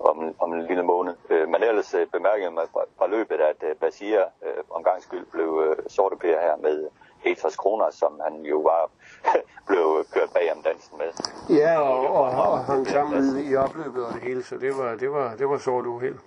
[0.01, 1.15] om, om en lille måned.
[1.31, 5.27] Øh, men ellers øh, bemærkede jeg fra, fra løbet, at øh, Basia øh, om skyld
[5.27, 6.89] blev øh, sorte per her med
[7.25, 8.91] 60 kroner, som han jo var
[9.69, 11.11] blev kørt bag om dansen med.
[11.57, 15.11] Ja, og, og, og hang sammen i opløbet og det hele, så det var, det
[15.13, 16.19] var, det var sort uheld.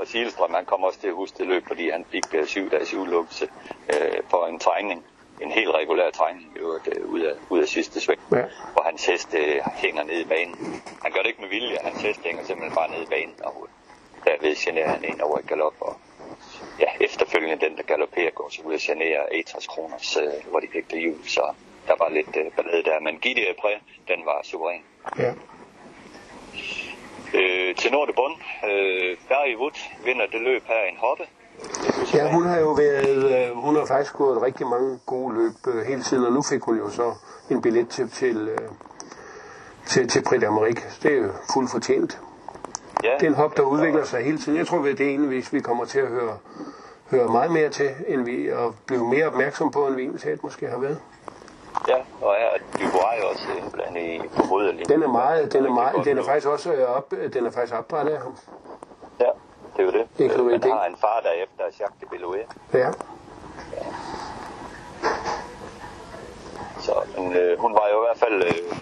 [0.00, 2.70] Og Silstrøm, han kom også til at huske det løb, fordi han fik øh, syv
[2.70, 3.48] dages udelukkelse
[3.92, 5.04] øh, for en træning.
[5.40, 8.20] En helt regulær træning øvrigt, øh, ud, af, ud af sidste sving.
[8.32, 8.44] Ja.
[8.72, 10.56] Hvor hans hest øh, hænger nede i banen.
[11.02, 13.34] Han gør det ikke med vilje, hans hest hænger simpelthen bare nede i banen.
[13.44, 13.68] Og
[14.24, 15.74] derved generer han en over i galop.
[15.80, 15.96] Og
[16.80, 20.68] ja, efterfølgende den, der galopperer, går så ud og generer 60 kroners, øh, hvor de
[20.72, 21.28] fik det jul.
[21.28, 21.54] Så
[21.86, 23.00] der var lidt øh, ballade der.
[23.00, 23.72] Men Gitte Pré,
[24.08, 24.82] den var suveræn.
[25.18, 25.32] Ja.
[27.34, 28.36] Øh, til Nord Bund,
[28.70, 31.24] øh, Barry Wood vinder det løb her i en hoppe.
[32.14, 35.86] ja, hun har jo været, øh, hun har faktisk gået rigtig mange gode løb øh,
[35.86, 37.14] hele tiden, og nu fik hun jo så
[37.50, 38.68] en billet til, til, øh,
[39.86, 41.02] til, til Prix d'Amérique.
[41.02, 42.20] Det er jo fuldt fortjent.
[43.02, 44.58] Ja, Det er en hop, der udvikler sig hele tiden.
[44.58, 46.38] Jeg tror, det er en, hvis vi kommer til at høre,
[47.10, 50.66] høre meget mere til, end vi, og blive mere opmærksom på, end vi egentlig måske
[50.68, 51.00] har været.
[51.88, 54.88] Ja, og er Dubois jo også indblandet i på moderlinjen.
[54.88, 57.74] Den er meget, den er meget, den er faktisk også øh, op, den er faktisk
[57.78, 58.36] opdræt af ham.
[59.20, 59.30] Ja,
[59.76, 60.08] det er jo det.
[60.18, 62.46] Det Chloé Han har en far, der er efter Jacques de Belouet.
[62.74, 62.90] Ja.
[66.78, 68.42] Så men, øh, hun var jo i hvert fald...
[68.42, 68.76] Øh,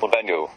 [0.00, 0.48] hun vandt jo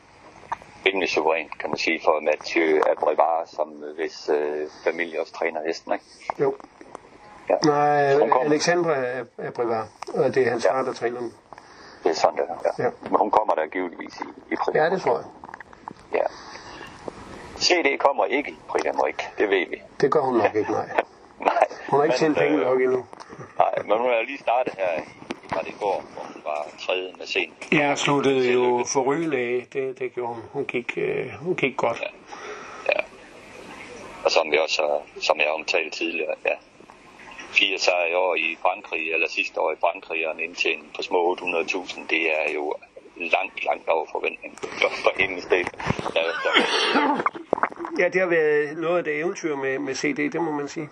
[0.85, 5.59] rimelig suveræn, kan man sige, for Mathieu Abrevard, som øh, hvis øh, familie også træner
[5.67, 6.05] hesten, ikke?
[6.39, 6.55] Jo.
[7.49, 7.55] Ja.
[7.65, 8.41] Nej, kom.
[8.45, 10.73] Alexandra er, er privat, og det er hans Ja.
[10.73, 11.33] far, der træner dem.
[12.03, 12.55] Det er sådan, det er.
[12.79, 12.83] Ja.
[12.83, 12.89] Ja.
[13.01, 15.25] Men hun kommer der givetvis i, i Prix Ja, det tror jeg.
[16.13, 16.25] Ja.
[17.59, 19.81] CD kommer ikke i d'Amérique, det ved vi.
[20.01, 20.89] Det gør hun nok ikke, nej.
[21.39, 21.67] Nej.
[21.89, 23.05] Hun har ikke tjent penge øh, nok endnu.
[23.57, 25.05] Nej, men hun er lige startet her i
[25.67, 27.55] i går, hvor var tredje med scenen.
[27.71, 29.67] Jeg sluttede jo forrygende af.
[29.73, 30.43] Det, det gjorde hun.
[30.51, 32.01] Hun gik, øh, hun gik godt.
[32.87, 32.99] Ja.
[34.25, 34.81] Og som, vi også,
[35.21, 36.53] som jeg har omtalt tidligere, ja.
[37.51, 41.01] Fire sejre i år i Frankrig, eller sidste år i Frankrig, og en indtjening på
[41.01, 42.73] små 800.000, det er jo
[43.15, 45.65] langt, langt over forventning for, for hendes del.
[46.13, 46.21] Der,
[47.99, 50.89] Ja, det har været noget af det eventyr med, med CD, det må man sige.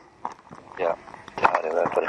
[0.80, 0.92] ja,
[1.36, 2.08] det har det i hvert fald.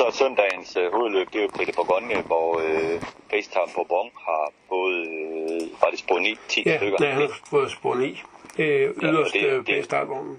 [0.00, 3.84] Og så søndagens øh, hovedløb, det er jo Prix de Bourgogne, hvor øh, FaceTime på
[3.88, 6.96] Bon har både, øh, var det spor 9, 10 Ja, stykker.
[6.98, 8.22] der har fået spor 9.
[8.58, 10.38] Øh, yderst det- øh, det- startvognen.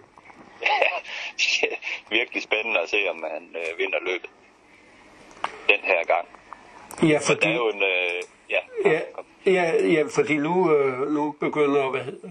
[0.61, 0.68] Ja,
[2.18, 4.30] virkelig spændende at se, om han øh, vinder løbet
[5.69, 6.27] den her gang.
[7.11, 7.84] Ja, Der fordi, er jo en...
[7.84, 8.60] Øh, ja,
[8.91, 8.99] ja,
[9.45, 12.30] ja, ja, fordi nu, øh, nu begynder, hvad hedder,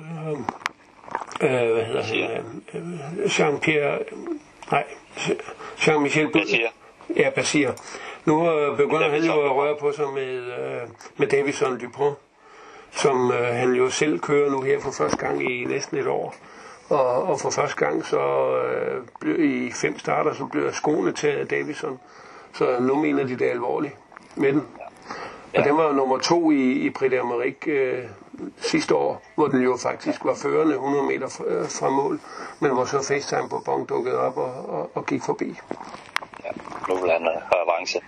[1.43, 4.15] øh, hvad hedder han, øh, Jean-Pierre,
[4.71, 4.85] nej,
[5.79, 6.69] Jean-Michel siger?
[7.17, 7.71] Ja, Basir.
[8.25, 12.17] Nu øh, begynder han jo at røre på sig med, øh, med Davison Dupont,
[12.91, 16.35] som øh, han jo selv kører nu her for første gang i næsten et år.
[16.89, 21.39] Og, og for første gang så øh, blev, i fem starter, så bliver skoene taget
[21.39, 22.01] af Davison.
[22.53, 23.95] Så nu mener de det alvorligt
[24.37, 24.63] med den.
[25.55, 25.59] Ja.
[25.59, 28.05] Og den var jo nummer to i, i Prix d'Amérique øh,
[28.57, 32.21] sidste år, hvor den jo faktisk var førende 100 meter fra, øh, fra mål,
[32.61, 35.61] men hvor så FaceTime på Bong dukkede op og, og, og gik forbi.
[36.89, 38.01] Han have avance.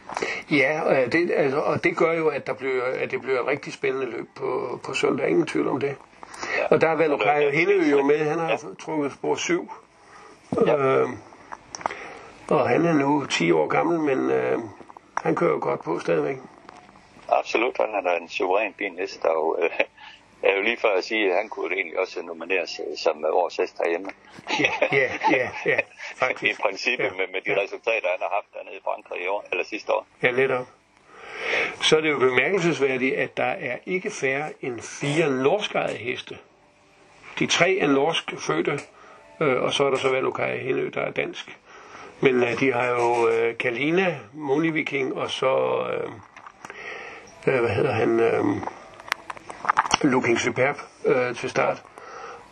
[0.50, 3.46] Ja, og det, altså, og det gør jo, at, der bliver, at det bliver et
[3.46, 5.28] rigtig spændende løb på, på søndag.
[5.28, 5.96] Ingen tvivl om det.
[6.58, 6.66] Ja.
[6.70, 8.18] Og der er Valukai Hindeø jo med.
[8.18, 8.56] Han har ja.
[8.78, 9.72] trukket spor 7.
[10.66, 10.76] Ja.
[10.76, 11.08] Øh,
[12.48, 14.58] og han er nu 10 år gammel, men øh,
[15.16, 16.36] han kører jo godt på stadigvæk.
[17.28, 19.70] Absolut, han er en suveræn fin næste, jo, øh,
[20.48, 23.56] er jo lige for at sige, at han kunne egentlig også nomineres øh, som årets
[23.56, 24.10] hest herhjemme.
[24.60, 25.80] Ja, ja, ja.
[26.50, 27.62] I princippet ja, med, med de ja.
[27.62, 30.06] resultater, han har haft dernede i Frankrig i år, eller sidste år.
[30.22, 30.66] Ja, lidt op.
[31.82, 36.38] Så er det jo bemærkelsesværdigt, at der er ikke færre end fire norskejede heste.
[37.38, 38.78] De tre er norsk fødte,
[39.40, 41.58] øh, og så er der så Valukai Hindø, der er dansk.
[42.20, 46.10] Men øh, de har jo øh, Kalina, Moni Viking, og så, øh,
[47.54, 48.44] øh, hvad hedder han, øh,
[50.04, 51.82] Looking Superb øh, til start.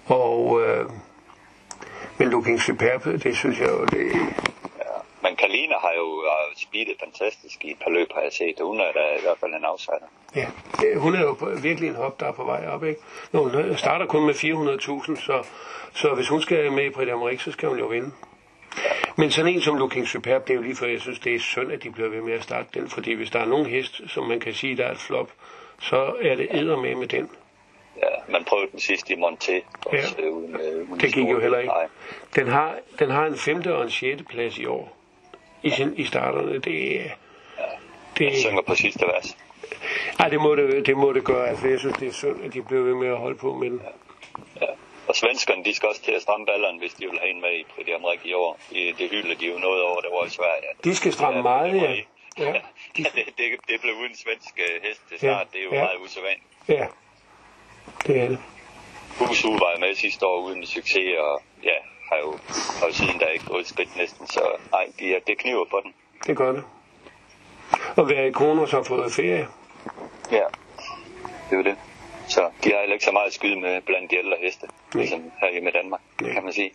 [0.06, 0.90] Og, øh,
[2.18, 4.12] men Looking Superb, det synes jeg jo, det...
[5.22, 6.24] Men Kalina har jo
[6.56, 8.54] speedet fantastisk i et par løb, har jeg set.
[8.60, 10.08] Hun er da i hvert fald en outsider.
[10.34, 10.46] Ja,
[10.96, 13.00] hun er jo virkelig en hop, der er på vej op, ikke?
[13.32, 15.44] Nå, hun starter kun med 400.000, så,
[15.94, 18.10] så hvis hun skal med i Prix d'Amérique, så skal hun jo vinde.
[19.16, 21.40] Men sådan en som Looking Superb, det er jo lige før, jeg synes, det er
[21.40, 24.00] synd, at de bliver ved med at starte den, fordi hvis der er nogen hest,
[24.06, 25.30] som man kan sige, der er et flop,
[25.80, 27.30] så er det æder med med den.
[28.02, 29.62] Ja, man prøvede den sidste i Monté.
[29.86, 30.28] Også, ja.
[30.28, 31.72] uden, øh, uden det gik jo heller ikke.
[32.34, 34.96] Den har, den har en femte og en sjette plads i år.
[35.62, 36.58] I, sin, i starterne.
[36.58, 37.04] Det er...
[37.58, 37.64] Ja.
[38.18, 39.36] Det, jeg synger på sidste vers.
[40.18, 41.48] Nej, det må det, det må det gøre.
[41.48, 43.70] Altså, jeg synes, det er synd, at de bliver ved med at holde på med
[43.70, 43.80] den.
[43.84, 44.66] Ja.
[44.66, 44.72] ja.
[45.08, 47.54] Og svenskerne, de skal også til at stramme balleren, hvis de vil have en med
[47.60, 48.58] i Prix d'Amérique i år.
[48.70, 50.68] Det, det hylder de jo noget over, det var i Sverige.
[50.84, 51.96] De skal stramme ja, meget, ja.
[52.38, 52.44] Ja,
[52.98, 55.30] ja det, det, det blev uden svensk hest til start.
[55.30, 55.82] Ja, det er jo ja.
[55.84, 56.46] meget usædvanligt.
[56.68, 56.86] Ja,
[58.06, 58.38] det er det.
[59.18, 61.76] Husu var med sidste år uden succes, og ja,
[62.10, 62.38] har jo,
[62.80, 64.40] har jo siden der ikke gået skridt næsten, så
[64.72, 65.94] nej, de, det kniver på den.
[66.26, 66.64] Det gør det.
[67.96, 69.48] Og hver kroner så har fået ferie.
[70.32, 70.44] Ja,
[71.50, 71.76] det er det.
[72.28, 75.02] Så de har heller ikke så meget skyde med blandt de ældre heste, Nej.
[75.02, 76.32] ligesom her i Danmark, Nej.
[76.32, 76.70] kan man sige.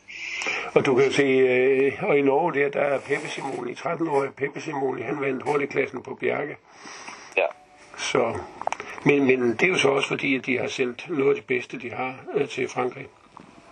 [0.75, 4.61] Og du kan se, øh, og i Norge der, der er Peppe Simoni, 13-årig Peppe
[4.61, 6.57] Simoni, han vandt hurtigklassen på Bjerke.
[7.37, 7.45] Ja.
[7.97, 8.37] Så,
[9.05, 11.45] men, men det er jo så også fordi, at de har sendt noget af det
[11.45, 13.07] bedste, de har øh, til Frankrig.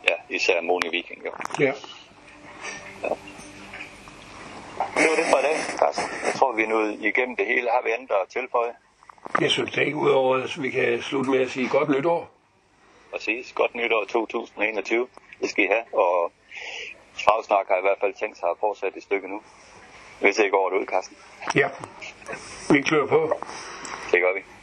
[0.09, 1.31] Ja, især Moni Viking, jo.
[1.59, 1.73] Ja.
[3.03, 3.09] ja.
[4.97, 6.05] Det var det for i dag, Carsten.
[6.25, 7.69] Jeg tror, vi er nået igennem det hele.
[7.69, 8.73] Har vi andet at tilføje?
[9.41, 12.29] Jeg synes det ikke, udover at vi kan slutte med at sige godt nytår.
[13.11, 13.53] Præcis.
[13.53, 15.07] Godt nytår 2021.
[15.41, 15.99] Det skal I have.
[16.03, 16.31] Og
[17.13, 19.41] Fagsnak har i hvert fald tænkt sig at fortsætte et stykke nu.
[20.21, 21.17] Hvis ikke går det ud, Carsten.
[21.55, 21.69] Ja.
[22.69, 23.33] Vi klør på.
[24.11, 24.56] Det gør vi.